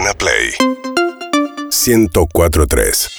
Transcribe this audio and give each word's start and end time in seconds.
Urbana 0.00 0.14
Play 0.14 0.54
1043. 1.70 3.10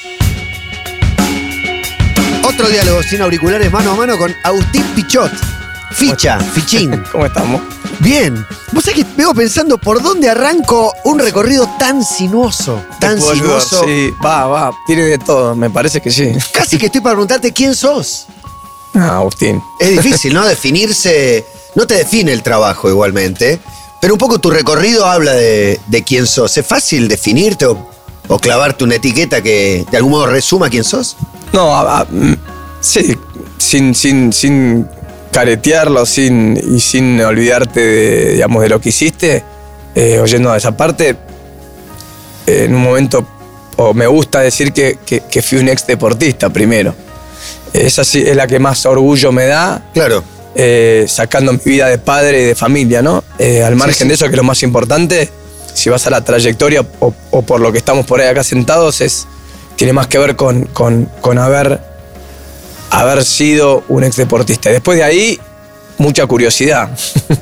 Otro 2.43 2.67
diálogo 2.69 3.03
sin 3.03 3.21
auriculares 3.21 3.71
mano 3.71 3.91
a 3.91 3.95
mano 3.95 4.17
con 4.17 4.33
Agustín 4.43 4.83
Pichot. 4.95 5.31
Ficha, 5.91 6.39
fichín. 6.55 7.03
¿Cómo 7.11 7.27
estamos? 7.27 7.61
Bien. 7.99 8.33
Vos 8.71 8.83
sabés 8.83 9.05
que 9.05 9.11
vengo 9.15 9.35
pensando 9.35 9.77
por 9.77 10.01
dónde 10.01 10.27
arranco 10.29 10.91
un 11.03 11.19
recorrido 11.19 11.69
tan 11.77 12.03
sinuoso. 12.03 12.83
Tan 12.99 13.15
¿Te 13.15 13.21
puedo 13.21 13.31
ayudar? 13.33 13.61
sinuoso. 13.61 13.85
Sí, 13.85 14.11
va, 14.25 14.47
va. 14.47 14.71
Tiene 14.87 15.03
de 15.03 15.19
todo, 15.19 15.55
me 15.55 15.69
parece 15.69 16.01
que 16.01 16.09
sí. 16.09 16.31
Casi 16.51 16.79
que 16.79 16.87
estoy 16.87 17.01
para 17.01 17.13
preguntarte 17.13 17.53
quién 17.53 17.75
sos. 17.75 18.25
Ah, 18.95 19.17
Agustín. 19.17 19.61
Es 19.79 19.91
difícil, 19.91 20.33
¿no? 20.33 20.43
Definirse. 20.47 21.45
No 21.75 21.85
te 21.85 21.93
define 21.93 22.33
el 22.33 22.41
trabajo 22.41 22.89
igualmente. 22.89 23.61
Pero 24.01 24.13
un 24.15 24.17
poco 24.17 24.39
tu 24.39 24.49
recorrido 24.49 25.05
habla 25.05 25.31
de, 25.33 25.79
de 25.87 26.03
quién 26.03 26.25
sos. 26.27 26.57
¿Es 26.57 26.65
fácil 26.65 27.07
definirte 27.07 27.65
o, 27.67 27.89
o 28.27 28.39
clavarte 28.39 28.83
una 28.83 28.95
etiqueta 28.95 29.41
que 29.41 29.85
de 29.89 29.97
algún 29.97 30.11
modo 30.13 30.25
resuma 30.27 30.69
quién 30.69 30.83
sos? 30.83 31.15
No, 31.53 31.73
a- 31.75 32.01
a- 32.01 32.05
mm, 32.09 32.35
sí, 32.81 33.15
sin, 33.57 33.93
sin, 33.95 34.33
sin 34.33 34.87
caretearlo 35.31 36.05
sin, 36.05 36.57
y 36.75 36.79
sin 36.79 37.21
olvidarte 37.21 37.79
de, 37.79 38.33
digamos, 38.33 38.61
de 38.63 38.69
lo 38.69 38.81
que 38.81 38.89
hiciste, 38.89 39.43
eh, 39.95 40.19
oyendo 40.19 40.51
a 40.51 40.57
esa 40.57 40.75
parte, 40.75 41.15
eh, 42.47 42.65
en 42.65 42.75
un 42.75 42.81
momento, 42.83 43.25
o 43.77 43.93
me 43.93 44.07
gusta 44.07 44.39
decir 44.39 44.73
que, 44.73 44.97
que- 45.05 45.21
que 45.29 45.41
fui 45.41 45.59
un 45.59 45.69
ex 45.69 45.85
deportista 45.87 46.49
primero. 46.49 46.93
Esa 47.71 48.03
sí 48.03 48.21
es 48.25 48.35
la 48.35 48.47
que 48.47 48.59
más 48.59 48.85
orgullo 48.85 49.31
me 49.31 49.45
da, 49.45 49.83
Claro. 49.93 50.23
Eh, 50.55 51.05
sacando 51.07 51.53
mi 51.53 51.59
vida 51.63 51.87
de 51.87 51.97
padre 51.97 52.41
y 52.41 52.45
de 52.47 52.55
familia, 52.55 53.01
¿no? 53.01 53.23
Eh, 53.39 53.63
al 53.63 53.75
margen 53.75 54.03
sí. 54.03 54.07
de 54.07 54.13
eso, 54.15 54.25
que 54.25 54.31
es 54.31 54.37
lo 54.37 54.43
más 54.43 54.63
importante, 54.63 55.29
si 55.73 55.89
vas 55.89 56.05
a 56.07 56.09
la 56.09 56.23
trayectoria 56.23 56.85
o, 56.99 57.13
o 57.31 57.41
por 57.41 57.59
lo 57.61 57.71
que 57.71 57.77
estamos 57.77 58.05
por 58.05 58.19
ahí 58.21 58.27
acá 58.27 58.43
sentados, 58.43 59.01
es, 59.01 59.25
tiene 59.75 59.93
más 59.93 60.07
que 60.07 60.17
ver 60.17 60.35
con, 60.35 60.65
con- 60.65 61.05
con 61.21 61.37
haber, 61.37 61.79
haber 62.89 63.23
sido 63.23 63.83
un 63.87 64.03
ex 64.03 64.15
deportista. 64.17 64.69
Después 64.69 64.97
de 64.97 65.03
ahí, 65.03 65.39
mucha 65.97 66.25
curiosidad. 66.25 66.89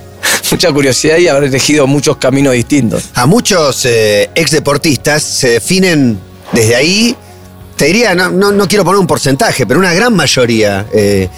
mucha 0.52 0.71
curiosidad 0.71 1.17
y 1.17 1.27
haber 1.27 1.45
elegido 1.45 1.87
muchos 1.87 2.17
caminos 2.17 2.53
distintos. 2.53 3.05
A 3.15 3.25
muchos 3.25 3.85
eh, 3.85 4.30
ex 4.35 4.52
deportistas 4.52 5.23
se 5.23 5.49
definen 5.49 6.19
desde 6.52 6.75
ahí, 6.75 7.15
te 7.75 7.85
diría, 7.85 8.13
no, 8.15 8.30
no, 8.30 8.52
no 8.52 8.67
quiero 8.67 8.83
poner 8.83 8.99
un 8.99 9.07
porcentaje, 9.07 9.65
pero 9.65 9.80
una 9.80 9.93
gran 9.93 10.13
mayoría 10.15 10.85
eh, 10.93 11.30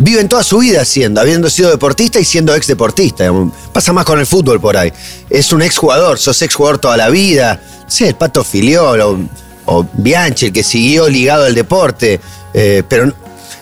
viven 0.00 0.28
toda 0.28 0.42
su 0.42 0.58
vida 0.58 0.84
siendo, 0.84 1.20
habiendo 1.20 1.48
sido 1.48 1.70
deportista 1.70 2.18
y 2.18 2.24
siendo 2.24 2.54
ex 2.54 2.66
deportista. 2.66 3.24
digamos. 3.24 3.54
Pasa 3.72 3.92
más 3.92 4.04
con 4.04 4.18
el 4.18 4.26
fútbol 4.26 4.60
por 4.60 4.76
ahí. 4.76 4.92
Es 5.28 5.52
un 5.52 5.62
ex 5.62 5.76
jugador, 5.78 6.18
sos 6.18 6.42
ex 6.42 6.54
jugador 6.54 6.78
toda 6.78 6.96
la 6.96 7.08
vida. 7.08 7.62
Sí, 7.86 8.04
el 8.04 8.14
Pato 8.14 8.42
Filiol 8.42 9.00
o, 9.00 9.18
o 9.66 9.86
Bianchi, 9.92 10.46
el 10.46 10.52
que 10.52 10.62
siguió 10.64 11.08
ligado 11.08 11.44
al 11.44 11.54
deporte. 11.54 12.20
eh, 12.52 12.82
pero 12.88 13.12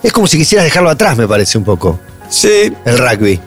es 0.03 0.13
como 0.13 0.27
si 0.27 0.39
quisieras 0.39 0.65
dejarlo 0.65 0.91
atrás, 0.91 1.17
me 1.17 1.27
parece 1.27 1.59
un 1.59 1.65
poco, 1.65 1.99
Sí, 2.31 2.73
el 2.85 2.99
rugby. 2.99 3.41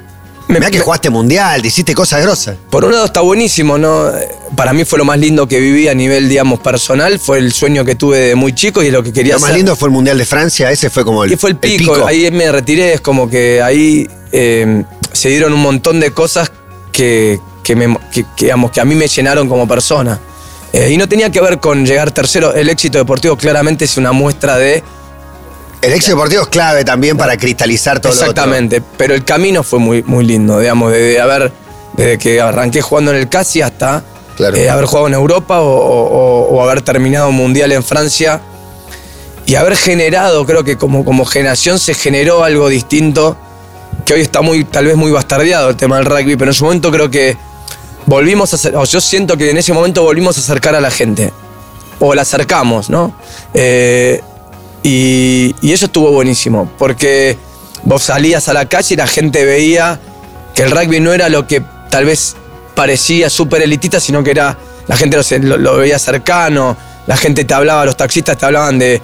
Me- 0.52 0.60
Mirá 0.60 0.70
que 0.72 0.78
me- 0.80 0.84
jugaste 0.84 1.10
mundial, 1.10 1.66
hiciste 1.66 1.94
cosas 1.96 2.22
grosas. 2.22 2.58
Por 2.70 2.86
un 2.86 2.92
lado 2.92 3.06
está 3.06 3.22
buenísimo, 3.22 3.78
¿no? 3.78 4.12
Para 4.56 4.74
mí 4.74 4.84
fue 4.86 5.00
lo 5.00 5.06
más 5.06 5.18
lindo 5.18 5.48
que 5.48 5.60
viví 5.60 5.88
a 5.88 5.94
nivel, 5.96 6.28
digamos, 6.30 6.60
personal. 6.60 7.20
Fue 7.20 7.38
el 7.38 7.54
sueño 7.54 7.86
que 7.86 7.96
tuve 7.96 8.18
de 8.20 8.36
muy 8.36 8.54
chico 8.54 8.84
y 8.84 8.88
es 8.88 8.94
lo 8.94 9.02
que 9.02 9.14
quería 9.14 9.34
Lo 9.36 9.40
más 9.40 9.50
hacer. 9.50 9.58
lindo 9.58 9.76
fue 9.76 9.88
el 9.88 9.94
Mundial 9.94 10.18
de 10.18 10.26
Francia, 10.26 10.70
ese 10.72 10.90
fue 10.90 11.04
como 11.06 11.24
el, 11.24 11.30
que 11.32 11.38
fue 11.38 11.52
el 11.52 11.58
el 11.62 11.78
pico. 11.78 12.06
Ahí 12.06 12.30
me 12.32 12.52
retiré, 12.52 12.94
es 12.94 13.02
como 13.02 13.30
que 13.30 13.62
ahí 13.62 14.08
eh, 14.34 14.84
se 15.14 15.30
dieron 15.30 15.54
un 15.54 15.62
montón 15.62 16.00
de 16.00 16.12
cosas 16.12 16.52
que, 16.92 17.40
que, 17.64 17.76
me- 17.76 17.98
que- 18.14 18.24
que, 18.36 18.46
digamos, 18.46 18.72
que 18.72 18.82
a 18.82 18.86
mí 18.86 18.94
me 18.96 19.08
llenaron 19.08 19.48
como 19.48 19.68
persona. 19.68 20.20
Eh, 20.74 20.90
y 20.92 20.98
no 20.98 21.08
tenía 21.08 21.30
que 21.30 21.42
ver 21.42 21.60
con 21.60 21.86
llegar 21.86 22.12
tercero. 22.12 22.54
El 22.54 22.70
éxito 22.70 22.98
deportivo 22.98 23.36
claramente 23.38 23.86
es 23.86 23.98
una 23.98 24.12
muestra 24.12 24.58
de. 24.58 24.84
El 25.82 25.94
éxito 25.94 26.16
deportivo 26.16 26.44
es 26.44 26.48
clave 26.50 26.86
también 26.86 27.18
para 27.18 27.36
cristalizar 27.38 28.00
todo 28.00 28.12
Exactamente. 28.14 28.82
Pero 28.98 29.16
el 29.16 29.24
camino 29.26 29.64
fue 29.64 29.80
muy, 29.80 30.04
muy 30.04 30.24
lindo, 30.26 30.60
digamos, 30.60 30.92
desde 30.92 31.20
haber. 31.20 31.52
Desde 31.94 32.18
que 32.18 32.40
arranqué 32.40 32.82
jugando 32.82 33.12
en 33.12 33.18
el 33.18 33.28
Casi 33.30 33.62
hasta 33.62 34.04
Claro. 34.38 34.56
eh, 34.56 34.70
haber 34.70 34.86
jugado 34.86 35.08
en 35.08 35.14
Europa 35.14 35.60
o, 35.60 35.68
o- 35.68 36.48
o 36.56 36.64
haber 36.64 36.82
terminado 36.82 37.28
un 37.30 37.36
mundial 37.36 37.72
en 37.74 37.84
Francia 37.84 38.40
y 39.46 39.56
haber 39.56 39.76
generado, 39.76 40.46
creo 40.46 40.64
que 40.64 40.78
como, 40.78 41.04
como 41.04 41.26
generación 41.26 41.80
se 41.80 41.94
generó 41.94 42.44
algo 42.46 42.70
distinto, 42.70 43.36
que 44.06 44.14
hoy 44.14 44.22
está 44.22 44.42
muy, 44.42 44.64
tal 44.64 44.86
vez 44.86 44.96
muy 44.96 45.12
bastardeado 45.12 45.70
el 45.70 45.76
tema 45.76 45.98
del 45.98 46.06
rugby, 46.06 46.38
pero 46.38 46.52
en 46.52 46.56
su 46.56 46.64
momento 46.64 46.92
creo 46.92 47.10
que 47.12 47.36
volvimos 48.06 48.54
a 48.54 48.56
hacer, 48.56 48.76
o 48.78 48.86
yo 48.86 49.02
siento 49.02 49.36
que 49.36 49.50
en 49.50 49.58
ese 49.58 49.74
momento 49.74 50.02
volvimos 50.04 50.38
a 50.38 50.40
acercar 50.40 50.74
a 50.76 50.80
la 50.82 50.92
gente, 50.92 51.34
o 52.00 52.16
la 52.16 52.22
acercamos, 52.22 52.90
¿no? 52.90 53.14
Eh, 53.54 54.22
y, 54.84 55.56
y 55.62 55.72
eso 55.74 55.86
estuvo 55.86 56.12
buenísimo, 56.12 56.72
porque 56.78 57.38
vos 57.84 58.04
salías 58.04 58.48
a 58.50 58.54
la 58.54 58.66
calle 58.68 58.94
y 58.96 58.98
la 58.98 59.08
gente 59.08 59.46
veía 59.46 60.00
que 60.56 60.64
el 60.64 60.72
rugby 60.72 61.00
no 61.00 61.14
era 61.14 61.30
lo 61.30 61.48
que 61.48 61.62
tal 61.90 62.06
vez 62.06 62.36
parecía 62.76 63.30
súper 63.30 63.62
elitista, 63.62 64.00
sino 64.00 64.24
que 64.24 64.32
era, 64.32 64.58
la 64.88 64.98
gente 64.98 65.18
lo, 65.40 65.78
veía 65.78 66.00
cercano, 66.00 66.76
la 67.08 67.18
gente 67.18 67.44
te 67.46 67.54
hablaba, 67.54 67.86
los 67.86 67.98
taxistas 67.98 68.38
te 68.38 68.46
hablaban 68.46 68.80
de, 68.80 69.02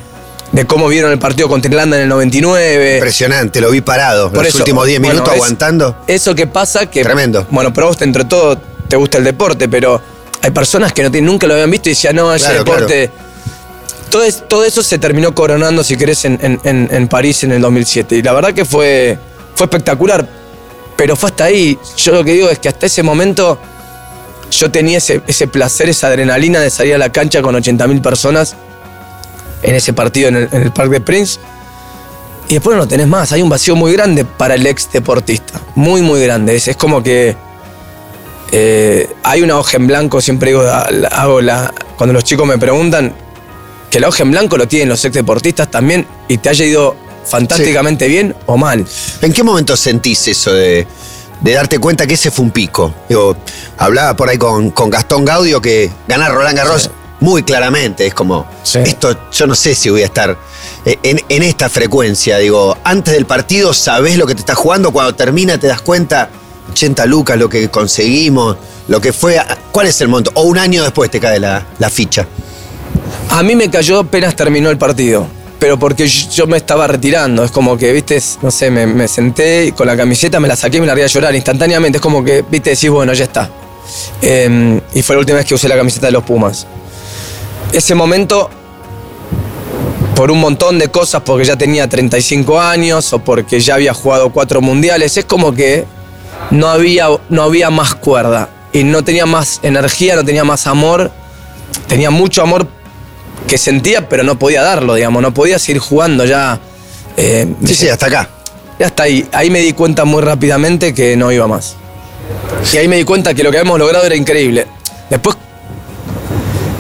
de 0.52 0.66
cómo 0.66 0.88
vieron 0.88 1.12
el 1.12 1.20
partido 1.20 1.48
contra 1.48 1.70
Irlanda 1.70 1.98
en 1.98 2.04
el 2.04 2.10
99. 2.10 2.96
Impresionante, 2.96 3.62
lo 3.62 3.70
vi 3.72 3.82
parado 3.82 4.30
Por 4.32 4.40
los 4.40 4.48
eso, 4.48 4.60
últimos 4.60 4.86
10 4.88 5.00
bueno, 5.00 5.14
minutos 5.14 5.34
es- 5.34 5.42
aguantando. 5.42 5.98
Eso 6.08 6.34
que 6.34 6.48
pasa 6.48 6.86
que. 6.88 7.04
Tremendo. 7.04 7.46
Bueno, 7.52 7.74
pero 7.74 7.88
a 7.88 7.90
vos 7.90 8.02
entre 8.02 8.26
todo 8.26 8.58
te 8.88 8.96
gusta 8.96 9.18
el 9.18 9.24
deporte, 9.26 9.68
pero 9.68 10.02
hay 10.42 10.52
personas 10.52 10.94
que 10.94 11.04
no 11.04 11.10
nunca 11.22 11.46
lo 11.48 11.54
habían 11.54 11.70
visto 11.72 11.90
y 11.90 11.92
decían, 11.92 12.16
no, 12.16 12.34
ese 12.34 12.46
Claro, 12.46 12.64
deporte. 12.64 13.12
Todo, 14.10 14.24
es- 14.24 14.48
todo 14.48 14.64
eso 14.64 14.82
se 14.84 14.98
terminó 14.98 15.34
coronando, 15.36 15.84
si 15.84 15.96
querés, 15.98 16.24
en, 16.26 17.08
París 17.10 17.44
en 17.44 17.52
el 17.52 17.62
2007. 17.62 18.16
Y 18.18 18.22
la 18.22 18.34
verdad 18.34 18.54
que 18.54 18.66
fue, 18.66 19.18
fue 19.56 19.66
espectacular. 19.66 20.28
Pero 20.96 21.16
fue 21.16 21.30
hasta 21.30 21.46
ahí. 21.46 21.78
Yo 21.98 22.14
lo 22.14 22.24
que 22.24 22.34
digo 22.34 22.50
es 22.50 22.58
que 22.60 22.70
hasta 22.70 22.86
ese 22.86 23.04
momento 23.04 23.60
yo 24.50 24.72
tenía 24.72 24.98
ese, 24.98 25.22
ese 25.28 25.48
placer, 25.48 25.90
esa 25.90 26.08
adrenalina 26.08 26.60
de 26.60 26.70
salir 26.70 26.96
a 26.96 26.98
la 26.98 27.12
cancha 27.12 27.42
con 27.42 27.54
80.000 27.56 28.02
personas 28.02 28.56
en 29.62 29.76
ese 29.76 29.94
partido 29.94 30.30
en 30.30 30.36
el, 30.52 30.72
Parque 30.72 30.94
de 30.94 31.02
Prince. 31.02 31.40
Y 32.50 32.54
después 32.56 32.78
no 32.78 32.88
tenés 32.88 33.08
más. 33.08 33.32
Hay 33.34 33.42
un 33.42 33.50
vacío 33.50 33.76
muy 33.76 33.92
grande 33.94 34.24
para 34.24 34.56
el 34.56 34.66
ex 34.66 34.90
deportista. 34.92 35.60
Muy, 35.76 36.02
muy 36.02 36.24
grande. 36.24 36.56
Es, 36.56 36.76
como 36.78 37.04
que 37.04 37.36
eh, 38.52 39.10
hay 39.24 39.42
una 39.42 39.58
hoja 39.60 39.78
en 39.78 39.88
blanco, 39.88 40.22
siempre 40.22 40.52
digo, 40.52 40.64
la- 40.64 41.10
hago 41.12 41.42
la, 41.42 41.74
cuando 41.98 42.14
los 42.14 42.24
chicos 42.24 42.48
me 42.48 42.58
preguntan, 42.58 43.14
que 43.90 44.00
la 44.00 44.08
hoja 44.10 44.24
en 44.24 44.32
blanco 44.32 44.58
lo 44.58 44.68
tienen 44.68 44.90
los 44.90 45.04
ex 45.06 45.14
deportistas 45.14 45.70
también 45.72 46.06
y 46.28 46.38
te 46.38 46.50
haya 46.50 46.66
ido 46.66 46.96
fantásticamente 47.26 48.08
bien 48.08 48.36
o 48.46 48.58
mal. 48.58 48.86
¿En 49.22 49.34
qué 49.34 49.44
momento 49.44 49.76
sentís 49.78 50.28
eso 50.28 50.54
de, 50.54 50.88
de 51.42 51.52
darte 51.54 51.80
cuenta 51.80 52.08
que 52.08 52.14
ese 52.16 52.32
fue 52.32 52.46
un 52.46 52.52
pico? 52.52 52.94
Digo, 53.10 53.36
hablaba 53.78 54.16
por 54.16 54.30
ahí 54.30 54.38
con, 54.38 54.72
con 54.72 54.90
Gastón 54.90 55.26
Gaudio 55.26 55.62
que 55.62 55.92
ganar 56.08 56.34
Roland 56.34 56.58
Garros 56.58 56.84
Sí. 56.84 56.90
muy 57.20 57.44
claramente 57.44 58.06
es 58.06 58.14
como, 58.14 58.46
Sí. 58.64 58.80
esto 58.80 59.18
yo 59.32 59.48
no 59.48 59.56
sé 59.56 59.74
si 59.76 59.90
voy 59.90 60.04
a 60.04 60.06
estar 60.06 60.38
eh, 60.86 60.98
en, 61.04 61.22
en 61.30 61.44
esta 61.44 61.68
frecuencia. 61.70 62.38
Digo, 62.38 62.78
antes 62.84 63.14
del 63.14 63.26
partido 63.26 63.74
sabés 63.74 64.18
lo 64.18 64.26
que 64.28 64.34
te 64.36 64.42
estás 64.42 64.58
jugando, 64.58 64.92
cuando 64.92 65.16
termina 65.16 65.58
te 65.58 65.68
das 65.68 65.82
cuenta, 65.82 66.30
80 66.72 67.06
lucas, 67.08 67.38
lo 67.38 67.50
que 67.50 67.70
conseguimos, 67.70 68.58
lo 68.88 69.02
que 69.02 69.12
fue, 69.14 69.42
¿cuál 69.72 69.88
es 69.88 70.00
el 70.02 70.08
monto? 70.10 70.32
O 70.36 70.44
un 70.44 70.58
año 70.58 70.84
después 70.84 71.10
te 71.12 71.20
cae 71.20 71.40
la, 71.40 71.66
la 71.80 71.90
ficha. 71.90 72.26
A 73.30 73.44
mí 73.44 73.56
me 73.56 73.70
cayó 73.70 74.00
apenas 74.00 74.36
terminó 74.36 74.70
el 74.70 74.78
partido. 74.78 75.28
Pero 75.60 75.80
porque 75.80 76.08
yo 76.08 76.46
me 76.46 76.58
estaba 76.58 76.88
retirando. 76.88 77.44
Es 77.44 77.52
como 77.52 77.78
que, 77.78 77.92
viste, 77.92 78.22
no 78.42 78.52
sé, 78.52 78.70
me, 78.70 78.86
me 78.86 79.08
senté 79.08 79.74
con 79.76 79.88
la 79.88 79.98
camiseta, 79.98 80.40
me 80.40 80.48
la 80.48 80.56
saqué 80.56 80.78
y 80.78 80.82
me 80.82 80.88
largué 80.88 81.04
a 81.04 81.08
llorar 81.08 81.36
instantáneamente. 81.36 81.98
Es 81.98 82.02
como 82.02 82.24
que, 82.24 82.44
viste, 82.48 82.72
decís, 82.72 82.90
bueno, 82.90 83.14
ya 83.14 83.24
está. 83.24 83.50
Eh, 84.22 84.82
y 84.94 85.02
fue 85.02 85.16
la 85.16 85.20
última 85.20 85.38
vez 85.38 85.46
que 85.46 85.56
usé 85.56 85.68
la 85.68 85.78
camiseta 85.78 86.08
de 86.08 86.12
los 86.12 86.24
Pumas. 86.24 86.68
Ese 87.72 87.96
momento, 87.96 88.50
por 90.16 90.32
un 90.32 90.40
montón 90.40 90.80
de 90.80 90.90
cosas, 90.90 91.22
porque 91.26 91.46
ya 91.46 91.56
tenía 91.56 91.88
35 91.88 92.60
años 92.60 93.12
o 93.14 93.20
porque 93.20 93.60
ya 93.60 93.76
había 93.76 93.94
jugado 93.94 94.30
cuatro 94.30 94.62
mundiales, 94.62 95.18
es 95.18 95.26
como 95.26 95.54
que 95.54 95.86
no 96.52 96.70
había, 96.70 97.08
no 97.30 97.44
había 97.44 97.70
más 97.70 97.96
cuerda. 97.96 98.50
Y 98.74 98.84
no 98.84 99.04
tenía 99.04 99.26
más 99.26 99.60
energía, 99.64 100.16
no 100.16 100.24
tenía 100.24 100.44
más 100.44 100.68
amor. 100.68 101.12
Tenía 101.88 102.10
mucho 102.10 102.42
amor 102.42 102.68
que 103.48 103.58
sentía, 103.58 104.08
pero 104.10 104.24
no 104.24 104.38
podía 104.40 104.62
darlo, 104.62 104.96
digamos. 104.96 105.22
No 105.22 105.34
podía 105.34 105.60
seguir 105.60 105.80
jugando 105.82 106.26
ya. 106.26 106.60
eh, 107.18 107.48
Sí, 107.66 107.76
sí, 107.76 107.90
hasta 107.90 108.08
acá. 108.08 108.30
ya 108.80 108.88
está 108.88 109.04
ahí. 109.04 109.28
Ahí 109.32 109.50
me 109.50 109.60
di 109.60 109.74
cuenta 109.74 110.06
muy 110.06 110.22
rápidamente 110.22 110.94
que 110.94 111.16
no 111.16 111.32
iba 111.32 111.48
más. 111.48 111.76
Y 112.74 112.78
ahí 112.78 112.88
me 112.88 112.98
di 112.98 113.04
cuenta 113.04 113.34
que 113.34 113.44
lo 113.44 113.52
que 113.52 113.58
habíamos 113.60 113.80
logrado 113.80 114.06
era 114.06 114.16
increíble. 114.16 114.68
Después, 115.10 115.38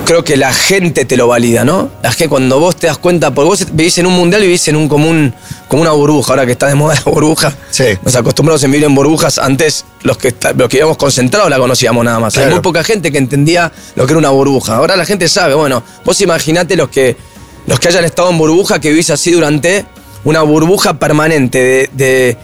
creo 0.07 0.23
que 0.23 0.37
la 0.37 0.53
gente 0.53 1.03
te 1.03 1.17
lo 1.17 1.27
valida, 1.27 1.65
¿no? 1.65 1.89
La 2.01 2.11
gente, 2.11 2.29
cuando 2.29 2.61
vos 2.61 2.77
te 2.77 2.87
das 2.87 2.97
cuenta, 2.97 3.33
porque 3.33 3.49
vos 3.49 3.67
vivís 3.73 3.97
en 3.97 4.05
un 4.05 4.13
mundial 4.13 4.41
y 4.41 4.45
vivís 4.45 4.65
en 4.69 4.77
un 4.77 4.87
común, 4.87 5.33
como 5.67 5.81
una 5.81 5.91
burbuja, 5.91 6.31
ahora 6.31 6.45
que 6.45 6.53
está 6.53 6.67
de 6.67 6.75
moda 6.75 6.95
la 6.95 7.11
burbuja. 7.11 7.53
Sí. 7.69 7.83
Nos 8.03 8.15
acostumbramos 8.15 8.63
a 8.63 8.67
vivir 8.67 8.85
en 8.85 8.95
burbujas. 8.95 9.37
Antes, 9.37 9.83
los 10.03 10.17
que, 10.17 10.33
los 10.55 10.69
que 10.69 10.77
íbamos 10.77 10.95
concentrados 10.95 11.49
la 11.49 11.57
conocíamos 11.57 12.05
nada 12.05 12.21
más. 12.21 12.37
Hay 12.37 12.49
muy 12.49 12.61
poca 12.61 12.85
gente 12.85 13.11
que 13.11 13.17
entendía 13.17 13.69
lo 13.95 14.05
que 14.05 14.13
era 14.13 14.17
una 14.17 14.29
burbuja. 14.29 14.77
Ahora 14.77 14.95
la 14.95 15.03
gente 15.05 15.27
sabe, 15.27 15.55
bueno, 15.55 15.83
vos 16.05 16.21
imaginate 16.21 16.77
los 16.77 16.87
que, 16.87 17.17
los 17.65 17.77
que 17.77 17.89
hayan 17.89 18.05
estado 18.05 18.29
en 18.29 18.37
burbuja, 18.37 18.79
que 18.79 18.91
vivís 18.91 19.09
así 19.09 19.31
durante 19.31 19.85
una 20.23 20.41
burbuja 20.41 20.93
permanente 20.93 21.57
de, 21.61 21.89
de, 21.91 22.37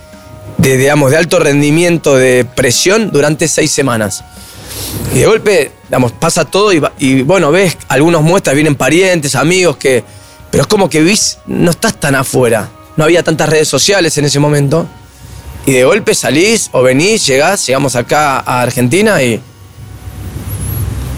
de, 0.58 0.78
digamos, 0.78 1.12
de 1.12 1.18
alto 1.18 1.40
rendimiento, 1.40 2.18
de 2.18 2.44
presión 2.44 3.10
durante 3.10 3.48
seis 3.48 3.72
semanas. 3.72 4.22
Y 5.14 5.20
de 5.20 5.26
golpe, 5.26 5.72
digamos, 5.90 6.12
pasa 6.14 6.46
todo 6.46 6.74
y, 6.74 6.82
y, 7.00 7.22
bueno, 7.22 7.52
ves, 7.52 7.78
algunos 7.88 8.22
muestras, 8.24 8.56
vienen 8.56 8.76
parientes, 8.76 9.36
amigos, 9.36 9.78
que. 9.78 10.04
Pero 10.52 10.64
es 10.64 10.68
como 10.68 10.90
que 10.90 11.02
vís, 11.02 11.38
no 11.48 11.72
estás 11.72 12.00
tan 12.00 12.16
afuera. 12.16 12.70
No 12.96 13.04
había 13.04 13.24
tantas 13.24 13.50
redes 13.50 13.68
sociales 13.68 14.18
en 14.18 14.26
ese 14.26 14.40
momento. 14.40 14.88
Y 15.66 15.72
de 15.74 15.84
golpe 15.86 16.14
salís 16.14 16.70
o 16.74 16.82
venís, 16.84 17.26
llegás, 17.26 17.66
llegamos 17.66 17.96
acá 17.96 18.40
a 18.40 18.62
Argentina 18.62 19.22
y. 19.24 19.40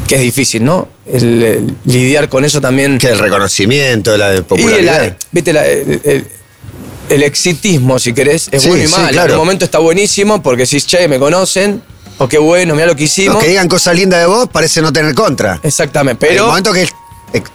que 0.08 0.16
es 0.16 0.22
difícil, 0.22 0.64
¿no? 0.64 0.88
El- 1.06 1.44
el 1.44 1.76
lidiar 1.86 2.30
con 2.30 2.46
eso 2.46 2.62
también. 2.62 2.98
Que 2.98 3.08
el 3.10 3.20
reconocimiento, 3.20 4.16
la 4.18 4.36
Y 4.36 4.42
popularidad. 4.42 5.02
la- 5.08 5.18
viste, 5.32 5.52
la- 5.54 5.66
el, 5.68 6.02
el- 6.04 6.28
el 7.10 7.24
exitismo, 7.24 7.98
si 8.00 8.14
querés, 8.14 8.48
es 8.52 8.64
Sí, 8.64 8.70
bueno 8.70 8.84
y 8.84 8.88
sí, 8.88 8.92
malo. 8.94 9.10
claro. 9.10 9.34
En 9.34 9.40
un 9.40 9.46
momento 9.46 9.66
está 9.66 9.80
buenísimo 9.80 10.42
porque 10.44 10.64
decís, 10.64 10.86
che, 10.86 11.08
me 11.08 11.18
conocen, 11.20 11.82
o 12.18 12.28
qué 12.28 12.38
bueno, 12.38 12.76
mira 12.76 12.88
lo 12.88 12.96
que 12.96 13.04
hicimos. 13.04 13.36
Los 13.36 13.44
que 13.44 13.50
digan 13.50 13.68
cosas 13.68 13.96
lindas 13.96 14.20
de 14.22 14.26
vos 14.26 14.48
parece 14.52 14.82
no 14.82 14.92
tener 14.94 15.14
contra. 15.14 15.60
Exactamente, 15.64 16.20
Pero. 16.20 16.32
pero. 16.32 16.44
el 16.44 16.48
momento 16.50 16.74
que 16.74 16.82
ex- 16.84 17.52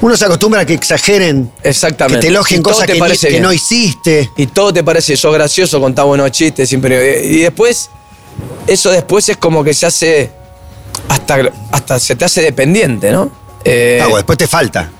uno 0.00 0.16
se 0.16 0.24
acostumbra 0.24 0.62
a 0.62 0.64
que 0.66 0.74
exageren, 0.74 1.52
que 1.62 1.68
Exactamente. 1.68 2.20
te 2.22 2.28
elogien 2.28 2.60
Y 2.60 2.62
todo 2.62 2.72
cosas 2.74 2.86
te 2.88 2.94
que, 2.94 3.00
ni- 3.00 3.16
que 3.36 3.40
no 3.40 3.52
hiciste. 3.52 4.30
Y 4.36 4.46
todo 4.48 4.72
te 4.72 4.82
parece, 4.82 5.16
sos 5.16 5.32
gracioso, 5.32 5.80
contás 5.80 6.04
buenos 6.04 6.30
chistes, 6.32 6.68
siempre. 6.68 7.24
Y 7.24 7.38
después, 7.42 7.90
eso 8.66 8.90
después 8.90 9.28
es 9.28 9.36
como 9.36 9.62
que 9.62 9.72
se 9.74 9.86
hace. 9.86 10.30
Hasta, 11.08 11.38
hasta 11.70 11.98
se 12.00 12.16
te 12.16 12.24
hace 12.24 12.42
dependiente, 12.42 13.12
¿no? 13.12 13.30
Eh, 13.64 13.98
Ah, 14.00 14.04
bueno, 14.04 14.16
después 14.16 14.36
te 14.38 14.46
falta. 14.48 14.90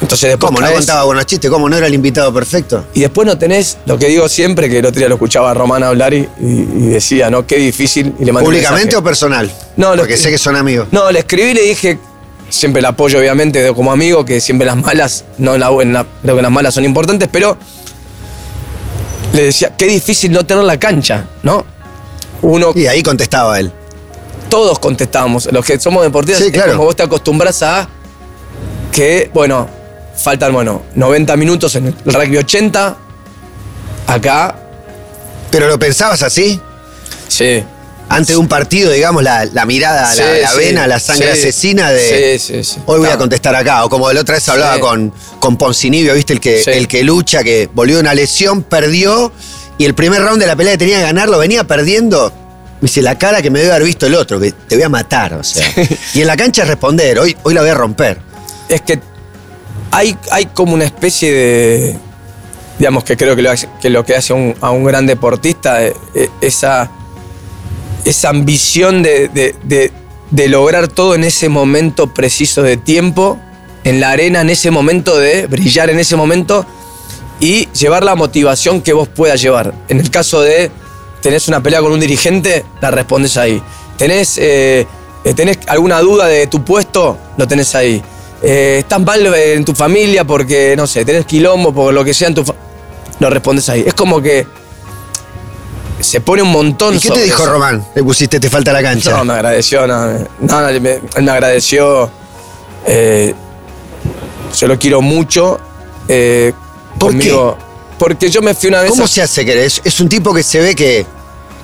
Entonces 0.00 0.30
después. 0.30 0.52
¿Cómo? 0.52 0.60
¿No 0.64 0.72
contaba 0.72 1.04
buenos 1.04 1.26
chistes? 1.26 1.50
¿Cómo 1.50 1.68
no 1.68 1.76
era 1.76 1.86
el 1.86 1.94
invitado 1.94 2.32
perfecto? 2.32 2.84
Y 2.94 3.00
después 3.00 3.26
no 3.26 3.36
tenés, 3.36 3.78
lo 3.86 3.98
que 3.98 4.06
digo 4.06 4.28
siempre, 4.28 4.68
que 4.70 4.78
el 4.78 4.86
otro 4.86 4.98
día 4.98 5.08
lo 5.08 5.16
escuchaba 5.16 5.50
a 5.50 5.54
Román 5.54 5.82
hablar 5.82 6.14
y, 6.14 6.28
y- 6.40 6.68
y 6.76 6.86
decía, 6.88 7.30
¿no? 7.30 7.46
Qué 7.46 7.56
difícil. 7.56 8.14
Y 8.18 8.24
le 8.24 8.32
mandé 8.32 8.48
un 8.48 8.54
¿Públicamente 8.54 8.96
o 8.96 9.02
personal? 9.02 9.50
No, 9.76 9.90
Porque 9.96 10.14
que- 10.14 10.16
sé 10.16 10.30
que 10.30 10.38
son 10.38 10.56
amigos. 10.56 10.88
No, 10.92 11.10
le 11.10 11.18
escribí 11.20 11.50
y 11.50 11.54
le 11.54 11.62
dije, 11.62 11.98
siempre 12.48 12.80
el 12.80 12.86
apoyo, 12.86 13.18
obviamente, 13.18 13.60
de- 13.62 13.74
como 13.74 13.90
amigo, 13.92 14.24
que 14.24 14.40
siempre 14.40 14.66
las 14.66 14.76
malas, 14.76 15.24
no 15.38 15.58
la 15.58 15.68
buena, 15.70 16.06
creo 16.22 16.36
que 16.36 16.42
las 16.42 16.50
malas 16.52 16.74
son 16.74 16.84
importantes, 16.84 17.28
pero 17.30 17.56
le 19.32 19.42
decía, 19.44 19.74
qué 19.76 19.86
difícil 19.86 20.32
no 20.32 20.44
tener 20.46 20.64
la 20.64 20.78
cancha, 20.78 21.26
¿no? 21.42 21.64
Uno, 22.42 22.72
Y 22.74 22.86
ahí 22.86 23.02
contestaba 23.02 23.58
él. 23.60 23.72
todos 24.48 24.78
contestábamos, 24.78 25.48
los 25.52 25.64
que 25.64 25.78
somos 25.78 26.02
deportistas, 26.04 26.44
Sí, 26.46 26.50
claro. 26.52 26.70
es 26.70 26.76
como 26.76 26.86
vos 26.86 26.96
te 26.96 27.02
acostumbras 27.02 27.62
a 27.62 27.86
que, 28.92 29.30
bueno, 29.34 29.68
faltan, 30.18 30.52
bueno, 30.52 30.82
90 30.94 31.36
minutos 31.36 31.74
en 31.76 31.86
el 31.86 31.94
rugby 32.04 32.36
80, 32.38 32.96
acá, 34.06 34.54
¿Pero 35.50 35.66
lo 35.68 35.78
pensabas 35.78 36.22
así? 36.22 36.60
sí. 37.28 37.64
Ante 38.10 38.34
un 38.38 38.48
partido, 38.48 38.90
digamos, 38.90 39.22
la, 39.22 39.44
la 39.44 39.66
mirada, 39.66 40.02
la, 40.02 40.12
Sí, 40.14 40.22
la 40.40 40.48
sí, 40.50 40.56
vena, 40.58 40.86
la 40.86 40.98
sangre 40.98 41.34
sí. 41.34 41.40
asesina 41.40 41.90
de. 41.90 42.38
Sí, 42.38 42.54
sí, 42.54 42.64
sí. 42.64 42.80
Hoy 42.86 43.00
voy 43.00 43.10
a 43.10 43.18
contestar 43.18 43.54
acá. 43.54 43.84
O 43.84 43.90
como 43.90 44.10
la 44.10 44.22
otra 44.22 44.36
vez 44.36 44.48
hablaba 44.48 44.80
con, 44.80 45.12
con 45.38 45.58
Poncinibio, 45.58 46.14
¿viste? 46.14 46.32
El 46.32 46.40
que, 46.40 46.62
el 46.62 46.88
que 46.88 47.02
lucha, 47.02 47.44
que 47.44 47.68
volvió 47.74 47.96
de 47.96 48.00
una 48.00 48.14
lesión, 48.14 48.62
perdió. 48.62 49.30
Y 49.76 49.84
el 49.84 49.92
primer 49.94 50.22
round 50.22 50.40
de 50.40 50.46
la 50.46 50.56
pelea 50.56 50.72
que 50.72 50.78
tenía 50.78 50.96
que 50.96 51.02
ganar 51.02 51.28
lo 51.28 51.36
venía 51.36 51.64
perdiendo. 51.64 52.32
Me 52.80 52.86
dice, 52.88 53.02
la 53.02 53.18
cara 53.18 53.42
que 53.42 53.50
me 53.50 53.58
debe 53.58 53.72
haber 53.72 53.84
visto 53.84 54.06
el 54.06 54.14
otro, 54.14 54.40
que 54.40 54.52
te 54.52 54.76
voy 54.76 54.84
a 54.84 54.88
matar, 54.88 55.34
o 55.34 55.44
sea. 55.44 55.70
Y 56.14 56.22
en 56.22 56.26
la 56.28 56.36
cancha 56.38 56.62
es 56.62 56.68
responder, 56.68 57.18
hoy, 57.18 57.36
hoy 57.42 57.52
la 57.52 57.60
voy 57.60 57.70
a 57.70 57.74
romper. 57.74 58.18
es 58.70 58.80
que 58.80 59.00
hay, 59.90 60.16
hay 60.30 60.46
como 60.46 60.74
una 60.74 60.84
especie 60.84 61.32
de. 61.32 61.96
Digamos 62.78 63.02
que 63.04 63.16
creo 63.16 63.34
que 63.34 63.42
lo, 63.90 64.04
que, 64.04 64.14
hace 64.14 64.32
a 64.60 64.70
un, 64.70 64.84
gran 64.84 65.04
deportista, 65.06 65.84
eh, 65.84 65.94
eh, 66.14 66.28
esa, 66.40 66.88
esa 68.04 68.28
ambición 68.28 69.02
de, 69.02 69.28
de- 69.28 69.56
de- 70.30 70.48
lograr 70.48 70.86
todo 70.86 71.14
en 71.16 71.24
ese 71.24 71.48
momento 71.48 72.14
preciso 72.14 72.62
de 72.62 72.76
tiempo, 72.76 73.36
en 73.82 74.00
la 74.00 74.10
arena, 74.10 74.42
en 74.42 74.50
ese 74.50 74.70
momento 74.70 75.18
de 75.18 75.46
brillar 75.48 75.90
en 75.90 75.98
ese 75.98 76.14
momento 76.14 76.64
y 77.40 77.66
llevar 77.72 78.04
la 78.04 78.14
motivación 78.14 78.80
que 78.80 78.92
vos 78.92 79.08
puedas 79.08 79.40
llevar. 79.42 79.74
En 79.88 79.98
el 79.98 80.10
caso 80.10 80.40
de 80.42 80.70
tenés 81.20 81.48
una 81.48 81.60
pelea 81.62 81.80
con 81.80 81.90
un 81.90 81.98
dirigente, 81.98 82.64
la 82.80 82.92
respondes 82.92 83.36
ahí. 83.36 83.60
Tenés, 83.96 84.38
eh, 84.38 84.86
alguna 85.66 86.00
duda 86.00 86.26
de 86.26 86.46
tu 86.46 86.64
puesto, 86.64 87.18
lo 87.36 87.48
tenés 87.48 87.74
ahí. 87.74 88.00
Eh, 88.42 88.76
estás 88.80 89.00
mal 89.00 89.26
en 89.34 89.64
tu 89.64 89.74
familia 89.74 90.24
porque, 90.24 90.74
no 90.76 90.86
sé, 90.86 91.04
tenés 91.04 91.26
quilombo, 91.26 91.72
por 91.72 91.92
lo 91.92 92.04
que 92.04 92.14
sea 92.14 92.28
en 92.28 92.34
tu 92.34 92.44
fa- 92.44 92.54
lo 93.18 93.30
respondes 93.30 93.68
ahí. 93.68 93.82
Es 93.86 93.94
como 93.94 94.20
que 94.22 94.46
se 96.00 96.20
pone 96.20 96.42
un 96.42 96.52
montón 96.52 96.94
¿Y 96.94 97.00
qué 97.00 97.10
te 97.10 97.22
dijo 97.24 97.42
eso. 97.42 97.52
Román? 97.52 97.84
Le 97.94 98.04
pusiste, 98.04 98.38
te 98.38 98.48
falta 98.48 98.72
la 98.72 98.80
cancha. 98.82 99.10
No, 99.10 99.24
me 99.24 99.32
agradeció, 99.34 99.86
no, 99.86 100.06
no, 100.06 100.26
no, 100.40 100.80
me- 100.80 101.00
él 101.16 101.22
me 101.22 101.30
agradeció. 101.30 102.10
eh, 102.86 103.34
yo 104.56 104.66
lo 104.68 104.78
quiero 104.78 105.02
mucho. 105.02 105.58
eh, 106.08 106.52
¿Por 106.98 107.10
conmigo. 107.10 107.58
Porque 107.98 108.30
yo 108.30 108.40
me 108.40 108.54
fui 108.54 108.68
una 108.68 108.80
vez. 108.82 108.90
¿Cómo 108.90 109.04
a- 109.04 109.08
se 109.08 109.20
hace 109.22 109.44
que 109.44 109.64
es, 109.64 109.80
es 109.84 109.98
un 110.00 110.08
tipo 110.08 110.32
que 110.32 110.42
se 110.44 110.60
ve 110.60 110.74
que, 110.76 111.04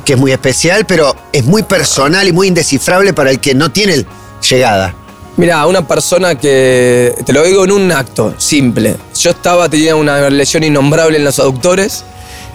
que 0.05 0.15
es 0.15 0.19
muy 0.19 0.33
especial, 0.33 0.85
pero 0.85 1.15
es 1.33 1.45
muy 1.45 1.63
personal 1.63 2.27
y 2.27 2.33
muy 2.33 2.49
indescifrable 2.49 3.13
para 3.15 3.31
el 3.31 3.39
que 3.39 3.55
no 3.55 3.71
tiene 3.71 4.05
llegada? 4.51 4.93
Mira, 5.37 5.67
una 5.67 5.87
persona 5.87 6.37
que. 6.37 7.15
Te 7.27 7.33
lo 7.33 7.43
digo 7.43 7.65
en 7.65 7.73
un 7.73 7.91
acto, 7.93 8.35
simple. 8.39 8.97
Yo 9.19 9.31
estaba, 9.31 9.69
tenía 9.69 9.97
una 9.97 10.31
lesión 10.31 10.63
innombrable 10.63 11.17
en 11.19 11.25
los 11.25 11.39
aductores. 11.39 12.05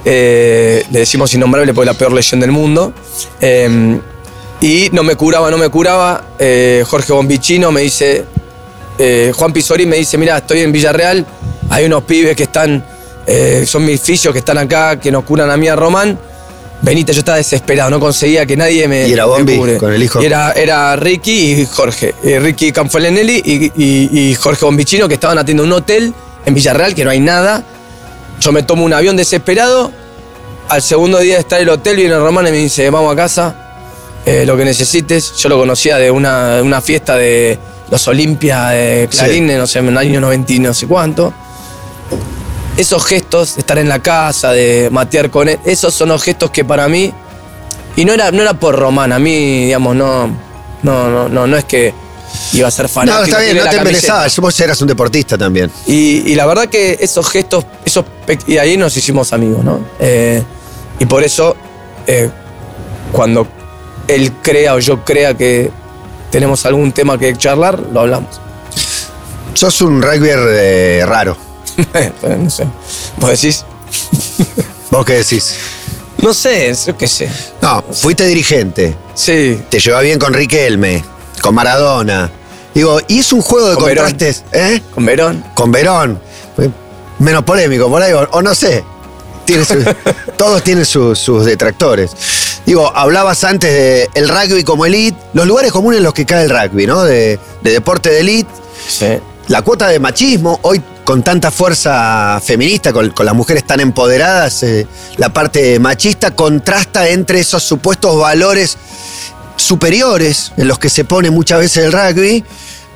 eh, 0.05 0.85
le 0.91 0.99
decimos 0.99 1.33
innombrable 1.33 1.73
porque 1.73 1.89
es 1.89 1.95
la 1.95 1.99
peor 1.99 2.13
lesión 2.13 2.39
del 2.39 2.51
mundo. 2.51 2.93
eh, 3.41 3.99
y 4.61 4.89
no 4.91 5.03
me 5.03 5.15
curaba, 5.15 5.49
no 5.51 5.57
me 5.57 5.69
curaba. 5.69 6.23
eh, 6.37 6.83
Jorge 6.87 7.13
Bombicino 7.13 7.71
me 7.71 7.81
dice. 7.81 8.25
Juan 9.35 9.53
Pisori 9.53 9.85
me 9.85 9.95
dice: 9.97 10.17
Mira, 10.17 10.37
estoy 10.37 10.61
en 10.61 10.71
Villarreal. 10.71 11.25
Hay 11.69 11.85
unos 11.85 12.03
pibes 12.03 12.35
que 12.35 12.43
están. 12.43 12.83
son 13.65 13.85
mis 13.85 13.99
fisios 14.01 14.33
que 14.33 14.39
están 14.39 14.57
acá, 14.57 14.99
que 14.99 15.11
nos 15.11 15.23
curan 15.25 15.49
a 15.51 15.57
mí 15.57 15.67
a 15.67 15.75
Román. 15.75 16.17
Venite, 16.81 17.11
yo 17.13 17.19
estaba 17.19 17.37
desesperado, 17.37 17.89
no 17.89 17.99
conseguía 17.99 18.45
que 18.45 18.55
nadie 18.55 18.87
me. 18.87 19.07
Y 19.07 19.11
era 19.13 19.25
Bombi, 19.25 19.57
con 19.77 19.91
el 19.93 20.01
hijo. 20.01 20.21
Y 20.21 20.25
era, 20.25 20.53
era 20.53 20.95
Ricky 20.95 21.51
y 21.61 21.65
Jorge. 21.65 22.15
Eh, 22.23 22.39
Ricky 22.39 22.71
Canfolenelli 22.71 23.41
y, 23.45 23.65
y- 23.75 24.29
y 24.29 24.35
Jorge 24.35 24.63
Bombicino 24.65 25.07
que 25.07 25.15
estaban 25.15 25.37
atendiendo 25.37 25.63
un 25.63 25.73
hotel 25.73 26.13
en 26.45 26.53
Villarreal, 26.53 26.95
que 26.95 27.03
no 27.03 27.09
hay 27.11 27.19
nada. 27.19 27.63
Yo 28.39 28.51
me 28.53 28.63
tomo 28.63 28.85
un 28.85 28.93
avión 28.93 29.17
desesperado. 29.17 29.91
Al 30.69 30.81
segundo 30.81 31.19
día 31.19 31.33
de 31.35 31.39
estar 31.41 31.59
en 31.59 31.67
el 31.67 31.73
hotel 31.73 31.97
viene 31.97 32.17
Román 32.17 32.47
y 32.47 32.51
me 32.51 32.57
dice, 32.57 32.89
vamos 32.89 33.11
a 33.11 33.15
casa, 33.15 33.55
eh, 34.25 34.45
lo 34.45 34.55
que 34.55 34.63
necesites. 34.63 35.33
Yo 35.35 35.49
lo 35.49 35.57
conocía 35.57 35.97
de 35.97 36.09
una, 36.11 36.61
una 36.63 36.79
fiesta 36.79 37.17
de 37.17 37.57
los 37.91 38.07
Olimpia 38.07 38.67
de 38.69 39.09
Clarín, 39.11 39.49
Sí. 39.49 39.55
no 39.55 39.67
sé, 39.67 39.79
en 39.79 39.87
el 39.89 39.97
año 39.97 40.21
90 40.21 40.53
y 40.53 40.59
no 40.59 40.73
sé 40.73 40.87
cuánto. 40.87 41.33
Esos 42.79 43.05
gestos 43.05 43.55
de 43.55 43.59
estar 43.59 43.77
en 43.77 43.89
la 43.89 43.99
casa, 43.99 44.51
de 44.51 44.89
matear 44.89 45.29
con 45.29 45.49
él, 45.49 45.59
esos 45.65 45.93
son 45.93 46.09
los 46.09 46.23
gestos 46.23 46.49
que 46.49 46.63
para 46.63 46.87
mí. 46.87 47.13
Y 47.95 48.05
no 48.05 48.13
era, 48.13 48.31
no 48.31 48.41
era 48.41 48.53
por 48.53 48.79
Román, 48.79 49.11
a 49.11 49.19
mí, 49.19 49.65
digamos, 49.65 49.95
no. 49.95 50.27
No, 50.81 51.09
no, 51.09 51.27
no, 51.27 51.45
no 51.45 51.57
es 51.57 51.65
que 51.65 51.93
iba 52.53 52.69
a 52.69 52.71
ser 52.71 52.87
fanático. 52.87 53.19
No, 53.19 53.25
está 53.25 53.39
bien, 53.41 53.57
no 53.57 53.69
te 53.69 53.75
embelezabas. 53.75 54.39
Vos 54.39 54.57
eras 54.61 54.81
un 54.81 54.87
deportista 54.87 55.37
también. 55.37 55.69
Y, 55.87 56.31
y 56.31 56.35
la 56.35 56.45
verdad 56.45 56.67
que 56.67 56.97
esos 57.01 57.29
gestos, 57.29 57.65
esos 57.83 58.05
y 58.47 58.57
ahí 58.57 58.77
nos 58.77 58.95
hicimos 58.95 59.33
amigos, 59.33 59.61
¿no? 59.63 59.85
Eh, 59.99 60.41
y 60.99 61.05
por 61.05 61.21
eso, 61.21 61.57
eh, 62.07 62.29
cuando 63.11 63.45
él 64.07 64.31
crea 64.41 64.75
o 64.75 64.79
yo 64.79 65.03
crea 65.03 65.35
que 65.35 65.69
tenemos 66.31 66.65
algún 66.65 66.91
tema 66.93 67.17
que 67.17 67.35
charlar, 67.35 67.79
lo 67.91 68.01
hablamos. 68.01 68.39
Sos 69.53 69.81
un 69.81 70.01
rugby 70.01 70.29
eh, 70.31 71.03
raro. 71.05 71.48
Pero 72.21 72.37
no 72.37 72.49
sé. 72.49 72.65
¿Vos 73.17 73.29
decís? 73.29 73.65
¿Vos 74.91 75.05
qué 75.05 75.13
decís? 75.13 75.55
No 76.21 76.33
sé, 76.33 76.75
yo 76.85 76.97
qué 76.97 77.07
sé. 77.07 77.29
No, 77.61 77.83
fuiste 77.91 78.25
dirigente. 78.25 78.95
Sí. 79.13 79.61
Te 79.69 79.79
llevas 79.79 80.03
bien 80.03 80.19
con 80.19 80.33
Riquelme, 80.33 81.03
con 81.41 81.55
Maradona. 81.55 82.29
Digo, 82.73 82.99
y 83.07 83.19
es 83.19 83.31
un 83.33 83.41
juego 83.41 83.69
de 83.69 83.75
Con 83.75 83.85
Verón. 83.85 84.05
contrastes, 84.05 84.43
¿eh? 84.51 84.81
Con 84.93 85.05
Verón. 85.05 85.43
Con 85.55 85.71
Verón. 85.71 86.19
Menos 87.19 87.43
polémico, 87.43 87.89
por 87.89 88.01
ahí, 88.01 88.13
o, 88.13 88.27
o 88.31 88.41
no 88.41 88.53
sé. 88.55 88.83
Tiene 89.45 89.65
su- 89.65 89.83
todos 90.37 90.63
tienen 90.63 90.85
su- 90.85 91.15
sus 91.15 91.45
detractores. 91.45 92.11
Digo, 92.65 92.91
hablabas 92.95 93.43
antes 93.43 93.71
de 93.71 94.09
el 94.13 94.29
rugby 94.29 94.63
como 94.63 94.85
elite, 94.85 95.17
los 95.33 95.47
lugares 95.47 95.71
comunes 95.71 95.97
en 95.97 96.03
los 96.03 96.13
que 96.13 96.25
cae 96.25 96.43
el 96.43 96.49
rugby, 96.49 96.85
¿no? 96.85 97.03
De, 97.03 97.39
de 97.61 97.71
deporte 97.71 98.09
de 98.09 98.19
elite. 98.19 98.49
Sí. 98.87 99.07
La 99.47 99.61
cuota 99.63 99.87
de 99.87 99.99
machismo, 99.99 100.59
hoy 100.61 100.81
con 101.09 101.23
tanta 101.23 101.49
fuerza 101.49 102.39
feminista, 102.39 102.93
con, 102.93 103.11
las 103.17 103.33
mujeres 103.33 103.65
tan 103.65 103.79
empoderadas, 103.79 104.61
eh, 104.61 104.85
la 105.17 105.33
parte 105.33 105.79
machista 105.79 106.35
contrasta 106.35 107.09
entre 107.09 107.39
esos 107.39 107.63
supuestos 107.63 108.15
valores 108.15 108.77
superiores 109.55 110.51
en 110.55 110.67
los 110.67 110.77
que 110.77 110.87
se 110.87 111.05
pone 111.05 111.31
muchas 111.31 111.61
veces 111.61 111.85
el 111.85 111.93
rugby 111.93 112.43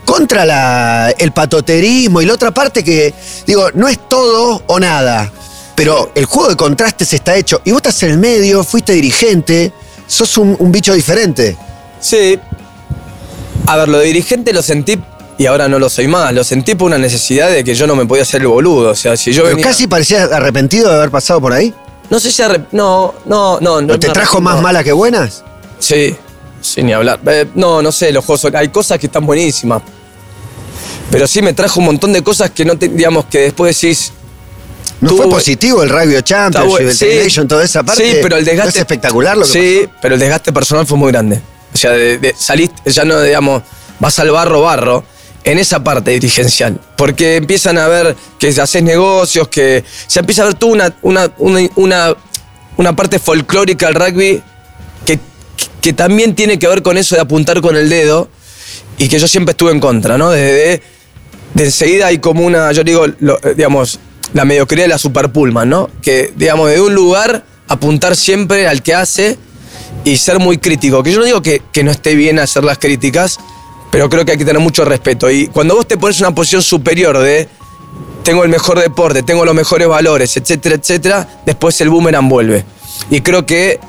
contra 0.06 1.10
el 1.10 1.32
patoterismo 1.32 2.22
y 2.22 2.28
la 2.28 2.34
otra 2.34 2.52
parte 2.52 2.84
que, 2.84 3.16
digo, 3.48 3.72
no 3.74 3.88
es 3.88 3.98
todo 4.08 4.62
o 4.68 4.80
nada, 4.80 5.32
pero 5.74 6.12
el 6.14 6.26
juego 6.26 6.50
de 6.50 6.56
contrastes 6.56 7.14
está 7.14 7.36
hecho. 7.36 7.64
Y 7.66 7.72
vos 7.72 7.80
estás 7.80 8.04
en 8.04 8.12
el 8.12 8.18
medio, 8.20 8.64
fuiste 8.64 8.94
dirigente, 8.94 9.74
sos 10.06 10.38
un, 10.38 10.56
un 10.60 10.72
bicho 10.72 10.94
diferente. 10.94 11.58
Sí. 12.00 12.40
A 13.66 13.76
ver, 13.76 13.90
lo 13.90 13.98
de 13.98 14.06
dirigente 14.06 14.54
lo 14.54 14.62
sentí 14.62 15.02
y 15.38 15.46
ahora 15.46 15.68
no 15.68 15.80
lo 15.80 15.90
soy 15.90 16.08
más. 16.08 16.34
Lo 16.34 16.44
sentí 16.44 16.76
por 16.76 16.88
una 16.88 16.98
necesidad 16.98 17.50
de 17.50 17.64
que 17.64 17.74
yo 17.76 17.88
no 17.88 17.96
me 17.96 18.06
podía 18.06 18.24
hacer 18.24 18.42
el 18.42 18.48
boludo. 18.48 18.90
O 18.92 18.96
sea, 18.96 19.16
si 19.18 19.32
yo 19.34 19.44
Pero 19.44 19.56
venía- 19.56 19.70
casi 19.72 19.88
parecías 19.88 20.32
arrepentido 20.32 20.90
de 20.90 20.96
haber 20.96 21.12
pasado 21.12 21.42
por 21.42 21.54
ahí. 21.54 21.74
No 22.10 22.20
sé 22.20 22.32
si 22.32 22.42
arrep- 22.44 22.68
No, 22.72 23.14
no, 23.26 23.60
no. 23.60 23.82
no 23.82 23.82
¿No 23.82 24.00
te 24.00 24.08
me 24.08 24.14
trajo 24.14 24.38
arrepiento. 24.38 24.42
más 24.42 24.62
malas 24.62 24.84
que 24.84 24.92
buenas? 24.92 25.44
Sí, 25.80 26.16
sin 26.62 26.86
ni 26.88 26.94
hablar. 26.94 27.20
Eh, 27.26 27.48
no, 27.56 27.82
no 27.82 27.92
sé, 27.92 28.12
los 28.12 28.24
juegos 28.26 28.46
Hay 28.56 28.70
cosas 28.70 29.00
que 29.00 29.08
están 29.08 29.26
buenísimas. 29.26 29.82
Pero 31.12 31.28
sí 31.28 31.42
me 31.42 31.54
trajo 31.54 31.80
un 31.80 31.88
montón 31.88 32.12
de 32.14 32.24
cosas 32.24 32.50
que 32.52 32.66
no 32.66 32.78
te, 32.78 32.88
digamos, 32.88 33.26
que 33.26 33.40
después 33.40 33.80
decís. 33.80 34.12
¿No 35.02 35.10
Tuvo- 35.10 35.18
fue 35.24 35.30
positivo 35.32 35.84
el 35.84 35.90
Rugby 35.90 36.16
Está 36.16 36.24
Championship, 36.50 36.72
bu- 36.72 36.80
el 36.80 36.96
sí. 36.96 37.06
Nation, 37.26 37.48
toda 37.48 37.64
esa 37.64 37.84
parte? 37.84 38.04
Sí, 38.10 38.20
pero 38.22 38.38
el 38.38 38.44
¿No 38.46 38.50
desgaste. 38.52 38.70
es 38.70 38.76
espectacular 38.78 39.36
lo 39.36 39.44
que 39.46 39.52
Sí, 39.52 39.90
pero 40.02 40.14
el 40.14 40.20
desgaste 40.20 40.54
personal 40.54 40.88
fue 40.88 40.98
muy 40.98 41.12
grande. 41.12 41.42
O 41.74 41.78
sea, 41.78 41.92
de, 41.92 42.20
de- 42.20 42.34
saliste, 42.38 42.90
ya 42.90 43.04
no, 43.04 43.20
digamos, 43.20 43.64
vas 44.00 44.18
al 44.20 44.32
barro, 44.32 44.62
barro, 44.62 45.04
en 45.44 45.60
esa 45.60 45.84
parte 45.84 46.12
dirigencial. 46.12 46.80
Porque 46.98 47.36
empiezan 47.38 47.78
a 47.78 47.88
ver 47.88 48.16
que 48.40 48.48
haces 48.50 48.84
negocios, 48.84 49.48
que 49.48 49.84
se 50.08 50.20
empieza 50.20 50.44
a 50.44 50.46
ver 50.46 50.54
tú 50.56 50.68
una, 50.68 50.96
una, 51.02 51.32
una, 51.76 52.16
una, 52.78 52.96
parte 52.96 53.20
folclórica 53.20 53.88
al 53.88 53.96
rugby 53.96 54.42
que, 55.06 55.20
que 55.82 55.94
también 55.94 56.36
tiene 56.36 56.58
que 56.60 56.68
ver 56.68 56.82
con 56.82 56.98
eso 56.98 57.16
de 57.16 57.22
apuntar 57.22 57.62
con 57.62 57.76
el 57.76 57.90
dedo 57.90 58.30
y 58.98 59.08
que 59.10 59.20
yo 59.20 59.28
siempre 59.28 59.52
estuve 59.52 59.72
en 59.72 59.80
contra, 59.80 60.18
¿no? 60.18 60.30
Desde 60.32 60.82
de, 61.54 61.64
enseguida 61.66 62.08
hay 62.08 62.20
como 62.20 62.46
una, 62.46 62.72
yo 62.72 62.84
digo, 62.84 63.06
lo- 63.20 63.40
digamos, 63.56 64.00
la 64.34 64.46
mediocridad 64.46 64.86
de 64.86 64.90
la 64.90 64.98
super 64.98 65.32
Pullman, 65.32 65.70
¿no? 65.70 65.90
Que, 66.02 66.34
digamos, 66.36 66.70
de 66.70 66.80
un 66.82 66.94
lugar 66.96 67.46
apuntar 67.68 68.16
siempre 68.16 68.68
al 68.68 68.82
que 68.82 68.94
hace 68.96 69.38
y 70.04 70.18
ser 70.18 70.40
muy 70.40 70.58
crítico. 70.58 71.04
Que 71.04 71.12
yo 71.12 71.20
no 71.20 71.26
digo 71.26 71.42
que, 71.42 71.62
que 71.72 71.84
no 71.84 71.92
esté 71.92 72.16
bien 72.16 72.40
hacer 72.40 72.64
las 72.64 72.78
críticas, 72.78 73.40
pero 73.94 74.10
creo 74.10 74.26
que 74.26 74.32
hay 74.32 74.38
que 74.40 74.46
tener 74.46 74.60
mucho 74.60 74.84
respeto. 74.86 75.30
Y 75.30 75.46
cuando 75.50 75.76
vos 75.76 75.88
te 75.88 75.98
pones 75.98 76.20
en 76.20 76.26
una 76.26 76.34
posición 76.34 76.64
superior 76.64 77.16
de 77.20 77.48
tengo 78.24 78.44
el 78.44 78.50
mejor 78.50 78.80
deporte, 78.80 79.22
tengo 79.22 79.46
los 79.46 79.54
mejores 79.54 79.88
valores, 79.88 80.36
etcétera, 80.36 80.74
etcétera, 80.76 81.28
después 81.46 81.80
el 81.80 81.90
boomerang 81.90 82.28
vuelve. 82.28 82.66
Y 83.12 83.22
creo 83.22 83.46
que 83.46 83.80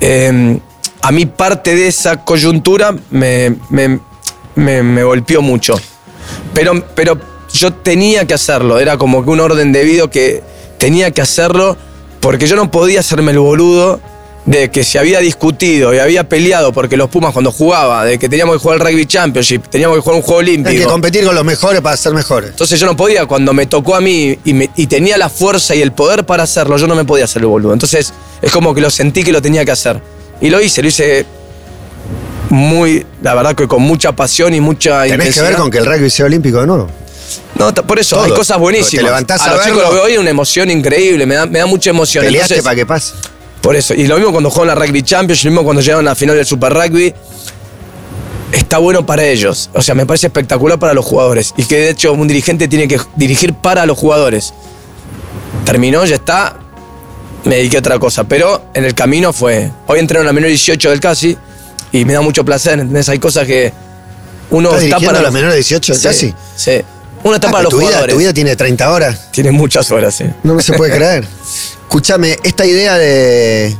eh, 0.00 0.60
a 1.02 1.10
mí 1.10 1.26
parte 1.26 1.74
de 1.74 1.88
esa 1.88 2.24
coyuntura 2.24 2.94
me, 3.10 3.56
me- 3.70 3.98
me- 4.54 4.82
me 4.84 5.02
golpeó 5.02 5.42
mucho. 5.42 5.74
Pero, 6.54 6.84
pero 6.94 7.18
yo 7.52 7.72
tenía 7.72 8.26
que 8.28 8.34
hacerlo, 8.34 8.78
era 8.78 8.98
como 8.98 9.24
que 9.24 9.30
un 9.30 9.40
orden 9.40 9.72
debido 9.72 10.10
que 10.10 10.44
tenía 10.78 11.10
que 11.10 11.22
hacerlo 11.22 11.76
porque 12.20 12.46
yo 12.46 12.54
no 12.54 12.70
podía 12.70 13.00
hacerme 13.00 13.32
el 13.32 13.40
boludo 13.40 14.00
de 14.46 14.70
que 14.70 14.82
se 14.84 14.98
había 14.98 15.20
discutido 15.20 15.94
y 15.94 15.98
había 15.98 16.28
peleado 16.28 16.72
porque 16.72 16.96
los 16.96 17.08
Pumas 17.10 17.32
cuando 17.32 17.52
jugaba, 17.52 18.04
de 18.04 18.18
que 18.18 18.28
teníamos 18.28 18.56
que 18.56 18.58
jugar 18.62 18.80
el 18.80 18.86
Rugby 18.86 19.06
Championship, 19.06 19.62
teníamos 19.68 19.96
que 19.98 20.00
jugar 20.02 20.16
un 20.16 20.22
juego 20.22 20.40
Hay 20.40 20.46
que 20.46 20.52
olímpico. 20.52 20.90
competir 20.90 21.24
con 21.24 21.34
los 21.34 21.44
mejores 21.44 21.80
para 21.82 21.96
ser 21.96 22.14
mejores. 22.14 22.50
Entonces 22.50 22.80
yo 22.80 22.86
no 22.86 22.96
podía, 22.96 23.26
cuando 23.26 23.52
me 23.52 23.66
tocó 23.66 23.94
a 23.94 24.00
mí 24.00 24.38
y, 24.44 24.54
me- 24.54 24.70
y 24.76 24.86
tenía 24.86 25.18
la 25.18 25.28
fuerza 25.28 25.74
y 25.74 25.82
el 25.82 25.92
poder 25.92 26.24
para 26.24 26.42
hacerlo, 26.44 26.76
yo 26.78 26.86
no 26.86 26.94
me 26.94 27.04
podía 27.04 27.26
hacer 27.26 27.42
el 27.42 27.46
boludo. 27.48 27.72
Entonces 27.74 28.12
es 28.40 28.50
como 28.52 28.74
que 28.74 28.80
lo 28.80 28.90
sentí 28.90 29.22
que 29.22 29.30
lo 29.32 29.42
tenía 29.42 29.64
que 29.64 29.70
hacer. 29.72 30.00
Y 30.40 30.48
lo 30.50 30.60
hice, 30.60 30.80
lo 30.82 30.88
hice 30.88 31.26
muy, 32.48 33.06
la 33.22 33.34
verdad 33.34 33.54
que 33.54 33.68
con 33.68 33.82
mucha 33.82 34.12
pasión 34.12 34.54
y 34.54 34.60
mucha 34.60 35.02
Tenés 35.04 35.34
que 35.34 35.42
ver 35.42 35.54
con 35.54 35.70
que 35.70 35.78
el 35.78 35.86
rugby 35.86 36.10
sea 36.10 36.26
olímpico 36.26 36.60
de 36.60 36.66
nuevo. 36.66 36.88
No, 37.56 37.72
por 37.74 37.98
eso, 37.98 38.16
Todo. 38.16 38.24
hay 38.24 38.32
cosas 38.32 38.58
buenísimas. 38.58 38.90
Te 38.90 39.02
levantás 39.02 39.42
a 39.42 39.50
los 39.50 39.58
verlo. 39.58 39.74
chicos 39.74 39.88
lo 39.88 39.94
veo 39.94 40.04
hoy, 40.04 40.16
una 40.16 40.30
emoción 40.30 40.70
increíble, 40.70 41.26
me 41.26 41.34
da, 41.36 41.46
me 41.46 41.58
da 41.60 41.66
mucha 41.66 41.90
emoción. 41.90 42.24
Peleaste 42.24 42.62
para 42.62 42.74
que 42.74 42.86
pase. 42.86 43.12
Por 43.60 43.76
eso, 43.76 43.94
y 43.94 44.06
lo 44.06 44.16
mismo 44.16 44.32
cuando 44.32 44.50
juegan 44.50 44.68
la 44.78 44.86
Rugby 44.86 45.02
Champions, 45.02 45.44
lo 45.44 45.50
mismo 45.50 45.64
cuando 45.64 45.82
llegan 45.82 46.00
a 46.00 46.02
la 46.02 46.14
final 46.14 46.36
del 46.36 46.46
Super 46.46 46.72
Rugby. 46.72 47.14
Está 48.52 48.78
bueno 48.78 49.06
para 49.06 49.24
ellos. 49.24 49.70
O 49.74 49.82
sea, 49.82 49.94
me 49.94 50.06
parece 50.06 50.26
espectacular 50.26 50.78
para 50.78 50.92
los 50.92 51.04
jugadores. 51.04 51.54
Y 51.56 51.64
que 51.64 51.76
de 51.76 51.90
hecho 51.90 52.12
un 52.12 52.26
dirigente 52.26 52.66
tiene 52.66 52.88
que 52.88 53.00
dirigir 53.14 53.54
para 53.54 53.86
los 53.86 53.96
jugadores. 53.96 54.52
Terminó, 55.64 56.04
ya 56.04 56.16
está. 56.16 56.56
Me 57.44 57.56
dediqué 57.56 57.76
a 57.76 57.80
otra 57.80 57.98
cosa. 57.98 58.24
Pero 58.24 58.62
en 58.74 58.84
el 58.84 58.94
camino 58.94 59.32
fue. 59.32 59.70
Hoy 59.86 60.00
entré 60.00 60.18
en 60.18 60.26
la 60.26 60.32
menor 60.32 60.48
18 60.48 60.90
del 60.90 61.00
casi. 61.00 61.36
Y 61.92 62.04
me 62.04 62.12
da 62.12 62.22
mucho 62.22 62.44
placer. 62.44 62.74
¿entendés? 62.80 63.08
Hay 63.08 63.20
cosas 63.20 63.46
que 63.46 63.72
uno 64.50 64.70
¿Estás 64.70 64.82
está 64.82 64.96
dirigiendo 64.96 65.06
para 65.06 65.18
a 65.18 65.22
los 65.22 65.28
los 65.28 65.34
menores 65.34 65.54
de 65.54 65.58
18 65.58 65.94
Sí, 65.94 66.02
casi? 66.02 66.34
Sí. 66.56 66.82
Uno 67.22 67.34
está 67.34 67.48
Ah, 67.48 67.52
para 67.52 67.62
los 67.64 67.70
tu, 67.70 67.76
vida, 67.78 67.88
jugadores. 67.88 68.14
tu 68.14 68.18
vida 68.18 68.32
tiene 68.32 68.56
30 68.56 68.90
horas. 68.90 69.30
Tiene 69.32 69.50
muchas 69.50 69.90
horas, 69.90 70.14
sí. 70.14 70.24
No 70.42 70.54
me 70.54 70.62
se 70.62 70.72
puede 70.72 70.94
creer. 70.96 71.26
Escúchame, 71.82 72.38
esta 72.44 72.64
idea 72.64 72.96
de, 72.96 73.76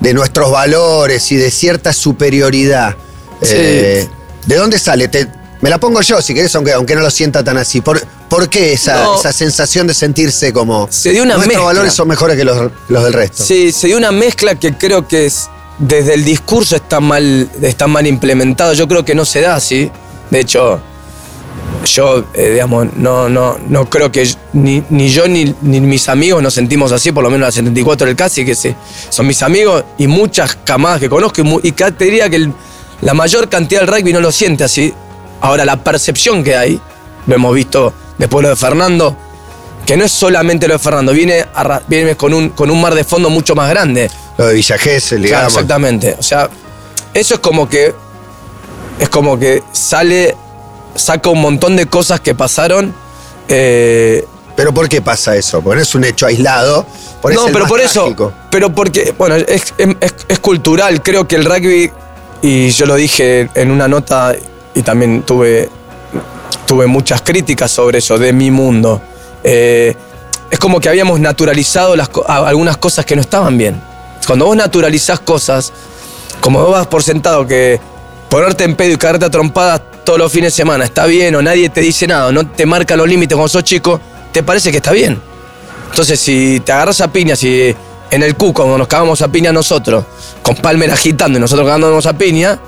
de 0.00 0.14
nuestros 0.14 0.50
valores 0.50 1.30
y 1.32 1.36
de 1.36 1.50
cierta 1.50 1.92
superioridad, 1.92 2.96
Sí. 3.42 3.54
eh, 3.56 4.08
¿de 4.46 4.56
dónde 4.56 4.78
sale? 4.78 5.08
Te- 5.08 5.28
me 5.60 5.70
la 5.70 5.78
pongo 5.78 6.00
yo, 6.02 6.22
si 6.22 6.34
querés, 6.34 6.54
aunque, 6.54 6.72
aunque 6.72 6.94
no 6.94 7.00
lo 7.02 7.10
sienta 7.10 7.42
tan 7.44 7.56
así. 7.58 7.80
¿Por, 7.80 8.00
por 8.28 8.48
qué 8.48 8.72
esa, 8.72 9.02
No. 9.02 9.18
esa 9.18 9.32
sensación 9.32 9.86
de 9.88 9.94
sentirse 9.94 10.52
como 10.52 10.86
Se 10.90 11.10
dio 11.10 11.22
una 11.24 11.34
nuestros 11.34 11.48
mezcla. 11.48 11.64
valores 11.66 11.92
son 11.92 12.08
mejores 12.08 12.36
que 12.36 12.44
los, 12.44 12.70
los 12.88 13.04
del 13.04 13.12
resto? 13.12 13.42
Sí, 13.44 13.72
se 13.72 13.88
dio 13.88 13.96
una 13.96 14.12
mezcla 14.12 14.54
que 14.54 14.74
creo 14.78 15.06
que 15.08 15.26
es, 15.26 15.50
desde 15.78 16.14
el 16.14 16.24
discurso 16.24 16.76
está 16.76 17.00
mal, 17.00 17.50
está 17.60 17.86
mal 17.88 18.06
implementado. 18.06 18.72
Yo 18.72 18.86
creo 18.88 19.04
que 19.04 19.14
no 19.16 19.24
se 19.24 19.40
da 19.40 19.56
así. 19.56 19.90
De 20.30 20.40
hecho, 20.40 20.80
yo, 21.88 22.24
eh, 22.34 22.50
digamos, 22.52 22.88
no, 22.96 23.28
no, 23.28 23.56
no 23.68 23.88
creo 23.90 24.10
que 24.12 24.28
ni, 24.52 24.82
ni 24.90 25.08
yo 25.08 25.26
ni, 25.28 25.54
ni 25.62 25.80
mis 25.80 26.08
amigos 26.08 26.42
nos 26.42 26.54
sentimos 26.54 26.92
así, 26.92 27.12
por 27.12 27.22
lo 27.24 27.30
menos 27.30 27.46
la 27.48 27.52
74 27.52 28.06
del 28.06 28.16
casi, 28.16 28.44
que 28.44 28.54
sí, 28.54 28.74
son 29.10 29.26
mis 29.26 29.42
amigos 29.42 29.84
y 29.98 30.06
muchas 30.06 30.56
camadas 30.64 31.00
que 31.00 31.08
conozco. 31.08 31.42
Y, 31.42 31.68
y 31.68 31.72
te 31.72 32.04
diría 32.04 32.28
que 32.30 32.36
el- 32.36 32.52
la 33.00 33.14
mayor 33.14 33.48
cantidad 33.48 33.80
del 33.82 33.88
rugby 33.88 34.12
no 34.12 34.20
lo 34.20 34.32
siente 34.32 34.64
así. 34.64 34.92
Ahora, 35.40 35.64
la 35.64 35.76
percepción 35.84 36.42
que 36.42 36.56
hay, 36.56 36.80
lo 37.26 37.34
hemos 37.34 37.54
visto 37.54 37.92
después 38.18 38.42
lo 38.42 38.48
de 38.48 38.56
Fernando, 38.56 39.16
que 39.86 39.96
no 39.96 40.04
es 40.04 40.10
solamente 40.12 40.66
lo 40.66 40.74
de 40.74 40.78
Fernando, 40.80 41.12
viene, 41.12 41.46
arra- 41.54 41.82
viene 41.86 42.16
con, 42.16 42.34
un, 42.34 42.48
con 42.50 42.70
un 42.70 42.80
mar 42.80 42.94
de 42.94 43.04
fondo 43.04 43.30
mucho 43.30 43.54
más 43.54 43.70
grande. 43.70 44.10
Lo 44.36 44.46
de 44.46 44.54
Villa 44.54 44.76
Gesell, 44.78 45.18
Claro, 45.20 45.26
digamos. 45.28 45.52
exactamente. 45.54 46.16
O 46.18 46.22
sea, 46.22 46.48
eso 47.14 47.34
es 47.34 47.40
como 47.40 47.68
que. 47.68 47.94
Es 48.98 49.08
como 49.08 49.38
que 49.38 49.62
sale. 49.72 50.34
Saca 50.98 51.30
un 51.30 51.40
montón 51.40 51.76
de 51.76 51.86
cosas 51.86 52.20
que 52.20 52.34
pasaron. 52.34 52.94
eh, 53.48 54.26
Pero 54.56 54.74
¿por 54.74 54.88
qué 54.88 55.00
pasa 55.00 55.36
eso? 55.36 55.60
Porque 55.62 55.76
no 55.76 55.82
es 55.82 55.94
un 55.94 56.04
hecho 56.04 56.26
aislado. 56.26 56.84
Por 57.22 57.32
no, 57.34 57.46
pero 57.52 57.66
por 57.66 57.80
eso. 57.80 58.04
Pero 58.50 58.74
porque, 58.74 59.14
bueno, 59.16 59.36
es, 59.36 59.74
es- 59.78 60.14
es 60.28 60.38
cultural. 60.40 61.02
Creo 61.02 61.26
que 61.28 61.36
el 61.36 61.44
rugby, 61.44 61.90
y 62.42 62.70
yo 62.70 62.86
lo 62.86 62.94
dije 62.96 63.48
en 63.54 63.70
una 63.70 63.86
nota, 63.88 64.34
y 64.74 64.82
también 64.82 65.22
tuve, 65.22 65.68
tuve 66.66 66.86
muchas 66.86 67.22
críticas 67.22 67.70
sobre 67.70 67.98
eso, 67.98 68.18
de 68.18 68.32
mi 68.32 68.50
mundo. 68.50 69.00
Eh, 69.44 69.94
es 70.50 70.58
como 70.58 70.80
que 70.80 70.88
habíamos 70.88 71.20
naturalizado 71.20 71.94
las, 71.94 72.10
algunas 72.26 72.76
cosas 72.78 73.04
que 73.04 73.14
no 73.14 73.20
estaban 73.22 73.56
bien. 73.58 73.80
Cuando 74.26 74.46
vos 74.46 74.56
naturalizás 74.56 75.20
cosas, 75.20 75.72
como 76.40 76.60
vos 76.62 76.72
vas 76.72 76.86
por 76.86 77.02
sentado 77.02 77.46
que 77.46 77.80
ponerte 78.28 78.64
en 78.64 78.76
pedo 78.76 78.92
y 78.92 78.96
caerte 78.96 79.24
a 79.24 79.30
trompadas 79.30 79.80
todos 80.04 80.18
los 80.18 80.32
fines 80.32 80.52
de 80.52 80.56
semana 80.56 80.84
está 80.84 81.06
bien, 81.06 81.34
o 81.34 81.42
nadie 81.42 81.68
te 81.68 81.80
dice 81.80 82.06
nada, 82.06 82.32
no 82.32 82.46
te 82.46 82.64
marca 82.66 82.96
los 82.96 83.08
límites 83.08 83.34
cuando 83.34 83.48
sos 83.48 83.64
chico, 83.64 84.00
te 84.32 84.42
parece 84.42 84.70
que 84.70 84.78
está 84.78 84.92
bien. 84.92 85.20
Entonces, 85.90 86.20
si 86.20 86.60
te 86.60 86.72
agarras 86.72 87.00
a 87.00 87.12
piña, 87.12 87.36
si 87.36 87.74
en 88.10 88.22
el 88.22 88.34
Q, 88.34 88.52
cuando 88.52 88.78
nos 88.78 88.88
cagamos 88.88 89.20
a 89.22 89.28
piña 89.28 89.52
nosotros, 89.52 90.04
con 90.42 90.56
Palmer 90.56 90.90
agitando 90.90 91.38
y 91.38 91.40
nosotros 91.40 91.66
cagándonos 91.66 92.06
a 92.06 92.16
piña, 92.16 92.58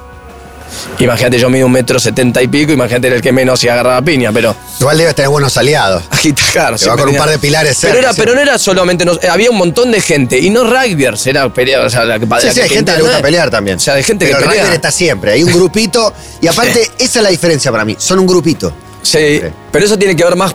imagínate, 0.99 1.39
yo 1.39 1.49
mido 1.51 1.67
un 1.67 1.73
metro 1.73 1.99
setenta 1.99 2.43
y 2.43 2.49
pico, 2.49 2.73
imagínate 2.73 3.09
el 3.09 3.21
que 3.23 3.33
menos 3.33 3.61
se 3.61 3.71
agarra 3.71 3.97
a 3.97 4.03
piña, 4.03 4.31
pero 4.33 4.55
Igual 4.81 4.99
debes 4.99 5.15
tener 5.15 5.29
buenos 5.29 5.57
aliados. 5.57 6.03
agita, 6.11 6.43
claro. 6.53 6.77
Te 6.77 6.89
va 6.89 6.97
con 6.97 7.09
un 7.09 7.17
par 7.17 7.29
de 7.31 7.39
pilares 7.39 7.79
Pero, 7.81 7.99
era, 7.99 8.13
sí. 8.13 8.21
pero 8.21 8.35
no 8.35 8.41
era 8.41 8.59
solamente, 8.59 9.05
nos- 9.05 9.23
había 9.25 9.51
un 9.51 9.57
montón 9.59 9.91
de 9.91 10.01
gente, 10.01 10.39
y 10.39 10.51
no 10.51 10.65
rugbyers, 10.65 11.27
era 11.27 11.49
pelea, 11.53 11.81
o 11.83 11.91
sea, 11.91 12.05
la 12.05 12.19
que 12.19 12.25
Sí, 12.27 12.31
la 12.31 12.41
sí, 12.41 12.47
hay 12.61 12.69
que 12.69 12.75
gente 12.77 12.93
que 12.93 12.99
le 12.99 13.03
gusta 13.03 13.19
¿no? 13.19 13.23
pelear 13.23 13.51
también. 13.51 13.77
O 13.77 13.81
sea, 13.81 13.95
hay 13.95 14.03
gente 14.03 14.27
Pero 14.27 14.39
que 14.39 14.45
el 14.45 14.49
pelea. 14.51 14.65
rugby 14.65 14.75
está 14.77 14.91
siempre. 14.91 15.33
Hay 15.33 15.43
un 15.43 15.53
grupito. 15.53 16.13
Y 16.41 16.47
aparte, 16.47 16.91
esa 16.99 17.19
es 17.19 17.23
la 17.23 17.31
diferencia 17.31 17.71
para 17.71 17.85
mí. 17.85 17.97
Son 17.99 18.19
un 18.19 18.27
grupito. 18.27 18.73
Sí, 19.03 19.41
pero 19.73 19.85
eso 19.85 19.99
tiene 19.99 20.15
que 20.17 20.25
ver 20.25 20.37
más 20.37 20.55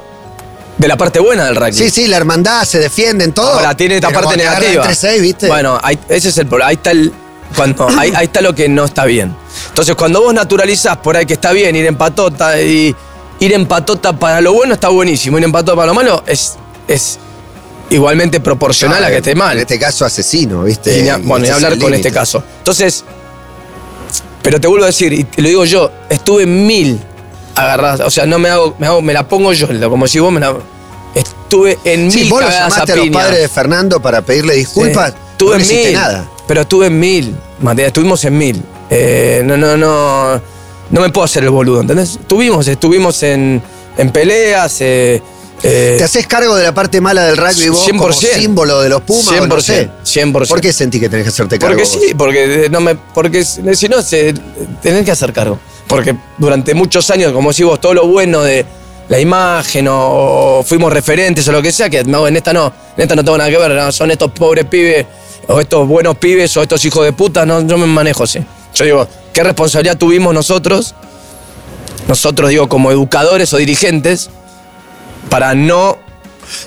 de 0.78 0.88
la 0.88 0.98
parte 0.98 1.20
buena 1.20 1.46
del 1.46 1.56
rugby. 1.56 1.74
Sí, 1.74 1.90
sí, 1.90 2.08
la 2.08 2.18
hermandad, 2.18 2.64
se 2.66 2.80
defienden 2.80 3.32
todo. 3.34 3.54
Ahora 3.54 3.76
tiene 3.76 3.96
esta 3.96 4.10
parte 4.10 4.38
negativa. 4.38 4.82
entre 4.84 4.96
seis, 4.96 5.22
¿viste? 5.22 5.48
Bueno, 5.48 5.80
ahí- 5.82 6.00
ese 6.10 6.30
es 6.30 6.38
el 6.38 6.48
problema. 6.48 6.70
Ahí 6.70 6.76
está 6.76 6.92
el, 6.92 7.12
cuando 7.56 7.88
ahí, 7.98 8.12
ahí 8.16 8.26
está 8.26 8.42
lo 8.42 8.54
que 8.54 8.68
no 8.70 8.86
está 8.86 9.06
bien. 9.06 9.36
Entonces, 9.70 9.96
cuando 9.96 10.22
vos 10.22 10.34
naturalizás 10.34 10.98
por 10.98 11.16
ahí 11.18 11.26
que 11.26 11.34
está 11.34 11.52
bien 11.52 11.76
ir 11.76 11.86
en 11.86 11.96
patota 11.96 12.60
y 12.62 12.96
ir 13.40 13.54
en 13.54 13.66
patota 13.66 14.14
para 14.14 14.40
lo 14.42 14.54
bueno 14.54 14.74
está 14.74 14.90
buenísimo, 14.90 15.38
ir 15.38 15.44
en 15.44 15.52
patota 15.52 15.76
para 15.76 15.88
lo 15.88 15.94
malo 15.94 16.24
es, 16.26 16.56
es 16.88 17.20
igualmente 17.90 18.40
proporcional 18.40 19.04
a 19.04 19.10
que 19.10 19.18
esté 19.18 19.36
mal. 19.36 19.56
En 19.58 19.62
este 19.62 19.78
caso, 19.80 20.06
asesino, 20.06 20.64
¿viste? 20.64 21.00
Y 21.00 21.02
ni 21.04 21.10
a- 21.10 21.18
bueno, 21.18 21.46
es 21.46 21.52
hablar 21.52 21.78
con 21.78 21.94
este 21.94 22.12
caso. 22.12 22.44
Entonces, 22.60 23.04
pero 24.42 24.60
te 24.62 24.68
vuelvo 24.68 24.84
a 24.86 24.88
decir, 24.88 25.12
y 25.14 25.24
te 25.24 25.42
lo 25.42 25.48
digo 25.50 25.66
yo, 25.66 25.92
estuve 26.10 26.44
en 26.44 26.68
mil 26.68 27.00
agarradas, 27.56 28.02
o 28.02 28.10
sea, 28.10 28.26
no 28.26 28.38
me 28.38 28.50
hago, 28.50 28.76
me 28.78 28.86
hago, 28.88 29.02
me 29.02 29.14
la 29.14 29.28
pongo 29.28 29.54
yo, 29.54 29.68
como 29.90 30.08
si 30.08 30.20
vos 30.20 30.32
me 30.32 30.40
la. 30.40 30.56
Estuve 31.16 31.80
en 31.86 32.12
Sí, 32.12 32.20
mil 32.22 32.30
vos 32.30 32.42
cagadas 32.42 32.74
llamaste 32.74 32.92
a 32.92 32.96
a 32.96 32.98
los 32.98 33.10
padres 33.10 33.40
de 33.40 33.48
Fernando 33.50 34.02
para 34.02 34.22
pedirle 34.22 34.56
disculpas. 34.56 35.12
Sí. 35.12 35.18
Estuve 35.32 35.50
no 35.50 35.56
en 35.56 35.62
hiciste 35.62 35.86
mil. 35.86 35.94
nada. 35.94 36.30
Pero 36.48 36.62
estuve 36.62 36.88
en 36.88 37.00
mil, 37.00 37.36
Matías, 37.62 37.88
estuvimos 37.88 38.24
en 38.26 38.38
mil. 38.38 38.62
Eh, 38.90 39.42
no, 39.46 39.58
no, 39.58 39.78
no. 39.78 40.42
No 40.92 41.02
me 41.02 41.10
puedo 41.10 41.26
hacer 41.26 41.44
el 41.44 41.50
boludo, 41.50 41.82
¿entendés? 41.82 42.12
Estuvimos, 42.12 42.68
estuvimos 42.68 43.24
en, 43.24 43.62
en 43.98 44.12
peleas. 44.12 44.78
eh, 44.82 45.22
eh, 45.64 45.96
¿Te 45.98 46.04
haces 46.04 46.28
cargo 46.28 46.56
de 46.56 46.64
la 46.64 46.74
parte 46.74 47.02
mala 47.02 47.26
del 47.26 47.38
rugby 47.38 47.70
vos 47.70 47.88
como 47.90 48.10
100%. 48.10 48.34
símbolo 48.36 48.82
de 48.82 48.90
los 48.90 49.02
Pumas? 49.02 49.42
o 49.42 49.48
no 49.48 49.60
sé? 49.62 49.90
100%. 50.06 50.48
¿Por 50.48 50.62
qué 50.62 50.72
sentís 50.72 51.02
que 51.02 51.10
tenés 51.10 51.24
que 51.26 51.30
hacerte 51.30 51.58
cargo? 51.58 51.76
Porque 51.76 51.90
vos? 51.90 52.04
sí, 52.08 52.14
porque 52.14 52.68
no 52.70 52.82
me, 52.82 52.94
porque 52.96 53.44
si 53.44 53.90
no 53.90 54.02
se 54.04 54.34
tenés 54.82 55.04
que 55.06 55.12
hacer 55.12 55.34
cargo. 55.34 55.58
Porque 55.88 56.16
durante 56.38 56.74
muchos 56.76 57.10
años, 57.10 57.32
como 57.32 57.50
decís 57.50 57.66
vos, 57.66 57.82
todo 57.82 57.94
lo 57.96 58.06
bueno 58.08 58.42
de 58.44 58.66
la 59.10 59.20
imagen 59.20 59.88
o, 59.88 60.60
o 60.60 60.64
fuimos 60.64 60.92
referentes 60.94 61.48
o 61.48 61.52
lo 61.52 61.62
que 61.62 61.72
sea, 61.72 61.90
que 61.90 62.04
no, 62.04 62.28
en 62.28 62.36
esta 62.36 62.54
no, 62.54 62.72
en 62.96 63.02
esta 63.04 63.16
no 63.16 63.24
tengo 63.24 63.38
nada 63.38 63.50
que 63.50 63.58
ver, 63.58 63.72
no, 63.72 63.92
son 63.92 64.12
estos 64.12 64.32
pobres 64.32 64.66
pibes 64.66 65.06
o 65.48 65.60
estos 65.60 65.88
buenos 65.88 66.18
pibes 66.18 66.56
o 66.58 66.62
estos 66.62 66.84
hijos 66.86 67.06
de 67.06 67.14
puta, 67.14 67.46
no, 67.46 67.66
yo 67.66 67.78
me 67.78 67.88
manejo 67.88 68.24
así. 68.24 68.40
Yo 68.76 68.86
digo, 68.86 69.08
¿qué 69.34 69.44
responsabilidad 69.44 69.98
tuvimos 69.98 70.34
nosotros? 70.34 70.94
Nosotros 72.08 72.50
digo 72.50 72.70
como 72.70 72.92
educadores 72.92 73.52
o 73.54 73.58
dirigentes 73.58 74.30
para 75.30 75.56
no 75.56 75.98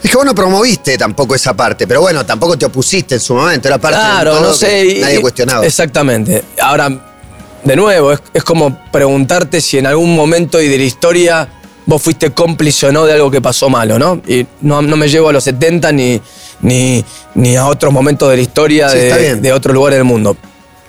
Es 0.03 0.11
que 0.11 0.17
vos 0.17 0.25
no 0.27 0.35
promoviste 0.35 0.99
tampoco 0.99 1.35
esa 1.37 1.55
parte, 1.55 1.87
pero 1.87 2.01
bueno, 2.01 2.27
tampoco 2.27 2.59
te 2.59 2.67
opusiste 2.67 3.15
en 3.17 3.21
su 3.21 3.35
momento, 3.35 3.69
era 3.69 3.79
parte 3.79 3.99
de 3.99 4.05
Claro, 4.05 4.31
todo 4.33 4.43
no 4.43 4.49
que 4.53 4.55
sé. 4.59 4.87
y- 4.87 5.01
nadie 5.01 5.21
cuestionaba. 5.21 5.65
Exactamente. 5.65 6.43
Ahora, 6.61 6.91
de 7.63 7.77
nuevo, 7.77 8.11
es, 8.13 8.21
es 8.35 8.43
como 8.43 8.77
preguntarte 8.91 9.61
si 9.61 9.79
en 9.79 9.87
algún 9.87 10.17
momento 10.17 10.61
y 10.61 10.69
de 10.69 10.79
la 10.79 10.85
historia 10.85 11.49
vos 11.87 12.03
fuiste 12.03 12.33
cómplice 12.33 12.87
o 12.89 12.93
no 12.93 13.05
de 13.07 13.13
algo 13.15 13.31
que 13.31 13.41
pasó 13.41 13.69
malo, 13.71 13.99
¿no? 13.99 14.21
Y 14.27 14.47
no, 14.63 14.83
no 14.83 14.97
me 14.97 15.09
llevo 15.09 15.29
a 15.29 15.33
los 15.33 15.45
70 15.45 15.93
ni, 15.93 16.21
ni, 16.63 17.05
ni 17.35 17.57
a 17.57 17.67
otros 17.67 17.93
momentos 17.93 18.29
de 18.31 18.37
la 18.37 18.43
historia 18.43 18.89
Sí, 18.91 18.99
de, 18.99 19.37
de 19.37 19.53
otros 19.53 19.73
lugares 19.75 19.97
del 19.99 20.05
mundo. 20.05 20.37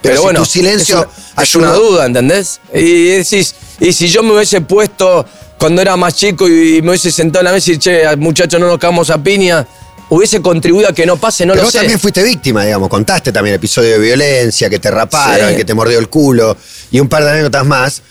Pero 0.02 0.14
Pero, 0.14 0.16
si 0.18 0.24
bueno, 0.24 0.40
tu 0.40 0.46
silencio 0.46 0.96
es 1.00 1.06
una, 1.36 1.44
es 1.44 1.56
una 1.56 1.72
ayudó. 1.74 1.90
duda, 1.92 2.06
¿entendés? 2.06 2.60
Y 2.74 3.06
decís, 3.18 3.56
y 3.80 3.92
si 3.94 4.08
yo 4.08 4.24
me 4.24 4.34
hubiese 4.34 4.62
puesto 4.62 5.26
cuando 5.58 5.82
era 5.82 5.98
más 5.98 6.16
chico 6.16 6.48
y 6.48 6.82
me 6.82 6.90
hubiese 6.90 7.12
sentado 7.12 7.42
en 7.42 7.46
la 7.46 7.52
mesa 7.52 7.72
y 7.72 7.78
che, 7.78 8.16
muchachos, 8.16 8.60
no 8.62 8.68
nos 8.68 8.78
cagamos 8.78 9.10
a 9.10 9.22
piña, 9.22 9.68
hubiese 10.08 10.42
contribuido 10.42 10.88
a 10.90 10.94
que 10.94 11.06
no 11.06 11.18
pase, 11.18 11.46
no 11.46 11.52
pero 11.54 11.64
lo 11.64 11.68
vos 11.68 11.74
sé. 11.74 11.80
también 11.80 12.00
fuiste 12.00 12.24
víctima, 12.24 12.64
digamos, 12.64 12.88
contaste 12.88 13.32
también 13.34 13.56
episodios 13.58 14.00
de 14.00 14.06
violencia, 14.06 14.70
que 14.70 14.80
te 14.80 14.90
raparon, 14.90 15.50
Sí. 15.52 15.56
que 15.58 15.66
te 15.66 15.74
mordió 15.74 16.00
el 16.00 16.08
culo, 16.08 16.56
y 16.92 17.00
un 17.02 17.10
par 17.10 17.24
de 17.26 17.32
anécdotas 17.32 17.66
más, 17.66 18.02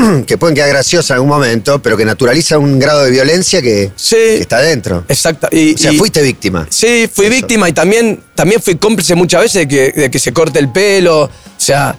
que 0.26 0.38
pueden 0.38 0.54
quedar 0.54 0.68
graciosas 0.70 1.10
en 1.10 1.14
algún 1.14 1.28
momento, 1.30 1.80
pero 1.82 1.96
que 1.96 2.04
naturalizan 2.04 2.60
un 2.60 2.78
grado 2.78 3.04
de 3.04 3.10
violencia 3.10 3.60
que, 3.62 3.92
Sí. 3.96 4.16
que 4.16 4.40
está 4.40 4.58
dentro. 4.60 5.04
Exacto. 5.08 5.48
Y, 5.50 5.74
O 5.74 5.78
sea, 5.78 5.92
y- 5.92 5.96
fuiste 5.98 6.22
víctima. 6.22 6.66
Sí, 6.70 7.08
fui 7.12 7.26
Eso. 7.26 7.34
víctima 7.34 7.68
y 7.68 7.72
también, 7.72 8.22
también 8.34 8.60
fui 8.62 8.76
cómplice 8.76 9.14
muchas 9.14 9.42
veces 9.42 9.54
de 9.62 9.68
que, 9.68 9.92
de 10.00 10.10
que 10.10 10.18
se 10.18 10.32
corte 10.32 10.58
el 10.58 10.70
pelo. 10.70 11.22
O 11.24 11.30
sea. 11.56 11.96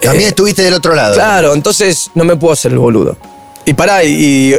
También 0.00 0.24
eh, 0.24 0.28
estuviste 0.28 0.62
del 0.62 0.74
otro 0.74 0.94
lado. 0.94 1.14
Claro, 1.14 1.54
entonces 1.54 2.10
no 2.14 2.24
me 2.24 2.36
puedo 2.36 2.52
hacer 2.52 2.72
el 2.72 2.78
boludo. 2.78 3.16
Y 3.64 3.74
pará, 3.74 4.04
y, 4.04 4.54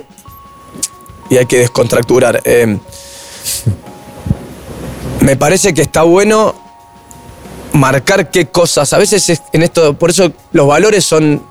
y 1.29 1.37
hay 1.37 1.45
que 1.45 1.59
descontracturar. 1.59 2.41
Eh, 2.43 2.77
me 5.21 5.35
parece 5.35 5.73
que 5.73 5.81
está 5.81 6.03
bueno 6.03 6.55
marcar 7.73 8.31
qué 8.31 8.47
cosas. 8.47 8.91
A 8.93 8.97
veces 8.97 9.29
es- 9.29 9.41
en 9.53 9.63
esto, 9.63 9.93
por 9.97 10.09
eso 10.09 10.31
los 10.51 10.67
valores 10.67 11.05
son 11.05 11.43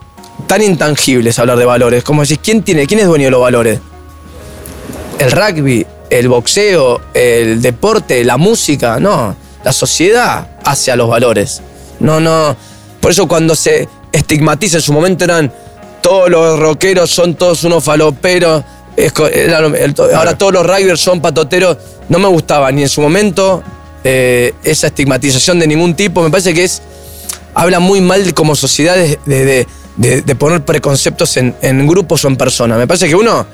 tan 0.46 0.62
intangibles 0.62 1.38
hablar 1.38 1.58
de 1.58 1.64
valores. 1.64 2.04
Como 2.04 2.22
decís, 2.22 2.38
¿quién 2.42 2.62
tiene, 2.62 2.86
quién 2.86 3.00
es 3.00 3.06
dueño 3.06 3.24
de 3.26 3.30
los 3.30 3.40
valores? 3.40 3.80
El 5.18 5.30
rugby, 5.32 5.86
el 6.10 6.28
boxeo, 6.28 7.00
el 7.14 7.62
deporte, 7.62 8.22
la 8.24 8.36
música, 8.36 9.00
no. 9.00 9.34
La 9.64 9.72
sociedad 9.72 10.48
hace 10.64 10.92
a 10.92 10.96
los 10.96 11.08
valores. 11.08 11.62
No, 12.00 12.20
no. 12.20 12.56
Por 13.00 13.10
eso 13.10 13.26
cuando 13.26 13.54
se 13.54 13.88
estigmatiza, 14.12 14.76
en 14.76 14.82
su 14.82 14.92
momento 14.92 15.24
eran 15.24 15.52
todos 16.02 16.28
los 16.30 16.58
rockeros 16.58 17.10
son 17.10 17.34
todos 17.34 17.64
unos 17.64 17.82
faloperos. 17.82 18.62
es 18.96 19.12
era 19.32 19.58
ahora 20.16 20.38
todos 20.38 20.52
los 20.52 20.66
rugbyers 20.66 21.00
son 21.00 21.20
patoteros. 21.20 21.76
No 22.08 22.18
me 22.18 22.28
gustaba 22.28 22.70
ni 22.70 22.82
en 22.82 22.88
su 22.88 23.00
momento 23.00 23.62
eh, 24.04 24.54
esa 24.62 24.86
estigmatización 24.88 25.58
de 25.58 25.66
ningún 25.66 25.96
tipo. 25.96 26.22
Me 26.22 26.30
parece 26.30 26.54
que 26.54 26.64
es. 26.64 26.82
Habla 27.54 27.80
muy 27.80 28.00
mal 28.02 28.34
como 28.34 28.54
sociedad 28.54 28.94
de, 28.96 29.18
de- 29.24 29.44
de- 29.44 29.66
de 29.96 30.34
poner 30.36 30.64
preconceptos 30.64 31.36
en, 31.36 31.54
en 31.62 31.86
grupos 31.86 32.24
o 32.24 32.28
en 32.28 32.36
personas. 32.36 32.78
Me 32.78 32.86
parece 32.86 33.08
que 33.08 33.14
uno 33.14 33.46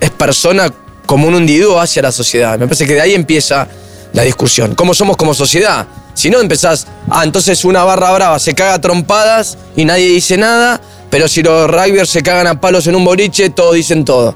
es 0.00 0.10
persona 0.10 0.72
como 1.06 1.28
un 1.28 1.34
individuo 1.34 1.80
hacia 1.80 2.02
la 2.02 2.10
sociedad. 2.12 2.58
Me 2.58 2.66
parece 2.66 2.86
que 2.86 2.94
de 2.94 3.00
ahí 3.00 3.14
empieza 3.14 3.68
la 4.12 4.22
discusión. 4.22 4.74
¿Cómo 4.74 4.94
somos 4.94 5.16
como 5.16 5.34
sociedad? 5.34 5.86
Si 6.14 6.30
no 6.30 6.40
empezás, 6.40 6.86
ah, 7.10 7.24
entonces 7.24 7.64
una 7.64 7.84
barra 7.84 8.10
brava 8.12 8.38
se 8.38 8.54
caga 8.54 8.74
a 8.74 8.80
trompadas 8.80 9.58
y 9.76 9.84
nadie 9.84 10.08
dice 10.08 10.36
nada, 10.36 10.80
pero 11.10 11.28
si 11.28 11.42
los 11.42 11.68
rugbyers 11.70 12.08
se 12.08 12.22
cagan 12.22 12.46
a 12.46 12.60
palos 12.60 12.86
en 12.86 12.94
un 12.96 13.04
boliche, 13.04 13.50
todos 13.50 13.74
dicen 13.74 14.04
todo. 14.04 14.34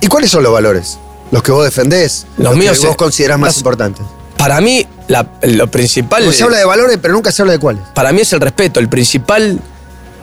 ¿Y 0.00 0.06
cuáles 0.06 0.30
son 0.30 0.42
los 0.42 0.52
valores? 0.52 0.98
Los 1.30 1.42
que 1.42 1.52
vos 1.52 1.64
defendés, 1.64 2.26
Los 2.38 2.48
los, 2.48 2.56
míos 2.56 2.72
que 2.78 2.86
vos 2.86 2.90
es- 2.92 2.96
considerás 2.96 3.38
más 3.38 3.48
las- 3.50 3.56
importantes. 3.58 4.04
Para 4.36 4.60
mí, 4.62 4.86
la- 5.08 5.26
lo 5.42 5.70
principal. 5.70 6.22
Porque 6.24 6.36
se 6.38 6.44
habla 6.44 6.56
de 6.56 6.64
valores, 6.64 6.98
pero 7.00 7.12
nunca 7.14 7.30
se 7.30 7.42
habla 7.42 7.52
de 7.52 7.58
cuáles. 7.58 7.82
Para 7.94 8.10
mí 8.12 8.22
es 8.22 8.32
el 8.32 8.40
respeto. 8.40 8.80
El 8.80 8.88
principal 8.88 9.60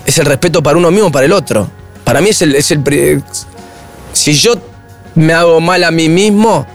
es 0.07 0.17
el 0.17 0.25
respeto 0.25 0.63
para 0.63 0.77
uno 0.77 0.89
mismo, 0.89 1.11
para 1.11 1.25
el 1.25 1.33
otro. 1.33 1.69
Para 2.05 2.21
mí 2.21 2.29
es 2.29 2.41
el, 2.41 2.55
es 2.55 2.71
el 2.71 3.21
si 4.13 4.33
yo 4.33 4.55
me 5.15 5.33
hago 5.33 5.59
mal 5.59 5.83
a 5.83 5.91
mí 5.91 6.07
mismo, 6.07 6.65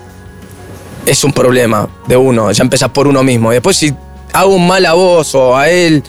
es 1.07 1.25
un 1.25 1.33
problema 1.33 1.89
de 2.07 2.17
uno. 2.17 2.53
Ya 2.53 2.63
empezás 2.63 2.91
por 2.91 3.09
uno 3.09 3.23
mismo. 3.23 3.51
Y 3.51 3.55
después 3.55 3.79
si 3.79 3.93
hago 4.35 4.59
mal 4.59 4.85
a 4.85 4.93
vos 4.93 5.35
o 5.35 5.57
a 5.57 5.71
él, 5.71 6.05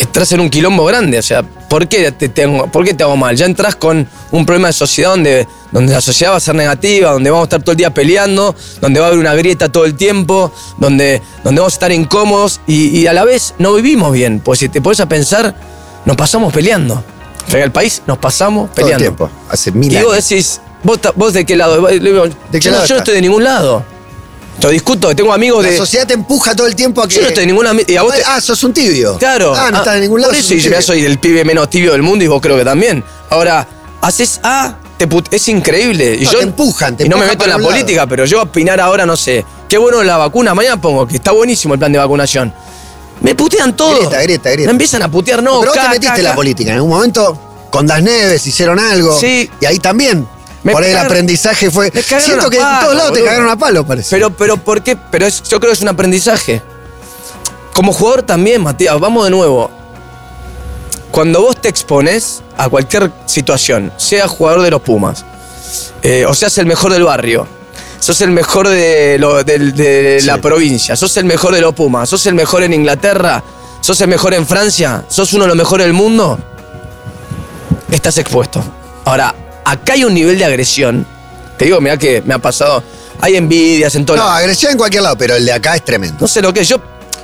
entras 0.00 0.32
en 0.32 0.40
un 0.40 0.50
quilombo 0.50 0.84
grande. 0.84 1.20
O 1.20 1.22
sea, 1.22 1.44
¿por 1.44 1.86
qué 1.86 2.10
te, 2.10 2.28
tengo, 2.28 2.66
¿por 2.66 2.84
qué 2.84 2.94
te 2.94 3.04
hago 3.04 3.16
mal? 3.16 3.36
Ya 3.36 3.46
entras 3.46 3.76
con 3.76 4.08
un 4.32 4.44
problema 4.44 4.66
de 4.66 4.72
sociedad 4.72 5.10
donde, 5.10 5.46
donde 5.70 5.92
la 5.92 6.00
sociedad 6.00 6.32
va 6.32 6.38
a 6.38 6.40
ser 6.40 6.56
negativa, 6.56 7.12
donde 7.12 7.30
vamos 7.30 7.44
a 7.44 7.46
estar 7.46 7.62
todo 7.62 7.70
el 7.70 7.78
día 7.78 7.94
peleando, 7.94 8.56
donde 8.80 8.98
va 8.98 9.06
a 9.06 9.08
haber 9.10 9.20
una 9.20 9.34
grieta 9.34 9.70
todo 9.70 9.84
el 9.84 9.94
tiempo, 9.94 10.52
donde, 10.78 11.22
donde 11.44 11.60
vamos 11.60 11.74
a 11.74 11.76
estar 11.76 11.92
incómodos 11.92 12.60
y, 12.66 12.88
y 12.88 13.06
a 13.06 13.12
la 13.12 13.24
vez 13.24 13.54
no 13.58 13.72
vivimos 13.74 14.12
bien. 14.12 14.40
Pues 14.40 14.58
si 14.58 14.68
te 14.68 14.82
pones 14.82 14.98
a 14.98 15.06
pensar, 15.06 15.54
nos 16.04 16.16
pasamos 16.16 16.52
peleando. 16.52 17.02
En 17.48 17.60
el 17.60 17.72
país 17.72 18.02
nos 18.06 18.18
pasamos 18.18 18.70
Todo 18.70 18.86
el 18.86 18.92
peleando. 18.92 19.02
tiempo. 19.04 19.30
Hace 19.50 19.72
mil 19.72 19.92
Y 19.92 19.96
años. 19.96 20.08
vos 20.08 20.16
decís, 20.28 20.60
¿vos, 21.16 21.32
de 21.32 21.44
qué 21.44 21.56
lado? 21.56 21.86
Digo, 21.88 22.24
qué 22.50 22.60
yo, 22.60 22.70
no, 22.70 22.76
lado 22.78 22.80
yo 22.80 22.80
estás? 22.82 22.90
no 22.90 22.96
estoy 22.98 23.14
de 23.14 23.20
ningún 23.22 23.44
lado. 23.44 23.84
Yo 24.60 24.68
discuto, 24.68 25.14
tengo 25.16 25.32
amigos 25.32 25.64
La 25.64 25.70
de. 25.70 25.76
sociedad 25.78 26.06
te 26.06 26.14
empuja 26.14 26.54
todo 26.54 26.66
el 26.66 26.76
tiempo 26.76 27.02
a 27.02 27.08
que. 27.08 27.14
Yo 27.16 27.22
no 27.22 27.28
estoy 27.28 27.42
de 27.42 27.46
ninguna. 27.46 27.72
Y 27.86 27.96
a 27.96 28.02
vos 28.02 28.14
te- 28.14 28.22
Ah, 28.24 28.40
sos 28.40 28.62
un 28.64 28.72
tibio. 28.72 29.16
Claro. 29.18 29.54
Ah, 29.56 29.70
no 29.70 29.78
estás 29.78 29.94
de 29.94 30.00
ningún 30.02 30.20
lado. 30.20 30.32
Por 30.32 30.38
eso 30.40 30.54
yo 30.54 30.70
ya 30.70 30.82
soy 30.82 31.04
el 31.04 31.18
pibe 31.18 31.44
menos 31.44 31.68
tibio 31.70 31.92
del 31.92 32.02
mundo 32.02 32.24
y 32.24 32.28
vos 32.28 32.40
creo 32.40 32.56
que 32.56 32.64
también. 32.64 33.02
Ahora, 33.30 33.66
haces 34.02 34.38
A, 34.42 34.76
te 34.98 35.08
put- 35.08 35.28
es 35.32 35.48
increíble. 35.48 36.14
Y 36.20 36.24
No, 36.26 36.32
yo, 36.32 36.38
te 36.38 36.44
empujan, 36.44 36.96
te 36.96 37.06
Y 37.06 37.08
no 37.08 37.16
me 37.16 37.26
meto 37.26 37.44
en 37.44 37.50
la 37.50 37.56
lado. 37.56 37.68
política, 37.70 38.06
pero 38.06 38.24
yo 38.26 38.42
opinar 38.42 38.78
ahora 38.80 39.04
no 39.06 39.16
sé. 39.16 39.44
Qué 39.68 39.78
bueno 39.78 40.02
la 40.02 40.18
vacuna. 40.18 40.54
Mañana 40.54 40.80
pongo 40.80 41.06
que 41.08 41.16
está 41.16 41.32
buenísimo 41.32 41.74
el 41.74 41.80
plan 41.80 41.90
de 41.90 41.98
vacunación. 41.98 42.52
Me 43.22 43.34
putean 43.34 43.76
todo. 43.76 43.96
Grieta, 43.96 44.22
grieta, 44.22 44.50
grieta. 44.50 44.68
Me 44.68 44.72
empiezan 44.72 45.02
a 45.02 45.10
putear, 45.10 45.42
no. 45.42 45.60
Pero 45.60 45.72
vos 45.72 45.78
ca, 45.80 45.82
te 45.84 45.88
metiste 45.90 46.08
ca, 46.08 46.16
en 46.18 46.24
la 46.24 46.30
ca. 46.30 46.36
política. 46.36 46.70
En 46.70 46.76
algún 46.76 46.90
momento, 46.90 47.38
con 47.70 47.86
Das 47.86 48.02
Neves 48.02 48.46
hicieron 48.46 48.78
algo. 48.78 49.18
Sí. 49.18 49.48
Y 49.60 49.64
ahí 49.66 49.78
también. 49.78 50.26
Me 50.64 50.72
por 50.72 50.82
ahí 50.84 50.90
el 50.92 50.98
aprendizaje 50.98 51.70
fue. 51.70 51.90
Siento 52.20 52.48
que 52.48 52.56
en 52.58 52.62
palo, 52.62 52.80
todos 52.82 52.96
lados 52.96 53.12
te 53.14 53.24
cagaron 53.24 53.48
a 53.48 53.56
palo, 53.56 53.84
parece. 53.84 54.10
Pero, 54.10 54.30
pero, 54.30 54.56
¿por 54.58 54.82
qué? 54.82 54.96
Pero 54.96 55.26
es- 55.26 55.42
yo 55.42 55.58
creo 55.58 55.70
que 55.70 55.76
es 55.76 55.82
un 55.82 55.88
aprendizaje. 55.88 56.62
Como 57.72 57.92
jugador 57.92 58.22
también, 58.22 58.62
Matías, 58.62 58.98
vamos 59.00 59.24
de 59.24 59.30
nuevo. 59.30 59.70
Cuando 61.10 61.42
vos 61.42 61.60
te 61.60 61.68
expones 61.68 62.42
a 62.56 62.68
cualquier 62.68 63.10
situación, 63.26 63.92
sea 63.96 64.28
jugador 64.28 64.62
de 64.62 64.70
los 64.70 64.80
Pumas, 64.82 65.24
eh, 66.02 66.24
o 66.26 66.32
seas 66.34 66.56
el 66.58 66.66
mejor 66.66 66.92
del 66.92 67.02
barrio, 67.04 67.46
sos 68.02 68.20
el 68.20 68.32
mejor 68.32 68.66
de, 68.68 69.16
lo- 69.20 69.44
del- 69.44 69.74
de 69.76 70.18
Sí. 70.20 70.26
la 70.26 70.38
provincia, 70.38 70.96
sos 70.96 71.16
el 71.18 71.24
mejor 71.24 71.54
de 71.54 71.60
los 71.60 71.72
Pumas, 71.72 72.08
sos 72.08 72.26
el 72.26 72.34
mejor 72.34 72.64
en 72.64 72.72
Inglaterra, 72.72 73.42
sos 73.80 74.00
el 74.00 74.08
mejor 74.08 74.34
en 74.34 74.44
Francia, 74.44 75.04
sos 75.08 75.32
uno 75.34 75.44
de 75.44 75.48
los 75.48 75.56
mejores 75.56 75.86
del 75.86 75.92
mundo, 75.94 76.36
estás 77.90 78.18
expuesto. 78.18 78.62
Ahora, 79.04 79.34
acá 79.64 79.92
hay 79.94 80.04
un 80.04 80.14
nivel 80.14 80.36
de 80.38 80.44
agresión. 80.44 81.06
Te 81.56 81.66
digo, 81.66 81.80
mira 81.80 81.96
que 81.96 82.22
me 82.22 82.34
ha 82.34 82.38
pasado. 82.38 82.82
Hay 83.20 83.36
envidias 83.36 83.94
en 83.94 84.04
todo 84.04 84.16
no, 84.16 84.24
lado. 84.24 84.34
agresión 84.36 84.72
en 84.72 84.78
cualquier 84.78 85.02
lado, 85.04 85.16
pero 85.16 85.36
el 85.36 85.44
de 85.44 85.52
acá 85.52 85.76
es 85.76 85.84
tremendo. 85.84 86.16
No 86.20 86.26
sé 86.26 86.42
lo 86.42 86.52
que 86.52 86.60
es. 86.60 86.68
Yo, 86.68 86.78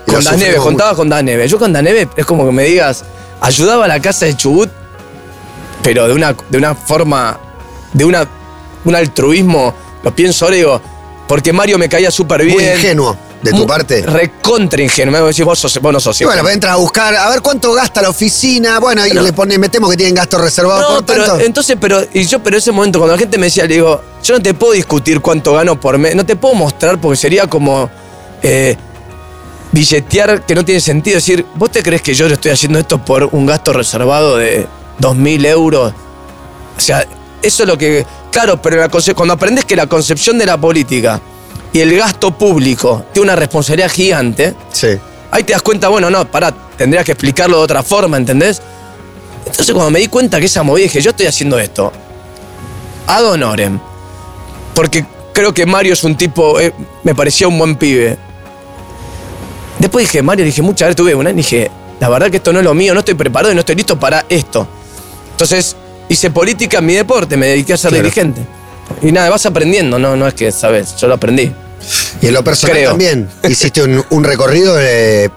Con 0.07 0.23
Daneve, 0.23 0.45
sufrimos 0.45 0.64
contaba 0.64 0.95
con 0.95 1.09
Daneve. 1.09 1.49
Yo 1.49 1.59
con 1.59 1.73
Daneve 1.73 2.09
es 2.17 2.25
como 2.25 2.47
que 2.47 2.53
me 2.53 2.64
digas, 2.64 3.05
ayudaba 3.41 3.85
a 3.87 3.88
la 3.88 4.01
casa 4.01 4.27
de 4.27 4.37
Chubut, 4.37 4.71
pero 5.83 6.07
de 6.07 6.14
una, 6.14 6.37
de 6.49 6.59
una 6.59 6.75
forma, 6.75 7.38
de 7.93 8.05
una, 8.05 8.29
un 8.85 8.95
altruismo, 8.95 9.75
lo 10.03 10.14
pienso 10.14 10.45
ahora 10.45 10.57
digo, 10.57 10.81
porque 11.27 11.53
Mario 11.53 11.79
me 11.79 11.88
caía 11.88 12.11
súper 12.11 12.45
bien. 12.45 12.57
Muy 12.57 12.64
ingenuo 12.64 13.17
de 13.43 13.51
tu 13.51 13.59
Muy 13.59 13.67
parte. 13.67 14.03
Recontra 14.03 14.83
ingenuo. 14.83 15.12
Me 15.12 15.21
decir, 15.21 15.45
vos, 15.45 15.59
sos, 15.59 15.79
vos 15.81 15.93
no 15.93 16.01
sos 16.01 16.19
bueno, 16.23 16.49
entran 16.49 16.73
a 16.73 16.77
buscar, 16.77 17.14
a 17.14 17.31
ver 17.31 17.41
cuánto 17.41 17.73
gasta 17.73 18.03
la 18.03 18.11
oficina. 18.11 18.81
Bueno, 18.81 19.07
y 19.07 19.11
le 19.11 19.33
pone, 19.33 19.59
metemos 19.59 19.91
que 19.91 19.97
tienen 19.97 20.14
gastos 20.14 20.41
reservados 20.41 20.83
No, 20.88 20.97
por 20.97 21.07
pero 21.07 21.25
tanto. 21.25 21.45
entonces, 21.45 21.77
pero, 21.81 22.01
y 22.12 22.25
yo, 22.25 22.43
pero 22.43 22.57
ese 22.57 22.73
momento, 22.73 22.99
cuando 22.99 23.14
la 23.14 23.19
gente 23.19 23.38
me 23.38 23.47
decía, 23.47 23.64
le 23.64 23.75
digo, 23.75 24.03
yo 24.23 24.35
no 24.35 24.43
te 24.43 24.55
puedo 24.55 24.73
discutir 24.73 25.21
cuánto 25.21 25.53
gano 25.55 25.79
por 25.79 25.99
mes, 25.99 26.17
no 26.17 26.27
te 26.27 26.37
puedo 26.37 26.55
mostrar 26.55 27.01
porque 27.01 27.17
sería 27.17 27.47
como 27.47 27.88
eh, 28.43 28.77
billetear 29.73 30.45
que 30.45 30.55
no 30.55 30.64
tiene 30.64 30.81
sentido. 30.81 31.19
Es 31.19 31.25
decir, 31.27 31.47
¿vos 31.55 31.71
te 31.71 31.83
crees 31.83 32.03
que 32.03 32.14
yo 32.14 32.27
le 32.27 32.35
estoy 32.35 32.51
haciendo 32.51 32.79
esto 32.79 33.05
por 33.05 33.29
un 33.33 33.47
gasto 33.47 33.73
reservado 33.73 34.37
de 34.37 34.67
2.000 35.01 35.47
euros? 35.47 35.93
O 36.77 36.81
sea, 36.81 37.07
eso 37.42 37.62
es 37.62 37.68
lo 37.68 37.79
que. 37.79 38.07
Claro, 38.31 38.61
pero 38.61 38.77
la 38.77 38.88
cuando 38.88 39.35
aprendes 39.35 39.64
que 39.64 39.74
la 39.77 39.87
concepción 39.87 40.38
de 40.38 40.46
la 40.46 40.57
política 40.59 41.20
y 41.72 41.81
el 41.81 41.96
gasto 41.96 42.37
público 42.37 43.05
tiene 43.12 43.24
una 43.27 43.37
responsabilidad 43.37 43.90
gigante, 43.90 44.55
Sí. 44.72 44.98
Ahí 45.31 45.42
te 45.44 45.53
das 45.53 45.61
cuenta, 45.61 45.88
bueno, 45.88 46.09
no, 46.09 46.24
pará, 46.31 46.53
tendrías 46.77 47.05
que 47.05 47.12
explicarlo 47.12 47.59
de 47.59 47.62
otra 47.62 47.83
forma, 47.83 48.16
¿entendés? 48.16 48.62
Entonces 49.44 49.74
cuando 49.74 49.90
me 49.90 49.98
di 49.98 50.09
cuenta 50.09 50.40
que 50.40 50.46
esa 50.46 50.62
movida, 50.62 50.85
dije, 50.85 51.03
yo 51.03 51.11
estoy 51.11 51.27
haciendo 51.27 51.59
esto. 51.59 51.92
Ad 53.07 53.24
honorem. 53.27 53.79
Porque 54.74 55.05
creo 55.35 55.53
que 55.53 55.66
Mario 55.66 55.92
es 55.92 56.05
un 56.05 56.16
tipo, 56.16 56.59
eh, 56.59 56.72
me 57.03 57.14
parecía 57.14 57.46
un 57.46 57.59
buen 57.59 57.77
pibe. 57.77 58.16
Después 59.79 60.07
dije, 60.07 60.22
Mario, 60.22 60.46
dije, 60.46 60.62
muchas 60.62 60.88
veces 60.88 60.96
tuve 60.96 61.14
una, 61.14 61.31
y 61.31 61.35
dije, 61.35 61.70
la 62.01 62.09
verdad 62.09 62.31
que 62.31 62.38
esto 62.38 62.53
no 62.53 62.61
es 62.61 62.64
lo 62.64 62.72
mío, 62.72 62.94
no 62.94 63.01
estoy 63.01 63.14
preparado 63.14 63.53
y 63.53 63.55
no 63.55 63.61
estoy 63.61 63.77
listo 63.77 63.98
para 63.98 64.24
esto. 64.31 64.66
Entonces 65.33 65.77
hice 66.09 66.31
política 66.31 66.79
en 66.79 66.87
mi 66.87 66.94
deporte, 66.94 67.37
me 67.37 67.47
dediqué 67.49 67.75
a 67.75 67.77
ser 67.77 67.90
Claro. 67.90 68.05
dirigente. 68.05 68.40
Y 69.03 69.12
nada, 69.12 69.31
vas 69.31 69.44
aprendiendo, 69.47 69.99
no, 69.99 70.16
no 70.16 70.27
es 70.27 70.35
que, 70.35 70.51
¿sabes? 70.51 70.97
Yo 70.97 71.09
lo 71.09 71.14
aprendí. 71.14 71.53
Y 72.23 72.27
en 72.27 72.35
lo 72.35 72.42
personal 72.42 72.77
Creo. 72.77 72.90
también 72.90 73.29
hiciste 73.49 73.83
un, 73.83 74.05
un 74.11 74.25
recorrido, 74.25 74.77
eh, 74.81 75.29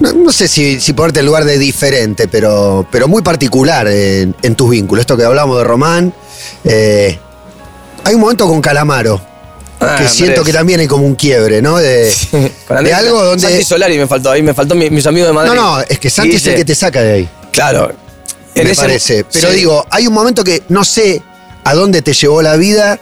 no, 0.00 0.12
no 0.12 0.32
sé 0.32 0.48
si, 0.48 0.80
si 0.80 0.92
ponerte 0.92 1.20
en 1.20 1.26
lugar 1.26 1.44
de 1.44 1.58
diferente, 1.58 2.26
pero, 2.26 2.86
pero 2.90 3.06
muy 3.06 3.22
particular 3.22 3.86
en, 3.86 4.34
en 4.42 4.54
tus 4.56 4.70
vínculos. 4.70 5.02
Esto 5.02 5.16
que 5.16 5.24
hablamos 5.24 5.58
de 5.58 5.64
Román. 5.64 6.12
eh, 6.64 7.18
hay 8.04 8.14
un 8.14 8.20
momento 8.20 8.46
con 8.46 8.60
Calamaro, 8.60 9.20
Ah, 9.80 9.96
que 9.98 10.08
siento 10.08 10.44
que 10.44 10.52
también 10.52 10.80
hay 10.80 10.86
como 10.86 11.04
un 11.04 11.14
quiebre, 11.14 11.60
¿no? 11.60 11.76
De, 11.76 12.10
de 12.82 12.94
algo 12.94 13.22
donde... 13.22 13.48
Santi 13.48 13.64
Solari 13.64 13.98
me 13.98 14.06
faltó, 14.06 14.30
ahí 14.30 14.40
me 14.42 14.54
faltó 14.54 14.74
mi- 14.74 14.88
mis 14.88 15.06
amigos 15.06 15.28
de 15.28 15.32
Madrid. 15.34 15.52
No, 15.52 15.76
no, 15.78 15.80
es 15.86 15.98
que 15.98 16.08
Santi 16.10 16.36
es 16.36 16.46
el 16.46 16.54
que 16.54 16.64
te 16.64 16.74
saca 16.74 17.02
de 17.02 17.12
ahí. 17.12 17.28
Claro. 17.52 17.92
En 18.54 18.64
me 18.64 18.70
ese- 18.72 18.80
parece. 18.82 19.24
Pero 19.32 19.50
sí. 19.50 19.56
digo, 19.56 19.86
hay 19.90 20.06
un 20.06 20.14
momento 20.14 20.44
que 20.44 20.62
no 20.68 20.84
sé 20.84 21.22
a 21.64 21.74
dónde 21.74 22.02
te 22.02 22.12
llevó 22.12 22.42
la 22.42 22.56
vida, 22.56 22.98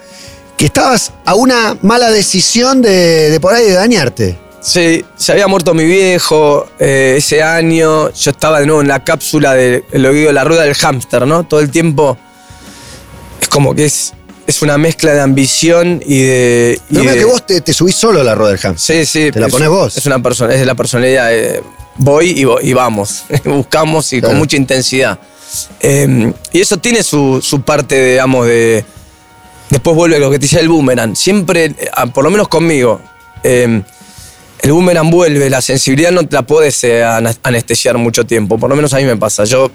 que 0.56 0.66
estabas 0.66 1.12
a 1.24 1.34
una 1.34 1.76
mala 1.82 2.10
decisión 2.10 2.80
de, 2.82 3.30
de 3.30 3.40
por 3.40 3.54
ahí 3.54 3.64
de 3.64 3.72
dañarte. 3.72 4.38
Sí, 4.60 5.04
se 5.16 5.32
había 5.32 5.48
muerto 5.48 5.74
mi 5.74 5.84
viejo 5.84 6.68
eh, 6.78 7.16
ese 7.18 7.42
año. 7.42 8.10
Yo 8.12 8.30
estaba 8.30 8.60
de 8.60 8.66
nuevo 8.66 8.80
en 8.80 8.86
la 8.88 9.02
cápsula 9.02 9.54
de 9.54 9.84
lo 9.92 10.10
que 10.12 10.16
digo, 10.18 10.32
la 10.32 10.44
rueda 10.44 10.62
del 10.62 10.74
hámster, 10.74 11.26
¿no? 11.26 11.42
Todo 11.44 11.58
el 11.60 11.70
tiempo. 11.70 12.16
Es 13.40 13.48
como 13.48 13.74
que 13.74 13.86
es, 13.86 14.12
es 14.46 14.62
una 14.62 14.78
mezcla 14.78 15.12
de 15.14 15.20
ambición 15.20 16.00
y 16.06 16.22
de. 16.22 16.80
y 16.90 16.98
mira 16.98 17.12
de- 17.12 17.18
que 17.18 17.24
vos 17.24 17.44
te, 17.44 17.60
te 17.60 17.72
subís 17.72 17.96
solo 17.96 18.20
a 18.20 18.24
la 18.24 18.36
rueda 18.36 18.52
del 18.52 18.60
Hamster. 18.60 19.04
Sí, 19.04 19.24
sí. 19.24 19.32
Te 19.32 19.40
la 19.40 19.46
es- 19.46 19.52
pones 19.52 19.68
vos. 19.68 19.96
Es 19.96 20.06
una 20.06 20.22
persona, 20.22 20.54
es 20.54 20.60
de 20.60 20.66
la 20.66 20.76
personalidad. 20.76 21.34
eh, 21.34 21.60
voy 21.96 22.46
y, 22.62 22.72
vamos. 22.72 23.24
Buscamos 23.44 24.12
y 24.12 24.20
Claro. 24.20 24.30
con 24.32 24.38
mucha 24.38 24.56
intensidad. 24.56 25.18
Eh, 25.80 26.32
y 26.52 26.60
eso 26.60 26.76
tiene 26.78 27.02
su, 27.02 27.40
su 27.42 27.62
parte, 27.62 28.12
digamos, 28.12 28.46
de. 28.46 28.84
Después 29.70 29.96
vuelve 29.96 30.18
lo 30.18 30.30
que 30.30 30.38
te 30.38 30.42
decía 30.42 30.60
el 30.60 30.68
boomerang. 30.68 31.16
Siempre, 31.16 31.64
eh, 31.64 31.90
ah, 31.94 32.06
por 32.06 32.24
lo 32.24 32.30
menos 32.30 32.48
conmigo, 32.48 33.00
eh, 33.42 33.82
el 34.62 34.72
boomerang 34.72 35.10
vuelve, 35.10 35.50
la 35.50 35.60
sensibilidad 35.60 36.12
no 36.12 36.26
te 36.26 36.36
la 36.36 36.42
puedes 36.42 36.84
eh, 36.84 37.02
anestesiar 37.42 37.96
mucho 37.98 38.24
tiempo. 38.24 38.58
Por 38.58 38.70
lo 38.70 38.76
menos 38.76 38.92
a 38.94 38.98
mí 38.98 39.04
me 39.04 39.16
pasa. 39.16 39.44
Yo, 39.44 39.70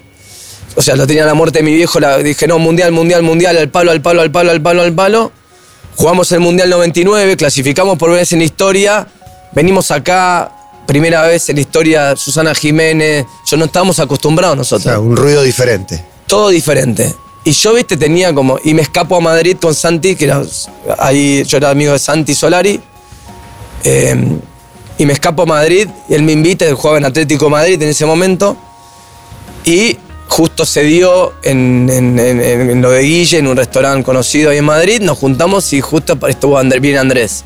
o 0.75 0.81
sea, 0.81 0.95
lo 0.95 1.07
tenía 1.07 1.25
la 1.25 1.33
muerte 1.33 1.59
de 1.59 1.63
mi 1.63 1.73
viejo, 1.73 1.99
la, 1.99 2.19
dije, 2.19 2.47
no, 2.47 2.59
mundial, 2.59 2.91
mundial, 2.91 3.23
mundial, 3.23 3.57
al 3.57 3.69
palo, 3.69 3.91
al 3.91 4.01
palo, 4.01 4.21
al 4.21 4.31
palo, 4.31 4.51
al 4.51 4.61
palo, 4.61 4.81
al 4.83 4.93
palo. 4.93 5.31
Jugamos 5.97 6.31
el 6.31 6.41
Mundial 6.41 6.69
99, 6.69 7.37
clasificamos 7.37 7.97
por 7.97 8.11
vez 8.11 8.31
en 8.31 8.43
historia, 8.43 9.07
venimos 9.53 9.89
acá, 9.89 10.51
primera 10.87 11.21
vez 11.23 11.47
en 11.49 11.55
la 11.57 11.61
historia, 11.61 12.15
Susana 12.15 12.55
Jiménez, 12.55 13.25
yo 13.45 13.57
no 13.57 13.65
estábamos 13.65 13.99
acostumbrados 13.99 14.53
O 14.53 14.57
nosotros. 14.57 14.83
sea, 14.83 14.99
un 14.99 15.15
ruido 15.15 15.43
diferente. 15.43 16.03
Todo 16.25 16.49
diferente. 16.49 17.13
Y 17.43 17.51
yo, 17.51 17.73
viste, 17.73 17.95
tenía 17.97 18.33
como. 18.33 18.57
Y 18.63 18.73
me 18.73 18.81
escapo 18.81 19.15
a 19.17 19.19
Madrid 19.21 19.55
con 19.61 19.73
Santi, 19.75 20.15
que 20.15 20.25
era. 20.25 20.41
Ahí 20.97 21.43
yo 21.45 21.57
era 21.57 21.69
amigo 21.69 21.93
de 21.93 21.99
Santi 21.99 22.33
Solari. 22.33 22.81
eh, 23.83 24.15
y 24.99 25.05
me 25.05 25.13
escapo 25.13 25.43
a 25.43 25.45
Madrid, 25.45 25.87
y 26.09 26.15
él 26.15 26.23
me 26.23 26.31
invita, 26.31 26.65
él 26.65 26.73
jugaba 26.73 26.97
en 26.97 27.05
Atlético 27.05 27.49
Madrid 27.51 27.79
en 27.81 27.89
ese 27.89 28.05
momento. 28.05 28.57
Y 29.63 29.97
justo 30.27 30.65
se 30.65 30.81
dio 30.83 31.33
en, 31.43 31.87
en- 31.91 32.17
en- 32.19 32.41
en 32.71 32.81
lo 32.81 32.89
de 32.91 33.01
Guille, 33.03 33.37
en 33.37 33.47
un 33.47 33.55
restaurante 33.55 34.03
conocido 34.03 34.49
ahí 34.49 34.57
en 34.57 34.65
Madrid. 34.65 34.99
Nos 35.01 35.17
juntamos 35.19 35.71
y 35.73 35.81
justo 35.81 36.17
estuvo 36.27 36.57
Andrés, 36.57 36.81
viene 36.81 36.97
Andrés. 36.97 37.45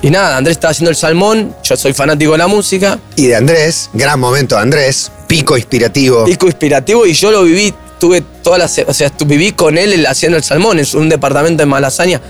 Y 0.00 0.10
nada, 0.10 0.36
Andrés 0.36 0.56
estaba 0.56 0.70
haciendo 0.70 0.90
el 0.90 0.96
salmón, 0.96 1.54
yo 1.64 1.76
soy 1.76 1.92
fanático 1.92 2.32
de 2.32 2.38
la 2.38 2.46
música. 2.46 2.98
Y 3.16 3.26
de 3.26 3.36
Andrés, 3.36 3.90
gran 3.92 4.20
momento 4.20 4.54
de 4.54 4.62
Andrés, 4.62 5.10
pico 5.26 5.56
inspirativo. 5.56 6.24
pico 6.24 6.46
inspirativo 6.46 7.04
y 7.04 7.14
yo 7.14 7.32
lo 7.32 7.42
viví, 7.42 7.74
tuve 7.98 8.22
todas 8.42 8.60
las, 8.60 8.88
o 8.88 8.94
sea, 8.94 9.10
viví 9.26 9.52
con 9.52 9.76
él 9.76 10.06
haciendo 10.06 10.38
el 10.38 10.44
salmón 10.44 10.78
en 10.78 10.86
un 10.94 11.08
departamento 11.08 11.64
en 11.64 11.68
Malasaña. 11.68 12.20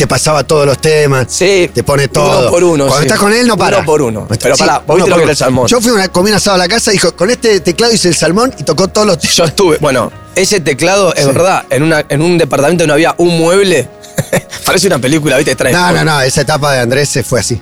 Te 0.00 0.06
pasaba 0.06 0.44
todos 0.44 0.64
los 0.64 0.78
temas. 0.78 1.26
Sí. 1.28 1.70
Te 1.74 1.82
pone 1.84 2.08
todo. 2.08 2.40
Uno 2.40 2.50
por 2.50 2.64
uno. 2.64 2.84
Cuando 2.86 3.00
sí. 3.00 3.06
estás 3.06 3.18
con 3.18 3.34
él 3.34 3.46
no 3.46 3.58
para. 3.58 3.76
Uno 3.76 3.86
por 3.86 4.00
uno. 4.00 4.26
Pero 4.40 4.56
Sí, 4.56 4.60
pará, 4.60 4.82
vos 4.86 4.96
viste 4.96 5.10
lo 5.10 5.16
que 5.16 5.22
era 5.24 5.30
el 5.32 5.36
salmón. 5.36 5.66
Yo 5.68 5.78
fui 5.82 5.90
a 5.90 5.94
una, 5.94 6.08
comí 6.08 6.30
un 6.30 6.36
asado 6.36 6.54
a 6.54 6.58
la 6.58 6.68
casa 6.68 6.90
y 6.90 6.94
dijo, 6.94 7.14
con 7.14 7.28
este 7.28 7.60
teclado 7.60 7.92
hice 7.92 8.08
el 8.08 8.14
salmón 8.14 8.54
y 8.58 8.62
tocó 8.62 8.88
todos 8.88 9.06
los 9.06 9.18
temas. 9.18 9.36
Yo 9.36 9.44
estuve, 9.44 9.76
bueno, 9.78 10.10
ese 10.34 10.60
teclado, 10.60 11.14
es 11.14 11.24
Sí. 11.26 11.30
verdad, 11.32 11.64
en, 11.68 11.82
una, 11.82 12.02
en 12.08 12.22
un 12.22 12.38
departamento 12.38 12.86
no 12.86 12.94
había 12.94 13.14
un 13.18 13.36
mueble. 13.38 13.90
Parece 14.64 14.86
una 14.86 14.98
película, 14.98 15.36
¿viste? 15.36 15.54
Trae 15.54 15.70
No, 15.70 15.92
no, 15.92 16.02
no, 16.02 16.20
esa 16.22 16.40
etapa 16.40 16.72
de 16.72 16.80
Andrés 16.80 17.10
se 17.10 17.22
fue 17.22 17.40
así. 17.40 17.60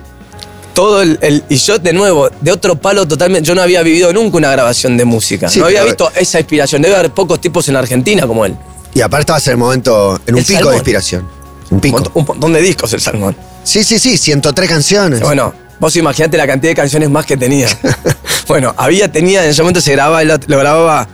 todo 0.73 1.01
el, 1.01 1.19
el- 1.21 1.43
Y 1.49 1.57
yo, 1.57 1.77
de 1.77 1.91
nuevo, 1.91 2.29
de 2.39 2.51
otro 2.53 2.77
palo 2.77 3.05
totalmente. 3.05 3.45
Yo 3.45 3.53
no 3.53 3.61
había 3.61 3.81
vivido 3.81 4.13
nunca 4.13 4.37
una 4.37 4.49
grabación 4.51 4.95
de 4.95 5.03
música. 5.03 5.49
Sí, 5.49 5.59
no 5.59 5.65
había 5.65 5.83
visto 5.83 6.09
esa 6.15 6.39
inspiración. 6.39 6.81
Debe 6.81 6.95
haber 6.95 7.11
pocos 7.11 7.41
tipos 7.41 7.67
en 7.67 7.75
Argentina 7.75 8.25
como 8.25 8.45
él. 8.45 8.55
Y 8.93 9.01
aparte 9.01 9.23
estabas 9.23 9.45
en 9.47 9.51
el 9.51 9.57
momento, 9.57 10.19
en 10.25 10.35
un 10.35 10.39
El 10.39 10.45
pico 10.45 10.57
salmón. 10.59 10.71
de 10.71 10.77
inspiración. 10.77 11.38
Un 11.71 11.79
pico. 11.79 12.03
un 12.13 12.25
montón 12.25 12.53
de 12.53 12.61
discos 12.61 12.91
el 12.93 13.01
salmón. 13.01 13.35
Sí, 13.63 13.83
sí, 13.83 13.99
sí, 13.99 14.17
103 14.17 14.69
canciones. 14.69 15.19
Bueno, 15.21 15.53
vos 15.79 15.95
imaginate 15.95 16.37
la 16.37 16.47
cantidad 16.47 16.71
de 16.71 16.75
canciones 16.75 17.09
más 17.09 17.25
que 17.25 17.37
tenía. 17.37 17.67
bueno, 18.47 18.73
había, 18.77 19.11
tenía, 19.11 19.43
en 19.43 19.51
ese 19.51 19.61
momento 19.61 19.81
se 19.81 19.91
grababa, 19.91 20.23
lo 20.23 20.57
grababa 20.57 21.07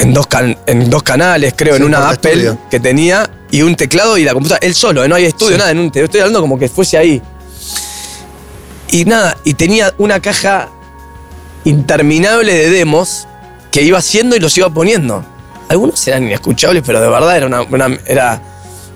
en 0.00 0.12
dos, 0.12 0.26
can- 0.26 0.56
en 0.66 0.90
dos 0.90 1.02
canales, 1.02 1.54
creo, 1.56 1.74
Sí, 1.76 1.82
en 1.82 1.86
una 1.88 2.08
Apple 2.10 2.30
estudio. 2.32 2.58
que 2.70 2.80
tenía, 2.80 3.28
y 3.50 3.62
un 3.62 3.74
teclado 3.76 4.16
y 4.18 4.24
la 4.24 4.32
computadora, 4.32 4.66
él 4.66 4.74
solo, 4.74 5.06
no 5.06 5.14
había 5.14 5.28
estudio, 5.28 5.52
Sí. 5.54 5.58
nada, 5.58 5.70
en 5.70 5.78
un- 5.78 5.90
te 5.90 6.02
estoy 6.02 6.20
hablando 6.20 6.40
como 6.40 6.58
que 6.58 6.68
fuese 6.68 6.98
ahí. 6.98 7.22
Y 8.90 9.04
nada, 9.04 9.36
y 9.44 9.54
tenía 9.54 9.92
una 9.98 10.20
caja 10.20 10.68
interminable 11.64 12.54
de 12.54 12.70
demos 12.70 13.26
que 13.70 13.82
iba 13.82 13.98
haciendo 13.98 14.34
y 14.36 14.40
los 14.40 14.56
iba 14.56 14.70
poniendo. 14.70 15.24
Algunos 15.68 16.06
eran 16.08 16.24
inescuchables, 16.24 16.82
pero 16.86 17.00
de 17.00 17.08
verdad 17.08 17.36
era 17.36 17.46
una, 17.46 17.62
una- 17.62 17.98
era 18.06 18.40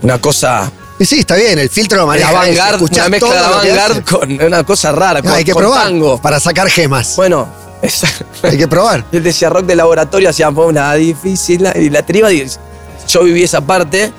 una 0.02 0.20
cosa 0.20 0.70
Y 0.98 1.04
sí, 1.04 1.20
está 1.20 1.36
bien, 1.36 1.58
el 1.58 1.68
filtro 1.70 1.98
lo 1.98 2.12
la 2.14 2.30
maneja. 2.32 2.70
escuchás 2.70 2.98
una 2.98 3.08
mezcla 3.08 3.60
de 3.60 3.68
que 3.68 3.72
vanguard 3.76 4.04
con 4.04 4.42
una 4.46 4.64
cosa 4.64 4.92
rara, 4.92 5.18
Ah, 5.20 5.22
con, 5.22 5.32
hay 5.32 5.44
que 5.44 5.52
con 5.52 5.62
probar 5.62 5.84
tango. 5.84 6.20
para 6.20 6.38
sacar 6.40 6.68
gemas. 6.68 7.14
Bueno, 7.16 7.48
esa- 7.82 8.08
Hay 8.42 8.56
que 8.58 8.68
probar. 8.68 9.04
él 9.12 9.22
decía 9.22 9.48
rock 9.50 9.64
de 9.66 9.74
laboratorio, 9.76 10.28
hacía 10.30 10.48
una 10.50 10.94
difícil, 10.94 11.66
y 11.76 11.90
la 11.90 12.02
triba, 12.04 12.28
yo 12.30 13.22
viví 13.24 13.42
esa 13.42 13.60
parte, 13.60 14.12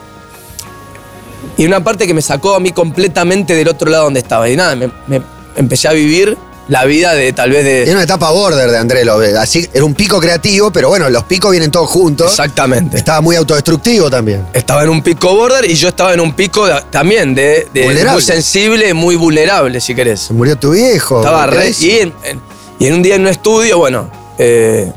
y 1.57 1.65
una 1.65 1.83
parte 1.83 2.07
que 2.07 2.13
me 2.13 2.21
sacó 2.21 2.55
a 2.55 2.59
mí 2.59 2.71
completamente 2.71 3.53
del 3.55 3.67
otro 3.67 3.89
lado 3.89 4.05
donde 4.05 4.19
estaba. 4.19 4.49
Y 4.49 4.55
nada, 4.55 4.75
me, 4.75 4.89
me 5.07 5.21
empecé 5.55 5.87
a 5.87 5.91
vivir 5.93 6.37
la 6.73 6.85
vida 6.85 7.13
de 7.13 7.31
tal 7.33 7.51
vez 7.51 7.63
Era 7.65 7.85
de... 7.85 7.91
una 7.93 8.03
etapa 8.03 8.31
border 8.31 8.69
de 8.71 8.77
Andrés 8.79 9.05
López. 9.05 9.35
Así, 9.35 9.69
era 9.71 9.85
un 9.85 9.93
pico 9.93 10.19
creativo, 10.19 10.71
pero 10.71 10.89
bueno, 10.89 11.07
los 11.09 11.23
picos 11.23 11.51
vienen 11.51 11.69
todos 11.69 11.87
juntos. 11.89 12.31
Exactamente. 12.31 12.97
Estaba 12.97 13.21
muy 13.21 13.35
autodestructivo 13.35 14.09
también. 14.09 14.45
Estaba 14.53 14.81
en 14.83 14.89
un 14.89 15.03
pico 15.03 15.35
border 15.35 15.69
y 15.69 15.75
yo 15.75 15.87
estaba 15.89 16.13
en 16.13 16.19
un 16.19 16.33
pico 16.33 16.65
de- 16.65 16.81
también 16.89 17.35
de, 17.35 17.67
muy 18.11 18.21
sensible, 18.23 18.93
muy 18.95 19.15
vulnerable, 19.15 19.79
si 19.79 19.93
querés. 19.93 20.19
Se 20.21 20.33
murió 20.33 20.57
tu 20.57 20.71
viejo. 20.71 21.19
Estaba 21.19 21.45
re. 21.45 21.71
Y 21.79 21.91
en, 21.91 22.13
en- 22.23 22.41
y 22.79 22.87
en 22.87 22.93
un 22.95 23.03
día 23.03 23.15
en 23.15 23.21
un 23.21 23.27
estudio, 23.27 23.77
bueno. 23.77 24.09
eh, 24.39 24.91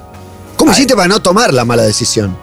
¿Cómo 0.56 0.72
hiciste 0.72 0.96
para 0.96 1.08
no 1.08 1.20
tomar 1.20 1.52
la 1.52 1.64
mala 1.66 1.82
decisión? 1.82 2.34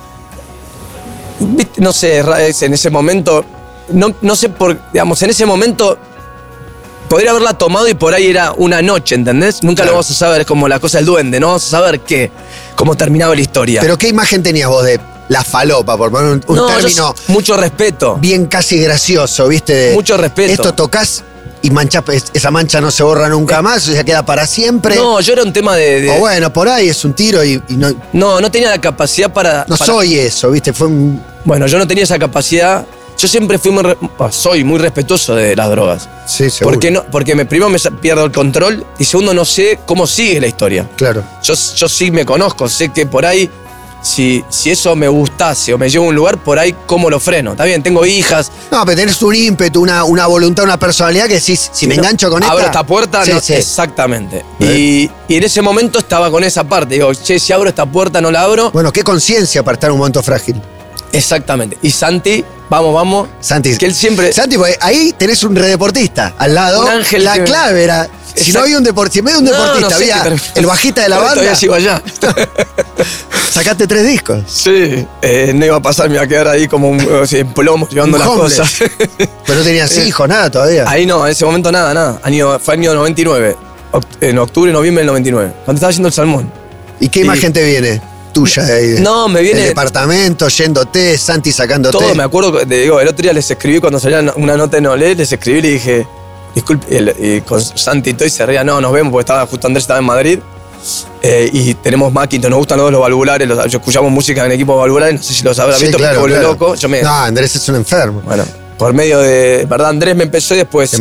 no 1.78 1.92
sé, 1.92 2.20
en 2.20 2.74
ese 2.74 2.90
momento. 2.90 3.44
No, 3.90 4.14
no 4.22 4.36
sé 4.36 4.50
por. 4.50 4.78
Digamos, 4.94 5.22
en 5.24 5.32
ese 5.32 5.46
momento. 5.46 5.98
Podría 7.14 7.30
haberla 7.32 7.54
tomado 7.54 7.88
y 7.88 7.94
por 7.94 8.14
ahí 8.14 8.28
era 8.28 8.54
una 8.54 8.82
noche, 8.82 9.14
¿entendés? 9.16 9.62
Nunca 9.62 9.84
Claro. 9.84 9.92
lo 9.92 9.94
vamos 9.98 10.10
a 10.10 10.14
saber, 10.16 10.42
es 10.42 10.48
como 10.48 10.68
la 10.68 10.80
cosa 10.80 10.98
del 10.98 11.06
duende, 11.06 11.40
no 11.40 11.48
vamos 11.48 11.64
a 11.66 11.70
saber 11.70 12.00
qué, 12.00 12.32
cómo 12.76 12.96
terminaba 12.96 13.36
la 13.36 13.42
historia. 13.42 13.82
Pero 13.82 13.98
¿qué 13.98 14.08
imagen 14.08 14.42
tenías 14.42 14.68
vos 14.68 14.84
de 14.84 15.00
la 15.30 15.44
falopa, 15.44 15.96
por 15.96 16.10
poner 16.12 16.32
un, 16.32 16.44
un 16.48 16.56
No, 16.56 16.68
yo- 16.70 16.76
término 16.78 17.16
mucho 17.28 17.56
respeto. 17.56 18.16
bien 18.20 18.48
casi 18.48 18.80
gracioso, 18.80 19.48
¿viste? 19.48 19.74
De, 19.74 19.94
Mucho 19.94 20.18
respeto. 20.18 20.54
Esto 20.54 20.74
tocas 20.74 21.24
y 21.62 21.70
mancha, 21.70 22.04
es- 22.12 22.26
esa 22.34 22.50
mancha 22.50 22.82
no 22.82 22.90
se 22.90 23.04
borra 23.04 23.30
nunca 23.30 23.62
más, 23.62 23.88
o 23.88 23.92
sea, 23.94 24.04
queda 24.04 24.26
para 24.26 24.48
siempre. 24.48 24.96
No, 24.96 25.22
yo 25.22 25.34
era 25.34 25.44
un 25.44 25.54
tema 25.54 25.76
de. 25.76 26.02
de- 26.02 26.10
o 26.10 26.14
bueno, 26.20 26.52
por 26.52 26.68
ahí 26.68 26.90
es 26.90 27.06
un 27.06 27.14
tiro 27.14 27.44
y, 27.44 27.62
y 27.70 27.76
no, 27.78 27.94
no, 28.12 28.42
no 28.42 28.50
tenía 28.52 28.70
la 28.72 28.82
capacidad 28.82 29.32
para. 29.32 29.66
no 29.70 29.78
para- 29.78 29.86
soy 29.94 30.18
eso, 30.18 30.50
¿viste? 30.50 30.74
Fue 30.74 30.88
un. 30.88 31.22
Bueno, 31.46 31.68
yo 31.68 31.78
no 31.78 31.88
tenía 31.88 32.04
esa 32.06 32.18
capacidad. 32.18 32.86
Yo 33.18 33.28
siempre 33.28 33.58
fui 33.58 33.72
muy. 33.72 33.84
soy 34.32 34.64
muy 34.64 34.80
respetuoso 34.80 35.36
de 35.36 35.56
las 35.56 35.70
drogas. 35.70 36.10
Sí, 36.26 36.50
seguro. 36.50 36.74
Porque, 36.76 36.92
no, 36.92 37.04
porque 37.12 37.36
me, 37.36 37.46
primero 37.46 37.70
me 37.70 37.80
pierdo 38.02 38.26
el 38.26 38.32
control 38.32 38.86
y 39.00 39.06
segundo 39.06 39.34
no 39.34 39.46
sé 39.46 39.80
cómo 39.86 40.08
sigue 40.08 40.42
la 40.42 40.48
historia. 40.48 40.90
Claro. 40.98 41.24
Yo, 41.42 41.54
yo 41.76 41.88
sí 41.90 42.12
me 42.12 42.26
conozco, 42.26 42.68
sé 42.68 42.90
que 42.90 43.06
por 43.06 43.26
ahí, 43.26 43.50
si, 44.02 44.44
si 44.50 44.72
eso 44.72 44.96
me 44.98 45.08
gustase 45.08 45.74
o 45.74 45.78
me 45.78 45.90
lleva 45.90 46.04
a 46.06 46.10
un 46.10 46.16
lugar, 46.16 46.38
por 46.44 46.60
ahí 46.60 46.76
cómo 46.86 47.10
lo 47.10 47.20
freno. 47.22 47.52
Está 47.52 47.64
bien, 47.64 47.82
tengo 47.82 48.06
hijas. 48.06 48.52
No, 48.70 48.84
pero 48.86 48.98
tenés 48.98 49.22
un 49.22 49.34
ímpetu, 49.34 49.82
una, 49.82 50.04
una 50.04 50.28
voluntad, 50.28 50.66
una 50.66 50.78
personalidad 50.78 51.28
que 51.28 51.36
decís, 51.36 51.70
si 51.72 51.88
me 51.88 51.96
no, 51.96 52.02
engancho 52.02 52.30
con 52.30 52.42
esta. 52.44 52.52
Abro 52.52 52.66
esta 52.66 52.84
puerta, 52.86 53.24
Sí, 53.24 53.32
no, 53.32 53.40
sí. 53.40 53.54
exactamente. 53.54 54.44
Y, 54.60 55.10
y 55.30 55.38
en 55.38 55.44
ese 55.44 55.62
momento 55.62 56.00
estaba 56.00 56.30
con 56.30 56.44
esa 56.44 56.66
parte. 56.66 56.96
Digo, 56.96 57.14
che, 57.14 57.40
si 57.40 57.54
abro 57.54 57.70
esta 57.70 57.86
puerta, 57.86 58.20
no 58.20 58.30
la 58.32 58.42
abro. 58.44 58.72
Bueno, 58.72 58.92
qué 58.92 59.04
conciencia 59.04 59.64
para 59.64 59.76
estar 59.76 59.90
en 59.90 59.94
un 59.94 60.00
momento 60.00 60.22
frágil. 60.22 60.62
Exactamente. 61.14 61.78
Y 61.82 61.92
Santi, 61.92 62.44
vamos, 62.70 62.94
vamos. 62.94 63.30
Santi. 63.40 63.78
Que 63.78 63.86
él 63.86 63.94
siempre. 63.96 64.34
Santi, 64.34 64.58
porque 64.58 64.78
ahí 64.82 65.14
tenés 65.18 65.44
un 65.44 65.56
redeportista 65.56 66.34
al 66.38 66.54
lado. 66.56 66.82
Un 66.82 66.90
ángel 66.90 67.24
La 67.24 67.36
que- 67.36 67.44
clave 67.46 67.84
era. 67.84 68.10
Si 68.36 68.40
Exacto. 68.40 68.58
no 68.60 68.64
había 68.66 68.78
un 68.80 68.84
deportista, 68.84 69.20
en 69.20 69.26
vez 69.26 69.34
de 69.36 69.40
un 69.42 69.46
No, 69.46 69.52
deportista, 69.52 69.90
no 69.90 69.96
sé 69.96 70.12
había 70.12 70.36
el 70.56 70.66
bajista 70.66 71.02
de 71.04 71.10
la 71.10 71.18
Todavía 71.18 71.42
banda. 71.44 71.56
sigo 71.56 71.76
allá. 71.76 72.02
Sacaste 73.52 73.86
tres 73.86 74.08
discos. 74.08 74.40
Sí, 74.48 75.06
eh, 75.22 75.52
no 75.54 75.66
iba 75.66 75.76
a 75.76 75.82
pasar, 75.82 76.10
me 76.10 76.16
iba 76.16 76.24
a 76.24 76.28
quedar 76.28 76.48
ahí 76.48 76.68
como 76.68 76.90
un, 76.90 77.00
en 77.32 77.54
plomo 77.54 77.88
llevando 77.90 78.18
las 78.18 78.28
cosas. 78.28 78.72
Pero 79.46 79.60
no 79.60 79.64
tenías 79.64 79.96
hijos, 80.00 80.28
nada 80.28 80.50
todavía. 80.50 80.86
ahí 80.88 81.06
no, 81.06 81.24
en 81.26 81.32
ese 81.32 81.46
momento 81.46 81.72
nada, 81.72 81.94
nada. 81.94 82.20
Año, 82.24 82.58
fue 82.60 82.74
año 82.74 82.94
99. 82.96 83.56
Oct- 83.92 84.04
En 84.22 84.40
octubre, 84.40 84.72
noviembre 84.72 85.02
del 85.02 85.08
99. 85.08 85.54
Cuando 85.66 85.78
estaba 85.78 85.90
haciendo 85.92 86.08
el 86.08 86.14
salmón. 86.14 86.52
¿Y 87.00 87.10
qué 87.10 87.20
y- 87.20 87.24
imagen 87.24 87.54
te 87.54 87.64
viene? 87.64 88.02
Tuya 88.34 88.64
de 88.64 88.88
de- 88.96 89.00
No, 89.02 89.28
me 89.30 89.42
viene- 89.42 89.60
del 89.60 89.70
departamento, 89.70 90.48
yéndote, 90.48 91.18
Santi 91.18 91.52
sacándote. 91.52 91.98
Todo, 91.98 92.16
me 92.16 92.24
acuerdo, 92.24 92.52
de- 92.66 92.82
digo, 92.82 93.00
el 93.00 93.08
otro 93.08 93.22
día 93.24 93.32
les 93.34 93.50
escribí 93.50 93.80
cuando 93.80 94.00
salía 94.00 94.34
una 94.36 94.58
nota 94.58 94.78
en 94.78 94.88
Olé, 94.88 95.16
les 95.16 95.32
escribí 95.32 95.60
y 95.60 95.62
le 95.62 95.70
dije, 95.70 96.08
disculpe, 96.56 96.88
y, 96.90 96.96
el- 96.98 97.16
y 97.20 97.42
con 97.42 97.62
Santi 97.62 98.10
y 98.10 98.14
todo, 98.14 98.26
y 98.28 98.32
se 98.32 98.46
reía, 98.46 98.64
no, 98.64 98.82
nos 98.82 98.92
vemos, 98.92 99.12
porque 99.12 99.22
estaba, 99.24 99.46
justo 99.46 99.68
Andrés 99.68 99.84
estaba 99.84 100.00
en 100.00 100.06
Madrid, 100.06 100.40
eh, 101.22 101.50
y 101.54 101.74
tenemos 101.76 102.12
Macintosh, 102.12 102.50
nos 102.50 102.58
gustan 102.60 102.78
los 102.78 102.86
dos 102.86 102.92
los 102.92 103.02
valvulares, 103.02 103.48
los- 103.48 103.72
yo 103.72 103.78
escuchamos 103.78 104.12
música 104.12 104.46
en 104.46 104.52
equipo 104.52 104.76
valvulares, 104.76 105.16
no 105.16 105.24
sé 105.24 105.34
si 105.34 105.44
los 105.44 105.58
habrá 105.60 105.78
Sí, 105.78 105.84
visto, 105.86 105.98
claro, 105.98 106.22
me 106.24 106.28
claro. 106.28 106.48
loco, 106.50 106.76
yo 106.76 106.90
me... 106.90 107.02
No, 107.02 107.10
Andrés 107.14 107.56
es 107.56 107.70
un 107.70 107.76
enfermo. 107.76 108.22
Bueno, 108.26 108.44
por 108.78 108.94
medio 108.94 109.20
de. 109.20 109.66
¿Verdad? 109.70 109.90
Andrés 109.90 110.16
me 110.16 110.24
empezó 110.24 110.56
y 110.56 110.58
después. 110.58 110.92
Te 110.92 110.98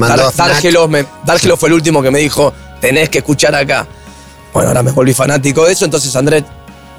Dárgelos 1.25 1.59
fue 1.59 1.69
el 1.69 1.73
último 1.73 2.03
que 2.03 2.11
me 2.13 2.21
dijo: 2.21 2.53
tenés 2.81 3.09
que 3.09 3.19
escuchar 3.19 3.55
acá. 3.55 3.87
Bueno, 4.53 4.69
ahora 4.69 4.83
me 4.83 4.93
volví 4.93 5.15
fanático 5.15 5.65
de 5.65 5.73
eso, 5.73 5.87
entonces 5.87 6.15
Andrés 6.15 6.45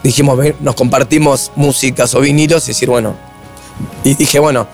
dijimos: 0.04 0.39
nos 0.60 0.76
compartimos 0.76 1.52
músicas 1.56 2.13
o 2.16 2.20
vinilos 2.20 2.66
y 2.66 2.68
decir, 2.72 2.89
bueno. 2.89 3.16
Y 4.04 4.16
dije, 4.16 4.39
bueno. 4.39 4.68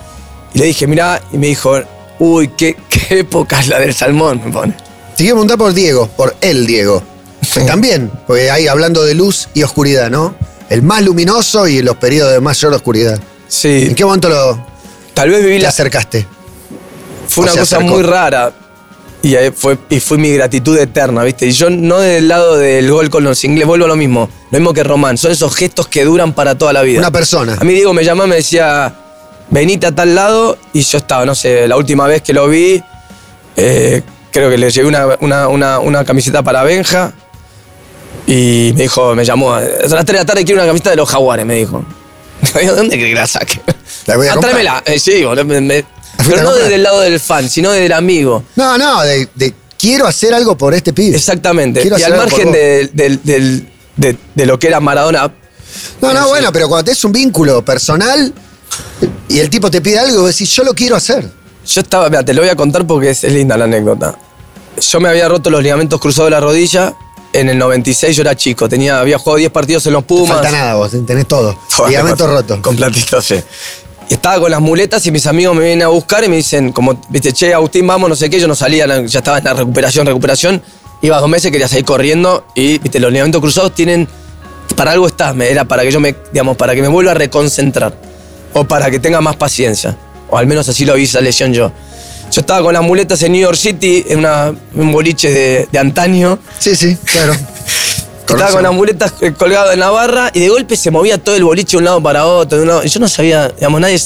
Y 0.52 0.58
le 0.58 0.66
dije, 0.66 0.86
mirá, 0.86 1.22
y 1.32 1.38
me 1.38 1.46
dijo: 1.46 1.80
uy, 2.18 2.48
qué, 2.48 2.76
qué 2.88 3.20
época 3.20 3.60
es 3.60 3.68
la 3.68 3.78
del 3.78 3.94
salmón, 3.94 4.40
me 4.44 4.52
pone. 4.52 4.72
Te 4.72 5.24
quiero 5.24 5.36
preguntar 5.36 5.58
por 5.58 5.72
Diego, 5.72 6.08
por 6.08 6.34
el 6.40 6.66
Diego. 6.66 7.02
También, 7.66 8.10
porque 8.26 8.50
ahí 8.50 8.68
hablando 8.68 9.02
de 9.02 9.14
luz 9.14 9.48
y 9.54 9.62
oscuridad, 9.62 10.10
¿no? 10.10 10.34
El 10.68 10.82
más 10.82 11.02
luminoso 11.02 11.66
y 11.66 11.82
los 11.82 11.96
periodos 11.96 12.32
de 12.32 12.40
mayor 12.40 12.72
oscuridad. 12.74 13.18
Sí, 13.48 13.86
¿En 13.88 13.94
qué 13.94 14.04
momento 14.04 14.28
lo 14.28 14.64
tal 15.14 15.30
vez 15.30 15.42
viví 15.42 15.56
te 15.56 15.64
la. 15.64 15.68
acercaste? 15.70 16.26
Fue 17.28 17.44
una 17.44 17.52
cosa 17.52 17.76
acercó? 17.78 17.94
muy 17.94 18.02
rara. 18.02 18.52
Y, 19.22 19.36
ahí 19.36 19.50
fue, 19.54 19.76
y 19.90 20.00
fue 20.00 20.16
mi 20.16 20.32
gratitud 20.32 20.78
eterna, 20.78 21.22
¿viste? 21.24 21.46
Y 21.46 21.52
yo 21.52 21.68
no 21.68 21.98
del 21.98 22.28
lado 22.28 22.56
del 22.56 22.90
gol 22.90 23.10
con 23.10 23.22
los 23.22 23.44
ingleses, 23.44 23.66
vuelvo 23.66 23.84
a 23.84 23.88
lo 23.88 23.96
mismo. 23.96 24.30
Lo 24.50 24.58
mismo 24.58 24.72
que 24.72 24.82
Román. 24.82 25.18
Son 25.18 25.30
esos 25.30 25.54
gestos 25.54 25.88
que 25.88 26.04
duran 26.04 26.32
para 26.32 26.56
toda 26.56 26.72
la 26.72 26.80
vida. 26.82 27.00
Una 27.00 27.10
persona. 27.10 27.56
A 27.60 27.64
mí 27.64 27.74
Diego 27.74 27.92
me 27.92 28.02
llamaba 28.02 28.26
y 28.26 28.30
me 28.30 28.36
decía, 28.36 28.94
venite 29.50 29.86
a 29.88 29.92
tal 29.94 30.14
lado. 30.14 30.56
Y 30.72 30.80
yo 30.82 30.96
estaba, 30.98 31.26
no 31.26 31.34
sé, 31.34 31.68
la 31.68 31.76
última 31.76 32.06
vez 32.06 32.22
que 32.22 32.32
lo 32.32 32.48
vi, 32.48 32.82
eh, 33.56 34.02
creo 34.30 34.48
que 34.48 34.56
le 34.56 34.70
llevé 34.70 34.88
una, 34.88 35.06
una- 35.20 35.48
una- 35.48 35.78
una 35.80 36.04
camiseta 36.04 36.42
para 36.42 36.62
Benja. 36.62 37.12
Y 38.26 38.72
me 38.76 38.82
dijo, 38.84 39.14
me 39.14 39.24
llamó, 39.24 39.52
a 39.52 39.60
las 39.60 39.88
3 39.88 40.06
de 40.06 40.12
la 40.14 40.24
tarde 40.24 40.44
quiero 40.44 40.60
una 40.62 40.66
camiseta 40.68 40.90
de 40.90 40.96
los 40.96 41.08
jaguares, 41.10 41.44
me 41.44 41.56
dijo. 41.56 41.84
¿De 42.54 42.66
dónde 42.68 42.96
crees 42.96 43.14
que 43.14 43.20
la 43.20 43.26
saque? 43.26 43.60
La 44.06 44.16
voy 44.16 44.28
a 44.28 44.30
Ah, 44.30 44.34
comprar. 44.34 44.52
tráemela. 44.54 44.82
Eh, 44.86 44.98
sí, 44.98 45.22
boludo, 45.24 45.44
me- 45.44 45.84
pero 46.16 46.42
no 46.42 46.52
desde 46.54 46.74
el 46.76 46.82
lado 46.82 47.00
del 47.00 47.18
fan, 47.20 47.48
sino 47.48 47.70
desde 47.70 47.86
el 47.86 47.92
amigo. 47.92 48.44
No, 48.56 48.76
no, 48.78 49.02
de, 49.02 49.28
de 49.34 49.54
quiero 49.78 50.06
hacer 50.06 50.34
algo 50.34 50.56
por 50.56 50.74
este 50.74 50.92
pibe. 50.92 51.16
Exactamente. 51.16 51.80
Quiero 51.80 51.98
y 51.98 52.02
al 52.02 52.16
margen 52.16 52.52
de, 52.52 52.90
del- 52.92 53.20
del- 53.22 53.68
de- 53.96 54.16
de 54.34 54.46
lo 54.46 54.58
que 54.58 54.68
era 54.68 54.80
Maradona, 54.80 55.32
No, 56.00 56.12
no, 56.12 56.28
bueno, 56.28 56.52
pero 56.52 56.68
cuando 56.68 56.84
tenés 56.84 57.04
un 57.04 57.12
vínculo 57.12 57.64
personal 57.64 58.32
y 59.28 59.38
el 59.38 59.48
tipo 59.50 59.70
te 59.70 59.80
pide 59.80 59.98
algo, 59.98 60.22
vos 60.22 60.32
decís, 60.32 60.50
yo 60.54 60.64
lo 60.64 60.74
quiero 60.74 60.96
hacer. 60.96 61.28
yo 61.66 61.80
estaba, 61.80 62.08
mira, 62.08 62.24
te 62.24 62.32
lo 62.34 62.42
voy 62.42 62.50
a 62.50 62.56
contar 62.56 62.86
porque 62.86 63.10
es, 63.10 63.24
es 63.24 63.32
linda 63.32 63.56
la 63.56 63.64
anécdota. 63.64 64.16
Yo 64.80 65.00
me 65.00 65.08
había 65.08 65.28
roto 65.28 65.50
los 65.50 65.62
ligamentos 65.62 66.00
cruzados 66.00 66.26
de 66.28 66.30
la 66.32 66.40
rodilla. 66.40 66.94
En 67.32 67.48
el 67.48 67.58
96 67.58 68.16
yo 68.16 68.22
era 68.22 68.34
chico, 68.34 68.68
tenía, 68.68 68.98
había 68.98 69.16
jugado 69.18 69.36
10 69.38 69.52
partidos 69.52 69.86
en 69.86 69.92
los 69.92 70.02
No 70.02 70.06
Pumas. 70.06 70.38
falta 70.38 70.50
nada 70.50 70.74
vos, 70.74 70.90
tenés 71.06 71.28
todo. 71.28 71.56
Todo, 71.76 71.86
Ligamento 71.88 72.26
roto. 72.26 72.60
Con 72.62 72.74
platito, 72.74 73.20
sí. 73.22 73.36
Y 74.10 74.14
estaba 74.14 74.40
con 74.40 74.50
las 74.50 74.60
muletas 74.60 75.06
y 75.06 75.12
mis 75.12 75.24
amigos 75.28 75.54
me 75.54 75.62
vienen 75.62 75.82
a 75.84 75.88
buscar 75.88 76.24
y 76.24 76.28
me 76.28 76.34
dicen, 76.36 76.72
como, 76.72 77.00
viste, 77.10 77.32
che, 77.32 77.54
Agustín, 77.54 77.86
vamos, 77.86 78.08
no 78.10 78.16
sé 78.16 78.28
qué, 78.28 78.40
yo 78.40 78.48
no 78.48 78.56
salía, 78.56 78.84
ya 79.06 79.18
estaba 79.20 79.38
en 79.38 79.44
la 79.44 79.54
recuperación, 79.54 80.04
recuperación. 80.04 80.60
Iba 81.00 81.18
dos 81.20 81.30
meses, 81.30 81.52
quería 81.52 81.68
salir 81.68 81.84
corriendo 81.84 82.44
y, 82.56 82.78
viste, 82.78 82.98
los 82.98 83.12
ligamentos 83.12 83.40
cruzados 83.40 83.72
tienen, 83.72 84.08
para 84.74 84.90
algo 84.90 85.06
está, 85.06 85.32
me- 85.32 85.48
era 85.48 85.64
para 85.64 85.84
que 85.84 85.92
yo 85.92 86.00
me, 86.00 86.16
digamos, 86.32 86.56
para 86.56 86.74
que 86.74 86.82
me 86.82 86.88
vuelva 86.88 87.12
a 87.12 87.14
reconcentrar. 87.14 87.94
O 88.52 88.64
para 88.64 88.90
que 88.90 88.98
tenga 88.98 89.20
más 89.20 89.36
paciencia. 89.36 89.96
O 90.28 90.36
al 90.36 90.48
menos 90.48 90.68
así 90.68 90.84
lo 90.84 90.94
vi 90.94 91.04
esa 91.04 91.20
lesión 91.20 91.54
yo. 91.54 91.70
Yo 92.32 92.40
estaba 92.40 92.62
con 92.64 92.74
las 92.74 92.82
muletas 92.82 93.22
en 93.22 93.30
New 93.30 93.40
York 93.40 93.56
City, 93.56 94.04
en 94.08 94.18
una, 94.18 94.52
un 94.74 94.90
boliche 94.92 95.30
de, 95.30 95.68
de 95.70 95.78
antaño. 95.78 96.36
Sí, 96.58 96.74
sí, 96.74 96.96
claro. 97.04 97.32
Estaba 98.30 98.52
con 98.52 98.62
las 98.62 98.72
muletas 98.72 99.14
eh, 99.20 99.32
colgado 99.32 99.72
en 99.72 99.80
la 99.80 99.90
barra 99.90 100.30
y 100.32 100.40
de 100.40 100.48
golpe 100.48 100.76
se 100.76 100.90
movía 100.90 101.18
todo 101.18 101.34
el 101.36 101.44
boliche 101.44 101.72
de 101.72 101.78
un 101.78 101.84
lado 101.84 102.02
para 102.02 102.26
otro. 102.26 102.56
De 102.58 102.62
un 102.62 102.68
lado. 102.68 102.84
Y 102.84 102.88
yo 102.88 103.00
no 103.00 103.08
sabía, 103.08 103.48
digamos, 103.48 103.80
nadie. 103.80 103.98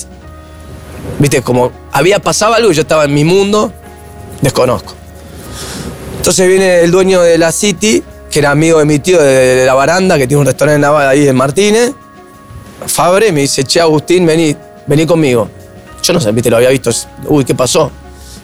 Viste, 1.18 1.42
como 1.42 1.70
había 1.92 2.18
pasado 2.18 2.54
algo 2.54 2.70
y 2.70 2.74
yo 2.74 2.82
estaba 2.82 3.04
en 3.04 3.14
mi 3.14 3.24
mundo, 3.24 3.72
desconozco. 4.40 4.94
Entonces 6.16 6.48
viene 6.48 6.80
el 6.80 6.90
dueño 6.90 7.20
de 7.20 7.36
la 7.38 7.52
City, 7.52 8.02
que 8.30 8.38
era 8.38 8.50
amigo 8.50 8.78
de 8.78 8.84
mi 8.86 8.98
tío 8.98 9.22
de, 9.22 9.64
la 9.66 9.74
baranda, 9.74 10.16
que 10.16 10.26
tiene 10.26 10.40
un 10.40 10.46
restaurante 10.46 10.76
en 10.76 10.80
la, 10.82 11.08
ahí 11.10 11.28
en 11.28 11.36
Martínez. 11.36 11.92
Fabre 12.86 13.30
me 13.32 13.42
dice, 13.42 13.64
che, 13.64 13.80
Agustín, 13.80 14.26
vení, 14.26 14.56
vení 14.86 15.06
conmigo. 15.06 15.48
Yo 16.02 16.12
no 16.12 16.20
sé, 16.20 16.32
viste, 16.32 16.50
lo 16.50 16.56
había 16.56 16.70
visto. 16.70 16.90
Uy, 17.26 17.44
¿qué 17.44 17.54
pasó? 17.54 17.90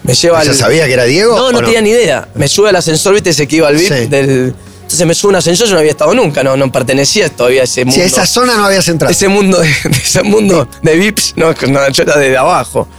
Me 0.03 0.13
lleva 0.13 0.43
¿Ya 0.43 0.51
al- 0.51 0.55
sabía 0.57 0.85
que 0.87 0.93
era 0.93 1.03
Diego? 1.03 1.35
no, 1.35 1.47
o 1.47 1.51
no, 1.51 1.59
tenía 1.59 1.81
ni 1.81 1.89
idea. 1.91 2.27
Me 2.33 2.47
sube 2.47 2.69
al 2.69 2.75
ascensor, 2.75 3.13
viste 3.13 3.31
ese 3.31 3.47
que 3.47 3.57
iba 3.57 3.67
al 3.67 3.75
VIP 3.75 3.93
Sí. 3.93 4.07
del. 4.07 4.55
Entonces 4.91 5.07
me 5.07 5.15
sube 5.15 5.29
un 5.29 5.35
ascensor, 5.37 5.67
yo 5.67 5.73
no 5.75 5.79
había 5.79 5.91
estado 5.91 6.13
nunca, 6.13 6.43
no, 6.43 6.57
no 6.57 6.69
pertenecía 6.69 7.29
todavía 7.29 7.61
a 7.61 7.63
ese 7.63 7.85
mundo. 7.85 7.95
Si 7.95 8.01
a 8.01 8.05
esa 8.05 8.25
zona 8.25 8.57
no 8.57 8.65
habías 8.65 8.85
entrado. 8.89 9.09
ese 9.09 9.29
mundo 9.29 9.57
de, 9.57 9.67
de 9.67 9.97
ese 9.97 10.21
mundo 10.21 10.67
de 10.81 10.97
VIPs, 10.97 11.35
no, 11.37 11.53
no, 11.53 11.89
yo 11.89 12.03
era 12.03 12.17
de 12.17 12.37
abajo. 12.37 12.89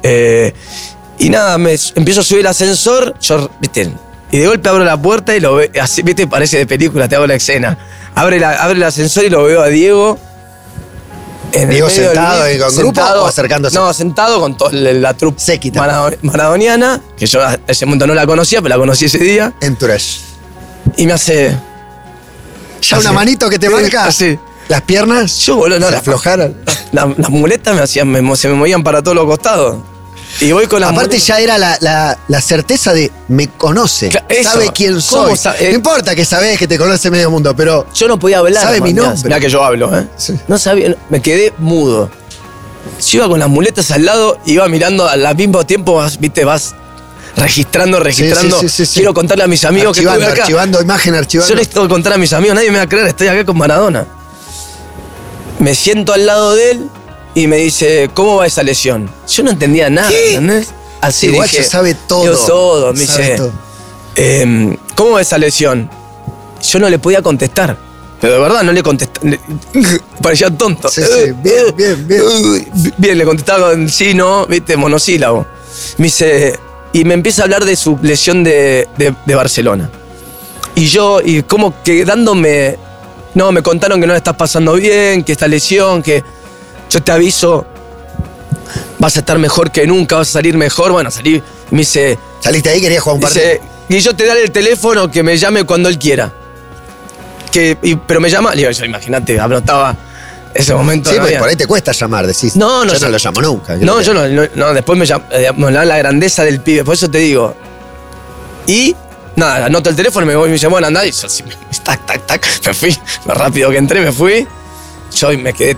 Eh, 0.00 0.54
y 1.18 1.28
nada, 1.28 1.58
me 1.58 1.76
empiezo 1.96 2.20
a 2.20 2.22
subir 2.22 2.42
el 2.42 2.46
ascensor, 2.46 3.16
yo, 3.20 3.50
viste, 3.58 3.90
y 4.30 4.38
de 4.38 4.46
golpe 4.46 4.68
abro 4.68 4.84
la 4.84 4.96
puerta 4.96 5.34
y 5.34 5.40
lo 5.40 5.56
veo, 5.56 5.68
así, 5.82 6.02
viste, 6.02 6.28
parece 6.28 6.56
de 6.58 6.66
película, 6.68 7.08
te 7.08 7.16
hago 7.16 7.26
la 7.26 7.34
escena. 7.34 7.76
Abre, 8.14 8.38
la, 8.38 8.52
abre 8.62 8.76
el 8.76 8.84
ascensor 8.84 9.24
y 9.24 9.28
lo 9.28 9.42
veo 9.42 9.60
a 9.60 9.66
Diego. 9.66 10.20
en 11.50 11.68
Diego 11.68 11.88
del 11.88 11.96
sentado 11.96 12.44
VIP, 12.44 12.52
ahí 12.52 12.58
con 12.60 12.76
grupo 12.76 13.00
o 13.00 13.26
acercándose? 13.26 13.76
No, 13.76 13.92
sentado 13.92 14.40
con 14.40 14.56
la, 14.70 15.14
trupe 15.14 15.42
maradoniana, 16.22 17.02
que 17.16 17.26
yo 17.26 17.42
a 17.42 17.58
ese 17.66 17.86
momento 17.86 18.06
no 18.06 18.14
la 18.14 18.24
conocía, 18.24 18.62
pero 18.62 18.76
la 18.76 18.78
conocí 18.78 19.06
ese 19.06 19.18
día, 19.18 19.52
Entourage. 19.60 20.29
Y 20.96 21.06
me 21.06 21.12
hace. 21.12 21.56
Ya 22.82 22.98
una 22.98 23.12
manito 23.12 23.48
que 23.50 23.58
te 23.58 23.66
Sí, 23.68 23.72
marca. 23.72 24.06
así. 24.06 24.38
Las 24.68 24.82
piernas 24.82 25.36
Yo, 25.38 25.56
boludo, 25.56 25.80
no, 25.80 25.86
se 25.86 25.92
la- 25.92 25.98
aflojaron. 25.98 26.56
La- 26.92 27.12
las 27.16 27.30
muletas 27.30 27.74
me 27.74 27.82
hacían, 27.82 28.08
me 28.08 28.36
se 28.36 28.48
me 28.48 28.54
movían 28.54 28.82
para 28.82 29.02
todos 29.02 29.16
los 29.16 29.26
costados. 29.26 29.78
Y 30.40 30.52
voy 30.52 30.66
con 30.66 30.80
las 30.80 30.90
Aparte 30.90 31.16
muletas- 31.16 31.26
ya 31.26 31.40
era 31.40 31.58
la, 31.58 31.76
la- 31.80 32.16
la 32.28 32.40
certeza 32.40 32.92
de 32.92 33.10
me 33.28 33.48
conoce, 33.48 34.10
eso. 34.28 34.50
sabe 34.52 34.70
quién 34.72 34.92
¿Cómo 34.92 35.00
soy. 35.26 35.36
sabe? 35.36 35.68
No 35.70 35.74
importa 35.74 36.14
que 36.14 36.24
sabés 36.24 36.56
que 36.56 36.68
te 36.68 36.78
conoce 36.78 37.10
medio 37.10 37.30
mundo, 37.30 37.54
pero 37.56 37.86
Yo 37.94 38.06
no 38.06 38.18
podía 38.18 38.38
hablar. 38.38 38.62
Sabe 38.62 38.80
mi 38.80 38.92
nombre. 38.92 39.18
mirá 39.24 39.40
que 39.40 39.48
yo 39.50 39.62
hablo, 39.64 39.96
¿eh? 39.98 40.06
Sí. 40.16 40.34
No 40.46 40.56
sabía, 40.56 40.94
me 41.10 41.20
quedé 41.20 41.52
mudo. 41.58 42.08
Yo 43.06 43.18
iba 43.18 43.28
con 43.28 43.40
las 43.40 43.48
muletas 43.48 43.90
al 43.90 44.04
lado, 44.04 44.38
iba 44.46 44.66
mirando 44.68 45.06
al 45.08 45.34
mismo 45.36 45.66
tiempo, 45.66 45.94
vas, 45.94 46.18
viste, 46.18 46.44
vas 46.44 46.74
registrando, 47.36 48.00
registrando. 48.00 48.60
sí, 48.60 48.68
sí, 48.68 48.86
sí. 48.86 48.94
Quiero 49.00 49.14
contarle 49.14 49.44
a 49.44 49.46
mis 49.46 49.64
amigos 49.64 49.96
que 49.96 50.04
estuve 50.04 50.24
acá. 50.26 50.42
archivando 50.42 50.80
imagen, 50.80 51.14
archivando. 51.14 51.48
Yo 51.48 51.56
les 51.56 51.68
tengo 51.68 51.86
que 51.86 51.92
contar 51.92 52.12
a 52.14 52.18
mis 52.18 52.32
amigos, 52.32 52.54
nadie 52.54 52.70
me 52.70 52.78
va 52.78 52.84
a 52.84 52.88
creer, 52.88 53.06
estoy 53.06 53.28
acá 53.28 53.44
con 53.44 53.56
Maradona. 53.58 54.06
Me 55.58 55.74
siento 55.74 56.12
al 56.12 56.26
lado 56.26 56.54
de 56.54 56.70
él 56.72 56.88
y 57.34 57.46
me 57.46 57.56
dice, 57.58 58.10
¿cómo 58.14 58.36
va 58.36 58.46
esa 58.46 58.62
lesión? 58.62 59.10
Yo 59.28 59.42
no 59.42 59.50
entendía 59.50 59.90
nada, 59.90 60.08
¿Qué? 60.08 60.30
¿entendés? 60.34 60.68
Así 61.00 61.26
El 61.26 61.32
dije, 61.34 61.62
sabe 61.64 61.94
todo. 61.94 62.22
digo, 62.22 62.36
todo, 62.46 62.92
me 62.92 63.06
Sabe 63.06 63.22
dice, 63.24 63.36
todo. 63.36 63.52
em, 64.16 64.76
¿cómo 64.94 65.12
va 65.12 65.20
esa 65.22 65.38
lesión? 65.38 65.90
Yo 66.62 66.78
no 66.78 66.88
le 66.90 66.98
podía 66.98 67.22
contestar. 67.22 67.76
Pero 68.20 68.34
de 68.34 68.38
verdad 68.40 68.62
no 68.62 68.72
le 68.72 68.82
contestaba. 68.82 69.26
Parecía 70.22 70.50
tonto. 70.50 70.90
Sí, 70.90 71.00
sí, 71.02 71.32
bien, 71.42 71.74
bien, 71.74 72.06
bien. 72.06 72.92
Bien, 72.98 73.16
le 73.16 73.24
contestaba 73.24 73.70
con 73.70 73.88
sí, 73.88 74.12
no, 74.12 74.46
viste, 74.46 74.76
monosílabo. 74.76 75.46
Me 75.96 76.04
dice, 76.04 76.58
y 76.92 77.04
me 77.04 77.14
empieza 77.14 77.42
a 77.42 77.44
hablar 77.44 77.64
de 77.64 77.76
su 77.76 77.98
lesión 78.02 78.42
de, 78.44 78.88
de- 78.98 79.14
de 79.24 79.34
Barcelona. 79.34 79.88
Y 80.74 80.86
yo, 80.86 81.20
y 81.24 81.42
como 81.42 81.82
que 81.82 82.04
dándome, 82.04 82.76
no, 83.34 83.52
me 83.52 83.62
contaron 83.62 84.00
que 84.00 84.06
no 84.06 84.12
le 84.12 84.18
estás 84.18 84.36
pasando 84.36 84.74
bien, 84.74 85.22
que 85.24 85.32
esta 85.32 85.46
lesión, 85.48 86.02
que 86.02 86.22
yo 86.88 87.02
te 87.02 87.12
aviso, 87.12 87.66
vas 88.98 89.16
a 89.16 89.20
estar 89.20 89.38
mejor 89.38 89.70
que 89.70 89.86
nunca, 89.86 90.16
vas 90.16 90.28
a 90.28 90.32
salir 90.32 90.56
mejor. 90.56 90.92
Bueno, 90.92 91.10
salí, 91.10 91.42
me 91.70 91.78
dice, 91.78 92.18
Saliste 92.40 92.70
ahí, 92.70 92.80
querías 92.80 93.02
jugar 93.02 93.16
un 93.16 93.20
partido. 93.22 93.44
Dice, 93.44 93.60
y 93.88 93.98
yo 94.00 94.14
te 94.14 94.24
daré 94.26 94.42
el 94.42 94.50
teléfono 94.50 95.10
que 95.10 95.22
me 95.22 95.36
llame 95.36 95.64
cuando 95.64 95.88
él 95.88 95.98
quiera. 95.98 96.32
Que, 97.52 97.76
y- 97.82 97.96
pero 97.96 98.20
me 98.20 98.30
llama, 98.30 98.52
digo, 98.52 98.70
yo 98.70 98.84
imagínate, 98.84 99.38
anotaba 99.38 99.96
ese 100.54 100.74
momento. 100.74 101.10
Sí, 101.10 101.16
porque 101.18 101.36
por 101.38 101.48
ahí 101.48 101.56
te 101.56 101.66
cuesta 101.66 101.92
llamar, 101.92 102.26
decís. 102.26 102.56
No, 102.56 102.84
no, 102.84 102.92
Yo 102.92 102.98
no 103.00 103.08
lo 103.10 103.18
llamo 103.18 103.40
nunca. 103.42 103.76
No, 103.76 104.00
yo 104.00 104.12
no, 104.14 104.26
no, 104.28 104.42
no, 104.54 104.74
después 104.74 104.98
me 104.98 105.06
llama, 105.06 105.24
eh, 105.30 105.50
la 105.56 105.98
grandeza 105.98 106.44
del 106.44 106.60
pibe, 106.60 106.84
por 106.84 106.94
eso 106.94 107.08
te 107.10 107.18
digo. 107.18 107.54
Y 108.66 108.94
nada, 109.36 109.66
anoto 109.66 109.90
el 109.90 109.96
teléfono, 109.96 110.26
me 110.26 110.36
voy 110.36 110.46
y 110.46 110.48
me 110.50 110.54
dice, 110.54 110.66
bueno, 110.66 110.86
andá, 110.88 111.04
y 111.06 111.12
yo 111.12 111.26
así, 111.26 111.42
tac, 111.84 112.04
tac, 112.06 112.26
tac, 112.26 112.46
me 112.66 112.74
fui, 112.74 112.96
lo 113.26 113.34
rápido 113.34 113.70
que 113.70 113.76
entré, 113.78 114.00
me 114.00 114.12
fui. 114.12 114.46
Yo 115.16 115.30
me 115.38 115.52
quedé 115.52 115.76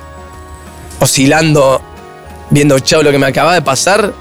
oscilando, 1.01 1.81
viendo 2.51 2.79
chao 2.81 3.03
lo 3.03 3.11
que 3.11 3.19
me 3.19 3.27
acaba 3.27 3.55
de 3.55 3.63
pasar. 3.63 4.13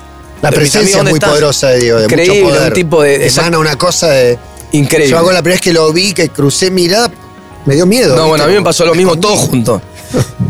La 0.42 0.50
De 0.50 0.56
presencia 0.58 0.80
amigos, 0.82 0.90
es 0.92 0.96
¿dónde 0.98 1.12
muy 1.12 1.18
estás? 1.18 1.30
poderosa, 1.30 1.70
digo, 1.74 1.98
de 2.00 2.04
Increíble, 2.06 2.42
mucho 2.44 2.56
poder. 2.56 2.68
un 2.70 2.74
tipo 2.74 3.02
de- 3.04 3.28
Emana 3.28 3.60
una 3.60 3.78
cosa 3.78 4.08
de... 4.10 4.40
Increíble. 4.72 5.12
Yo 5.12 5.18
hago 5.20 5.32
la 5.32 5.42
primera 5.44 5.56
vez 5.58 5.62
que 5.62 5.74
lo 5.74 5.92
vi, 5.94 6.14
que 6.14 6.30
crucé 6.30 6.72
mirada, 6.72 7.12
me 7.66 7.76
dio 7.76 7.86
miedo. 7.86 8.16
No, 8.16 8.30
bueno, 8.30 8.46
a 8.46 8.48
mí 8.48 8.54
me 8.56 8.62
pasó 8.64 8.86
lo 8.86 8.96
mismo 8.96 9.18
todo 9.20 9.36
junto. 9.36 9.82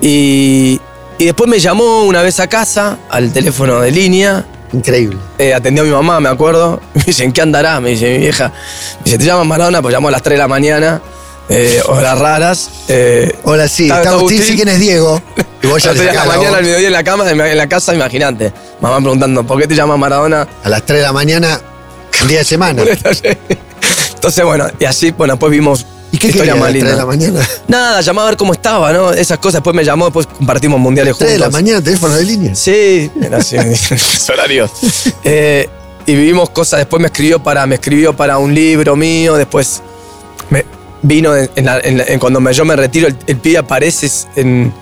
Y, 0.01 0.79
y 1.17 1.25
después 1.25 1.49
me 1.49 1.59
llamó 1.59 2.03
una 2.03 2.21
vez 2.21 2.39
a 2.39 2.47
casa, 2.47 2.97
al 3.09 3.31
teléfono 3.31 3.81
de 3.81 3.91
línea. 3.91 4.45
Increíble. 4.73 5.17
eh, 5.37 5.53
atendió 5.53 5.83
a 5.83 5.85
mi 5.85 5.91
mamá, 5.91 6.19
me 6.19 6.29
acuerdo. 6.29 6.79
Me 6.93 7.03
dice, 7.03 7.23
¿en 7.25 7.33
qué 7.33 7.41
andará? 7.41 7.79
Me 7.81 7.89
dice 7.89 8.09
mi 8.13 8.17
vieja. 8.19 8.49
Me 8.99 9.03
dice, 9.05 9.17
¿te 9.17 9.25
llamas 9.25 9.45
Maradona? 9.45 9.81
Pues 9.81 9.91
llamó 9.93 10.07
a 10.07 10.11
las 10.11 10.21
3 10.23 10.35
de 10.35 10.37
la 10.39 10.47
mañana. 10.47 11.01
eh, 11.49 11.81
horas 11.87 12.17
raras. 12.19 12.69
eh, 12.87 13.35
Hola, 13.43 13.67
sí, 13.67 13.83
Está- 13.83 13.97
está 13.97 14.09
Agustín, 14.11 14.41
si 14.41 14.55
quién 14.55 14.69
es 14.69 14.79
Diego. 14.79 15.21
Y 15.63 15.67
vos 15.67 15.75
a 15.75 15.79
ya 15.79 15.87
las 15.89 15.97
le 15.97 16.03
3 16.05 16.11
de 16.13 16.17
la 16.17 16.25
mañana, 16.37 16.57
al 16.57 16.63
mediodía 16.63 16.87
en 16.87 16.93
la 16.93 17.03
cama, 17.03 17.29
en 17.29 17.57
la 17.57 17.67
casa, 17.69 17.93
imagínate. 17.93 18.51
Mamá 18.79 18.97
preguntando, 18.99 19.43
¿por 19.45 19.59
qué 19.61 19.67
te 19.67 19.75
llamas 19.75 19.99
Maradona? 19.99 20.47
A 20.63 20.69
las 20.69 20.83
3 20.85 20.99
de 21.01 21.05
la 21.05 21.13
mañana, 21.13 21.61
un 22.21 22.27
día 22.29 22.39
de 22.39 22.45
semana. 22.45 22.81
Entonces, 24.15 24.43
bueno, 24.45 24.67
y 24.79 24.85
así, 24.85 25.11
bueno, 25.11 25.33
después 25.33 25.51
vimos 25.51 25.81
¿Y 25.81 26.00
qué 26.21 26.27
historia 26.27 26.55
más 26.55 26.69
3 26.69 26.73
de 26.73 26.79
linda. 26.89 26.95
la 26.97 27.05
mañana? 27.05 27.47
Nada, 27.67 28.01
llamaba 28.01 28.27
a 28.27 28.31
ver 28.31 28.37
cómo 28.37 28.53
estaba, 28.53 28.91
¿no? 28.93 29.11
Esas 29.11 29.37
cosas. 29.39 29.55
Después 29.55 29.75
me 29.75 29.83
llamó, 29.83 30.05
después 30.05 30.27
compartimos 30.27 30.79
mundiales 30.79 31.17
3 31.17 31.31
de 31.31 31.35
juntos. 31.37 31.51
la 31.53 31.57
mañana, 31.57 31.81
teléfono 31.83 32.15
de 32.15 32.23
línea. 32.23 32.55
Sí, 32.55 33.09
era 33.21 33.37
así, 33.37 33.55
horarios. 34.31 34.71
Eh, 35.23 35.67
y 36.05 36.15
vivimos 36.15 36.49
cosas, 36.49 36.79
después 36.79 36.99
me 37.01 37.07
escribió 37.07 37.41
para, 37.43 37.65
me 37.67 37.75
escribió 37.75 38.15
para 38.15 38.37
un 38.37 38.53
libro 38.53 38.95
mío, 38.95 39.35
después 39.35 39.81
me 40.49 40.65
vino 41.01 41.35
en, 41.35 41.49
en 41.55 41.65
la- 41.65 41.79
en 41.79 41.97
la- 41.97 42.03
en 42.05 42.19
cuando 42.19 42.39
me- 42.39 42.53
yo 42.53 42.65
me 42.65 42.75
retiro, 42.75 43.07
el, 43.07 43.15
el 43.27 43.37
pibe 43.37 43.57
aparece 43.59 44.09
en. 44.35 44.73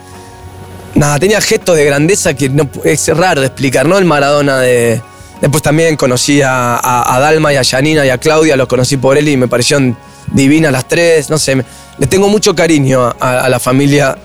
Nada, 0.95 1.19
tenía 1.19 1.39
gestos 1.39 1.75
de 1.77 1.85
grandeza 1.85 2.33
que 2.33 2.49
no, 2.49 2.67
es 2.83 3.07
raro 3.15 3.41
de 3.41 3.47
explicar, 3.47 3.85
¿no? 3.85 3.97
El 3.97 4.05
Maradona 4.05 4.59
de. 4.59 5.01
Después 5.39 5.61
también 5.63 5.95
conocí 5.95 6.41
a, 6.41 6.75
a- 6.75 7.15
a 7.15 7.19
Dalma 7.19 7.53
y 7.53 7.57
a 7.57 7.63
Janina 7.63 8.05
y 8.05 8.09
a 8.09 8.17
Claudia, 8.17 8.55
los 8.57 8.67
conocí 8.67 8.97
por 8.97 9.17
él 9.17 9.27
y 9.29 9.37
me 9.37 9.47
parecieron 9.47 9.95
divinas 10.27 10.71
las 10.71 10.87
tres, 10.87 11.29
no 11.29 11.37
sé, 11.37 11.55
me- 11.55 11.65
le 11.97 12.07
tengo 12.07 12.27
mucho 12.29 12.55
cariño 12.55 13.03
a, 13.19 13.41
a 13.45 13.49
la 13.49 13.59
familia, 13.59 14.17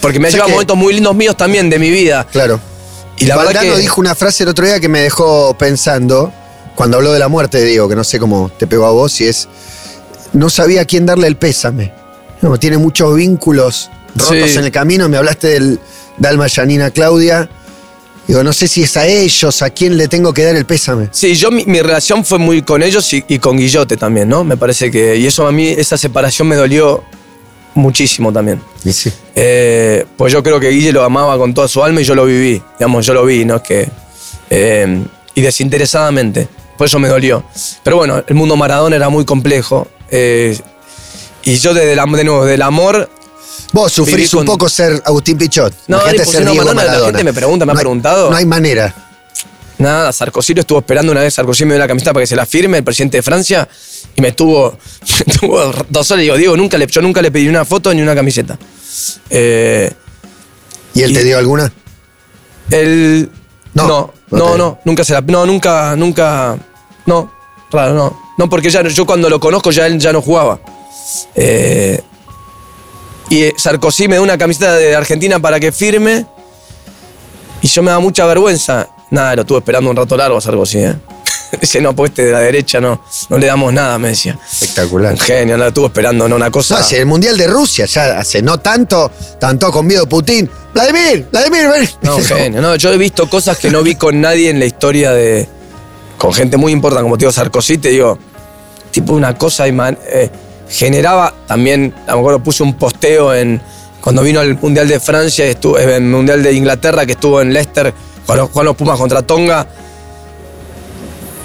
porque 0.00 0.18
me 0.18 0.28
O 0.28 0.30
sea 0.30 0.36
llevado 0.38 0.48
que- 0.48 0.52
momentos 0.54 0.76
muy 0.76 0.94
lindos 0.94 1.14
míos 1.14 1.36
también 1.36 1.70
de 1.70 1.78
mi 1.78 1.90
vida. 1.90 2.26
Claro. 2.30 2.60
Y 3.18 3.26
la 3.26 3.36
verdad 3.36 3.52
Valdano 3.54 3.74
que- 3.76 3.80
dijo 3.80 4.00
una 4.00 4.14
frase 4.14 4.42
el 4.42 4.48
otro 4.50 4.66
día 4.66 4.80
que 4.80 4.88
me 4.88 5.00
dejó 5.00 5.56
pensando, 5.56 6.32
cuando 6.74 6.96
habló 6.96 7.12
de 7.12 7.18
la 7.20 7.28
muerte 7.28 7.58
de 7.58 7.66
Diego, 7.66 7.88
que 7.88 7.94
no 7.96 8.04
sé 8.04 8.18
cómo 8.18 8.50
te 8.58 8.66
pegó 8.66 8.86
a 8.86 8.90
vos, 8.90 9.20
y 9.20 9.26
es, 9.26 9.48
no 10.32 10.50
sabía 10.50 10.80
a 10.82 10.84
quién 10.84 11.06
darle 11.06 11.28
el 11.28 11.36
pésame. 11.36 11.92
No, 12.42 12.58
tiene 12.58 12.76
muchos 12.78 13.14
vínculos 13.14 13.90
rotos 14.16 14.50
Sí. 14.50 14.58
en 14.58 14.64
el 14.64 14.72
camino, 14.72 15.08
me 15.08 15.16
hablaste 15.16 15.46
del 15.48 15.80
Dalma, 16.18 16.46
Yanina, 16.48 16.90
Claudia. 16.90 17.48
Digo, 18.26 18.42
no 18.42 18.52
sé 18.54 18.68
si 18.68 18.82
es 18.82 18.96
a 18.96 19.06
ellos, 19.06 19.60
a 19.62 19.70
quién 19.70 19.96
le 19.98 20.08
tengo 20.08 20.32
que 20.32 20.44
dar 20.44 20.56
el 20.56 20.64
pésame. 20.64 21.08
Sí, 21.12 21.34
yo 21.34 21.50
mi, 21.50 21.64
mi 21.66 21.80
relación 21.82 22.24
fue 22.24 22.38
muy 22.38 22.62
con 22.62 22.82
ellos 22.82 23.12
y, 23.12 23.22
y 23.28 23.38
con 23.38 23.58
Guillote 23.58 23.96
también, 23.98 24.28
¿no? 24.28 24.44
Me 24.44 24.56
parece 24.56 24.90
que. 24.90 25.16
Y 25.16 25.26
eso 25.26 25.46
a 25.46 25.52
mí, 25.52 25.68
esa 25.68 25.98
separación 25.98 26.48
me 26.48 26.56
dolió 26.56 27.04
muchísimo 27.74 28.32
también. 28.32 28.62
Y 28.84 28.92
sí. 28.92 29.12
Eh, 29.34 30.06
pues 30.16 30.32
yo 30.32 30.42
creo 30.42 30.58
que 30.58 30.70
Guille 30.70 30.92
lo 30.92 31.04
amaba 31.04 31.36
con 31.36 31.52
toda 31.52 31.68
su 31.68 31.82
alma 31.84 32.00
y 32.00 32.04
yo 32.04 32.14
lo 32.14 32.24
viví. 32.24 32.62
Digamos, 32.78 33.04
yo 33.04 33.12
lo 33.14 33.24
vi, 33.26 33.44
¿no? 33.44 33.56
Es 33.56 33.62
que. 33.62 33.88
eh, 34.50 35.04
y 35.34 35.40
desinteresadamente. 35.40 36.48
Por 36.78 36.86
eso 36.86 36.98
me 36.98 37.08
dolió. 37.08 37.44
Pero 37.82 37.96
bueno, 37.96 38.22
el 38.26 38.34
mundo 38.34 38.56
Maradona 38.56 38.96
era 38.96 39.08
muy 39.08 39.24
complejo. 39.24 39.86
eh, 40.10 40.58
y 41.44 41.56
yo 41.56 41.74
desde 41.74 41.92
el, 41.92 41.98
am- 41.98 42.12
de 42.14 42.24
nuevo, 42.24 42.44
del 42.46 42.62
amor. 42.62 43.10
Vos 43.74 43.92
sufrís 43.92 44.32
un 44.34 44.44
poco 44.44 44.68
ser 44.68 45.02
Agustín 45.04 45.36
Pichot. 45.36 45.74
No, 45.88 46.00
era 46.06 46.24
ser 46.24 46.48
Diego 46.48 46.72
Maradona, 46.72 46.98
la 47.00 47.06
gente 47.06 47.24
me 47.24 47.32
pregunta, 47.32 47.66
me 47.66 47.72
ha 47.72 47.74
No 47.74 47.80
preguntado. 47.80 48.30
No 48.30 48.36
hay 48.36 48.46
manera. 48.46 48.94
Nada, 49.78 50.12
Sarkozy 50.12 50.54
lo 50.54 50.60
estuvo 50.60 50.78
esperando 50.78 51.10
una 51.10 51.20
vez. 51.22 51.34
Sarkozy 51.34 51.64
me 51.64 51.74
dio 51.74 51.80
la 51.80 51.88
camiseta 51.88 52.12
para 52.12 52.22
que 52.22 52.28
se 52.28 52.36
la 52.36 52.46
firme, 52.46 52.78
el 52.78 52.84
presidente 52.84 53.16
de 53.16 53.22
Francia, 53.24 53.68
y 54.14 54.20
me 54.22 54.28
estuvo, 54.28 54.78
me 55.26 55.32
estuvo 55.32 55.72
dos 55.88 56.10
horas. 56.12 56.20
Y 56.22 56.26
digo, 56.26 56.36
Diego, 56.36 56.56
nunca 56.56 56.78
le, 56.78 56.86
yo 56.86 57.02
nunca 57.02 57.20
le 57.20 57.32
pedí 57.32 57.48
una 57.48 57.64
foto 57.64 57.92
ni 57.92 58.00
una 58.00 58.14
camiseta. 58.14 58.56
Eh, 59.28 59.92
¿Y 60.94 61.02
él 61.02 61.10
Y- 61.10 61.14
te 61.14 61.24
dio 61.24 61.36
alguna? 61.38 61.72
él. 62.70 63.28
No, 63.74 63.88
No, 63.88 64.12
no 64.30 64.38
no, 64.38 64.56
no, 64.56 64.78
nunca 64.84 65.02
se 65.04 65.12
la. 65.14 65.20
No, 65.22 65.44
nunca, 65.44 65.96
nunca. 65.96 66.56
No, 67.06 67.32
raro, 67.72 67.94
no. 67.94 68.20
No, 68.38 68.48
porque 68.48 68.70
ya, 68.70 68.82
yo 68.86 69.04
cuando 69.04 69.28
lo 69.28 69.40
conozco 69.40 69.72
ya 69.72 69.86
él 69.88 69.98
ya 69.98 70.12
no 70.12 70.22
jugaba. 70.22 70.60
Eh, 71.34 72.00
y 73.30 73.42
eh, 73.44 73.54
Sarkozy 73.56 74.08
me 74.08 74.16
da 74.16 74.22
una 74.22 74.38
camiseta 74.38 74.74
de 74.74 74.94
Argentina 74.94 75.38
para 75.40 75.58
que 75.60 75.72
firme. 75.72 76.26
Y 77.62 77.68
yo 77.68 77.82
me 77.82 77.90
da 77.90 77.98
mucha 77.98 78.26
vergüenza. 78.26 78.88
Nada, 79.10 79.36
lo 79.36 79.42
estuve 79.42 79.58
esperando 79.58 79.90
un 79.90 79.96
rato 79.96 80.16
largo 80.16 80.36
a 80.36 80.40
Sarkozy, 80.40 80.78
¿eh? 80.78 80.94
Dice, 81.60 81.80
no, 81.80 81.94
pues 81.94 82.10
este 82.10 82.24
de 82.26 82.32
la 82.32 82.40
derecha 82.40 82.80
no, 82.80 83.00
no 83.28 83.38
le 83.38 83.46
damos 83.46 83.72
nada, 83.72 83.96
me 83.98 84.08
decía. 84.08 84.36
Espectacular. 84.52 85.12
Un 85.12 85.18
genio, 85.20 85.56
lo 85.56 85.66
estuvo 85.68 85.86
esperando, 85.86 86.28
no, 86.28 86.36
una 86.36 86.46
No, 86.46 86.52
cosa. 86.52 86.84
el 86.90 87.06
Mundial 87.06 87.36
de 87.38 87.46
Rusia, 87.46 87.86
ya 87.86 88.18
hace 88.18 88.42
no 88.42 88.58
tanto, 88.58 89.10
tanto 89.38 89.70
con 89.70 89.86
miedo 89.86 90.06
Putin. 90.08 90.50
Vladimir, 90.74 91.28
Vladimir, 91.30 91.68
ven. 91.68 91.88
No, 92.02 92.18
genio. 92.22 92.60
No, 92.60 92.74
yo 92.76 92.92
he 92.92 92.98
visto 92.98 93.30
cosas 93.30 93.56
que 93.58 93.70
no 93.70 93.82
vi 93.82 93.94
con 93.94 94.20
nadie 94.20 94.50
en 94.50 94.58
la 94.58 94.64
historia 94.66 95.12
de. 95.12 95.48
Con 96.18 96.32
gente 96.34 96.56
muy 96.56 96.72
importante, 96.72 97.04
como 97.04 97.16
te 97.16 97.22
digo, 97.24 97.32
Sarkozy, 97.32 97.78
te 97.78 97.90
digo. 97.90 98.18
Tipo 98.90 99.12
una 99.14 99.36
cosa. 99.38 99.66
iman- 99.68 99.98
eh, 100.06 100.30
generaba 100.68 101.34
también. 101.46 101.94
A 102.06 102.12
lo 102.12 102.18
mejor 102.18 102.42
puse 102.42 102.62
un 102.62 102.74
posteo 102.74 103.34
en. 103.34 103.60
Cuando 104.00 104.22
vino 104.22 104.40
al 104.40 104.58
Mundial 104.60 104.86
de 104.86 105.00
Francia, 105.00 105.46
estuvo, 105.46 105.78
el 105.78 106.02
Mundial 106.02 106.42
de 106.42 106.52
Inglaterra, 106.52 107.06
que 107.06 107.12
estuvo 107.12 107.40
en 107.40 107.52
Leicester, 107.54 107.92
jugaron 108.26 108.48
jugaron 108.48 108.66
los 108.66 108.76
Pumas 108.76 108.98
contra 108.98 109.22
Tonga. 109.22 109.66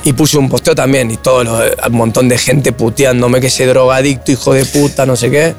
Y 0.03 0.13
puse 0.13 0.38
un 0.38 0.49
posteo 0.49 0.73
también, 0.75 1.12
y 1.12 1.17
todo 1.17 1.41
un 1.41 1.93
montón 1.93 2.29
de 2.29 2.38
gente 2.38 2.71
puteándome 2.71 3.41
que 3.41 3.47
ese 3.47 3.65
drogadicto, 3.65 4.32
hijo 4.32 4.53
de 4.53 4.65
puta, 4.65 5.05
no 5.05 5.15
sé 5.15 5.29
qué. 5.29 5.53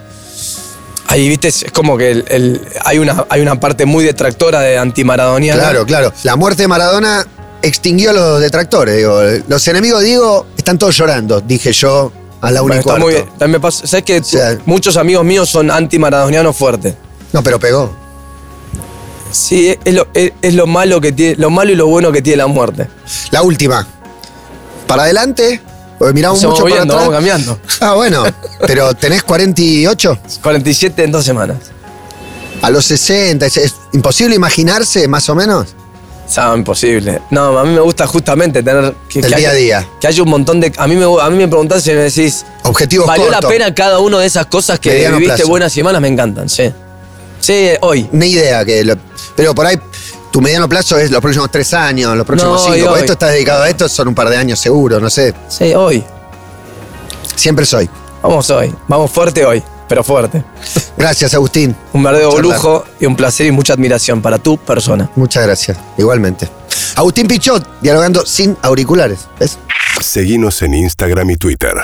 Ahí, 1.08 1.28
viste, 1.28 1.48
es 1.48 1.64
como 1.72 1.96
que 1.98 2.10
el- 2.10 2.60
hay, 2.84 2.98
una, 2.98 3.26
hay 3.28 3.40
una 3.42 3.58
parte 3.60 3.84
muy 3.84 4.04
detractora 4.04 4.60
de 4.60 4.78
antimaradoniana. 4.78 5.60
Claro, 5.60 5.84
claro. 5.86 6.12
La 6.22 6.36
muerte 6.36 6.62
de 6.62 6.68
Maradona 6.68 7.26
extinguió 7.62 8.10
a 8.10 8.12
los 8.14 8.40
detractores. 8.40 8.96
Digo. 8.96 9.20
Los 9.48 9.66
enemigos 9.68 10.00
de 10.00 10.06
Diego 10.06 10.46
están 10.56 10.78
todos 10.78 10.96
llorando, 10.96 11.40
dije 11.40 11.72
yo 11.72 12.10
a 12.40 12.50
la 12.50 12.62
una 12.62 12.76
y 12.78 12.82
cuarto. 12.82 13.02
muy 13.02 13.14
bien. 13.14 13.26
También 13.30 13.50
me 13.52 13.60
pasa- 13.60 13.86
¿Sabes 13.86 14.04
que 14.04 14.22
sea- 14.24 14.58
muchos 14.66 14.96
amigos 14.96 15.24
míos 15.24 15.48
son 15.48 15.70
anti-maradonianos 15.70 16.56
fuertes? 16.56 16.94
No, 17.32 17.42
pero 17.42 17.58
pegó. 17.60 17.92
Sí, 19.32 19.76
es 19.84 19.94
lo, 19.94 20.08
es, 20.12 20.32
es 20.42 20.54
lo 20.54 20.66
malo 20.66 21.00
que 21.00 21.12
tiene, 21.12 21.36
lo 21.36 21.50
malo 21.50 21.70
y 21.70 21.76
lo 21.76 21.86
bueno 21.86 22.10
que 22.10 22.20
tiene 22.22 22.38
la 22.38 22.46
muerte. 22.48 22.88
La 23.30 23.42
última. 23.42 23.86
Para 24.88 25.04
adelante, 25.04 25.60
porque 25.98 26.12
miramos 26.14 26.42
Nos 26.42 26.50
mucho 26.52 26.64
vamos 26.64 26.78
para 26.78 26.84
moviendo, 26.84 26.94
atrás. 26.94 27.08
vamos 27.08 27.54
cambiando. 27.54 27.60
Ah, 27.80 27.94
bueno. 27.94 28.24
Pero 28.66 28.92
tenés 28.94 29.22
48. 29.22 30.18
47 30.42 31.04
en 31.04 31.12
dos 31.12 31.24
semanas. 31.24 31.58
A 32.62 32.70
los 32.70 32.84
60. 32.86 33.46
¿Es, 33.46 33.56
es 33.56 33.74
imposible 33.92 34.34
imaginarse, 34.34 35.06
más 35.06 35.28
o 35.28 35.34
menos? 35.36 35.76
No, 36.36 36.56
imposible. 36.56 37.20
No, 37.30 37.58
a 37.58 37.64
mí 37.64 37.70
me 37.74 37.80
gusta 37.80 38.06
justamente 38.06 38.62
tener 38.62 38.94
que, 39.08 39.18
El 39.20 39.26
que 39.30 39.36
día 39.36 39.50
a 39.50 39.54
día. 39.54 39.88
que 40.00 40.06
haya 40.06 40.22
un 40.22 40.30
montón 40.30 40.60
de. 40.60 40.72
A 40.76 40.86
mí 40.86 40.94
me, 40.96 41.04
a 41.04 41.28
mí 41.30 41.36
me 41.36 41.48
preguntás 41.48 41.86
y 41.86 41.90
me 41.90 41.96
decís. 42.02 42.44
Objetivos 42.64 43.06
¿Valió 43.06 43.26
la 43.26 43.32
cortos. 43.38 43.50
pena 43.52 43.74
cada 43.74 43.98
una 43.98 44.18
de 44.20 44.26
esas 44.26 44.46
cosas 44.46 44.78
que 44.78 44.90
Mediano 44.90 45.16
viviste 45.16 45.36
plazo. 45.38 45.50
buenas 45.50 45.72
semanas? 45.72 46.00
Me 46.00 46.08
encantan, 46.08 46.48
sí. 46.48 46.72
Sí, 47.40 47.70
hoy. 47.80 48.08
Ni 48.12 48.26
idea 48.26 48.64
que 48.64 48.84
lo- 48.84 48.96
pero 49.34 49.54
por 49.54 49.66
ahí 49.66 49.76
tu 50.30 50.40
mediano 50.40 50.68
plazo 50.68 50.96
es 50.98 51.10
los 51.10 51.20
próximos 51.20 51.50
tres 51.50 51.72
años, 51.74 52.14
los 52.16 52.26
próximos 52.26 52.64
No, 52.68 52.74
cinco. 52.74 52.90
Hoy. 52.92 53.00
esto 53.00 53.12
estás 53.14 53.32
dedicado 53.32 53.62
a 53.64 53.68
esto, 53.68 53.88
son 53.88 54.08
un 54.08 54.14
par 54.14 54.28
de 54.28 54.36
años 54.36 54.58
seguro, 54.60 55.00
no 55.00 55.08
sé. 55.10 55.34
Sí, 55.48 55.74
hoy. 55.74 56.04
Siempre 57.34 57.64
soy. 57.64 57.88
Vamos 58.22 58.50
hoy. 58.50 58.72
Vamos 58.86 59.10
fuerte 59.10 59.44
hoy, 59.44 59.62
pero 59.90 60.04
fuerte. 60.04 60.44
Gracias, 60.96 61.34
Agustín. 61.34 61.74
Un 61.92 62.04
verdadero 62.04 62.38
lujo 62.38 62.84
y 63.00 63.06
un 63.06 63.16
placer 63.16 63.48
y 63.48 63.50
mucha 63.50 63.72
admiración 63.72 64.22
para 64.22 64.38
tu 64.38 64.56
persona. 64.56 65.10
Muchas 65.16 65.44
gracias. 65.44 65.76
Igualmente. 65.98 66.48
Agustín 66.94 67.26
Pichot, 67.26 67.80
dialogando 67.80 68.24
sin 68.24 68.56
auriculares. 68.62 69.26
¿Ves? 69.40 69.58
Seguinos 70.00 70.62
en 70.62 70.74
Instagram 70.74 71.30
y 71.30 71.36
Twitter. 71.36 71.74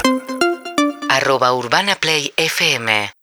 arroba 1.08 1.52
urbanaplayfm 1.52 3.16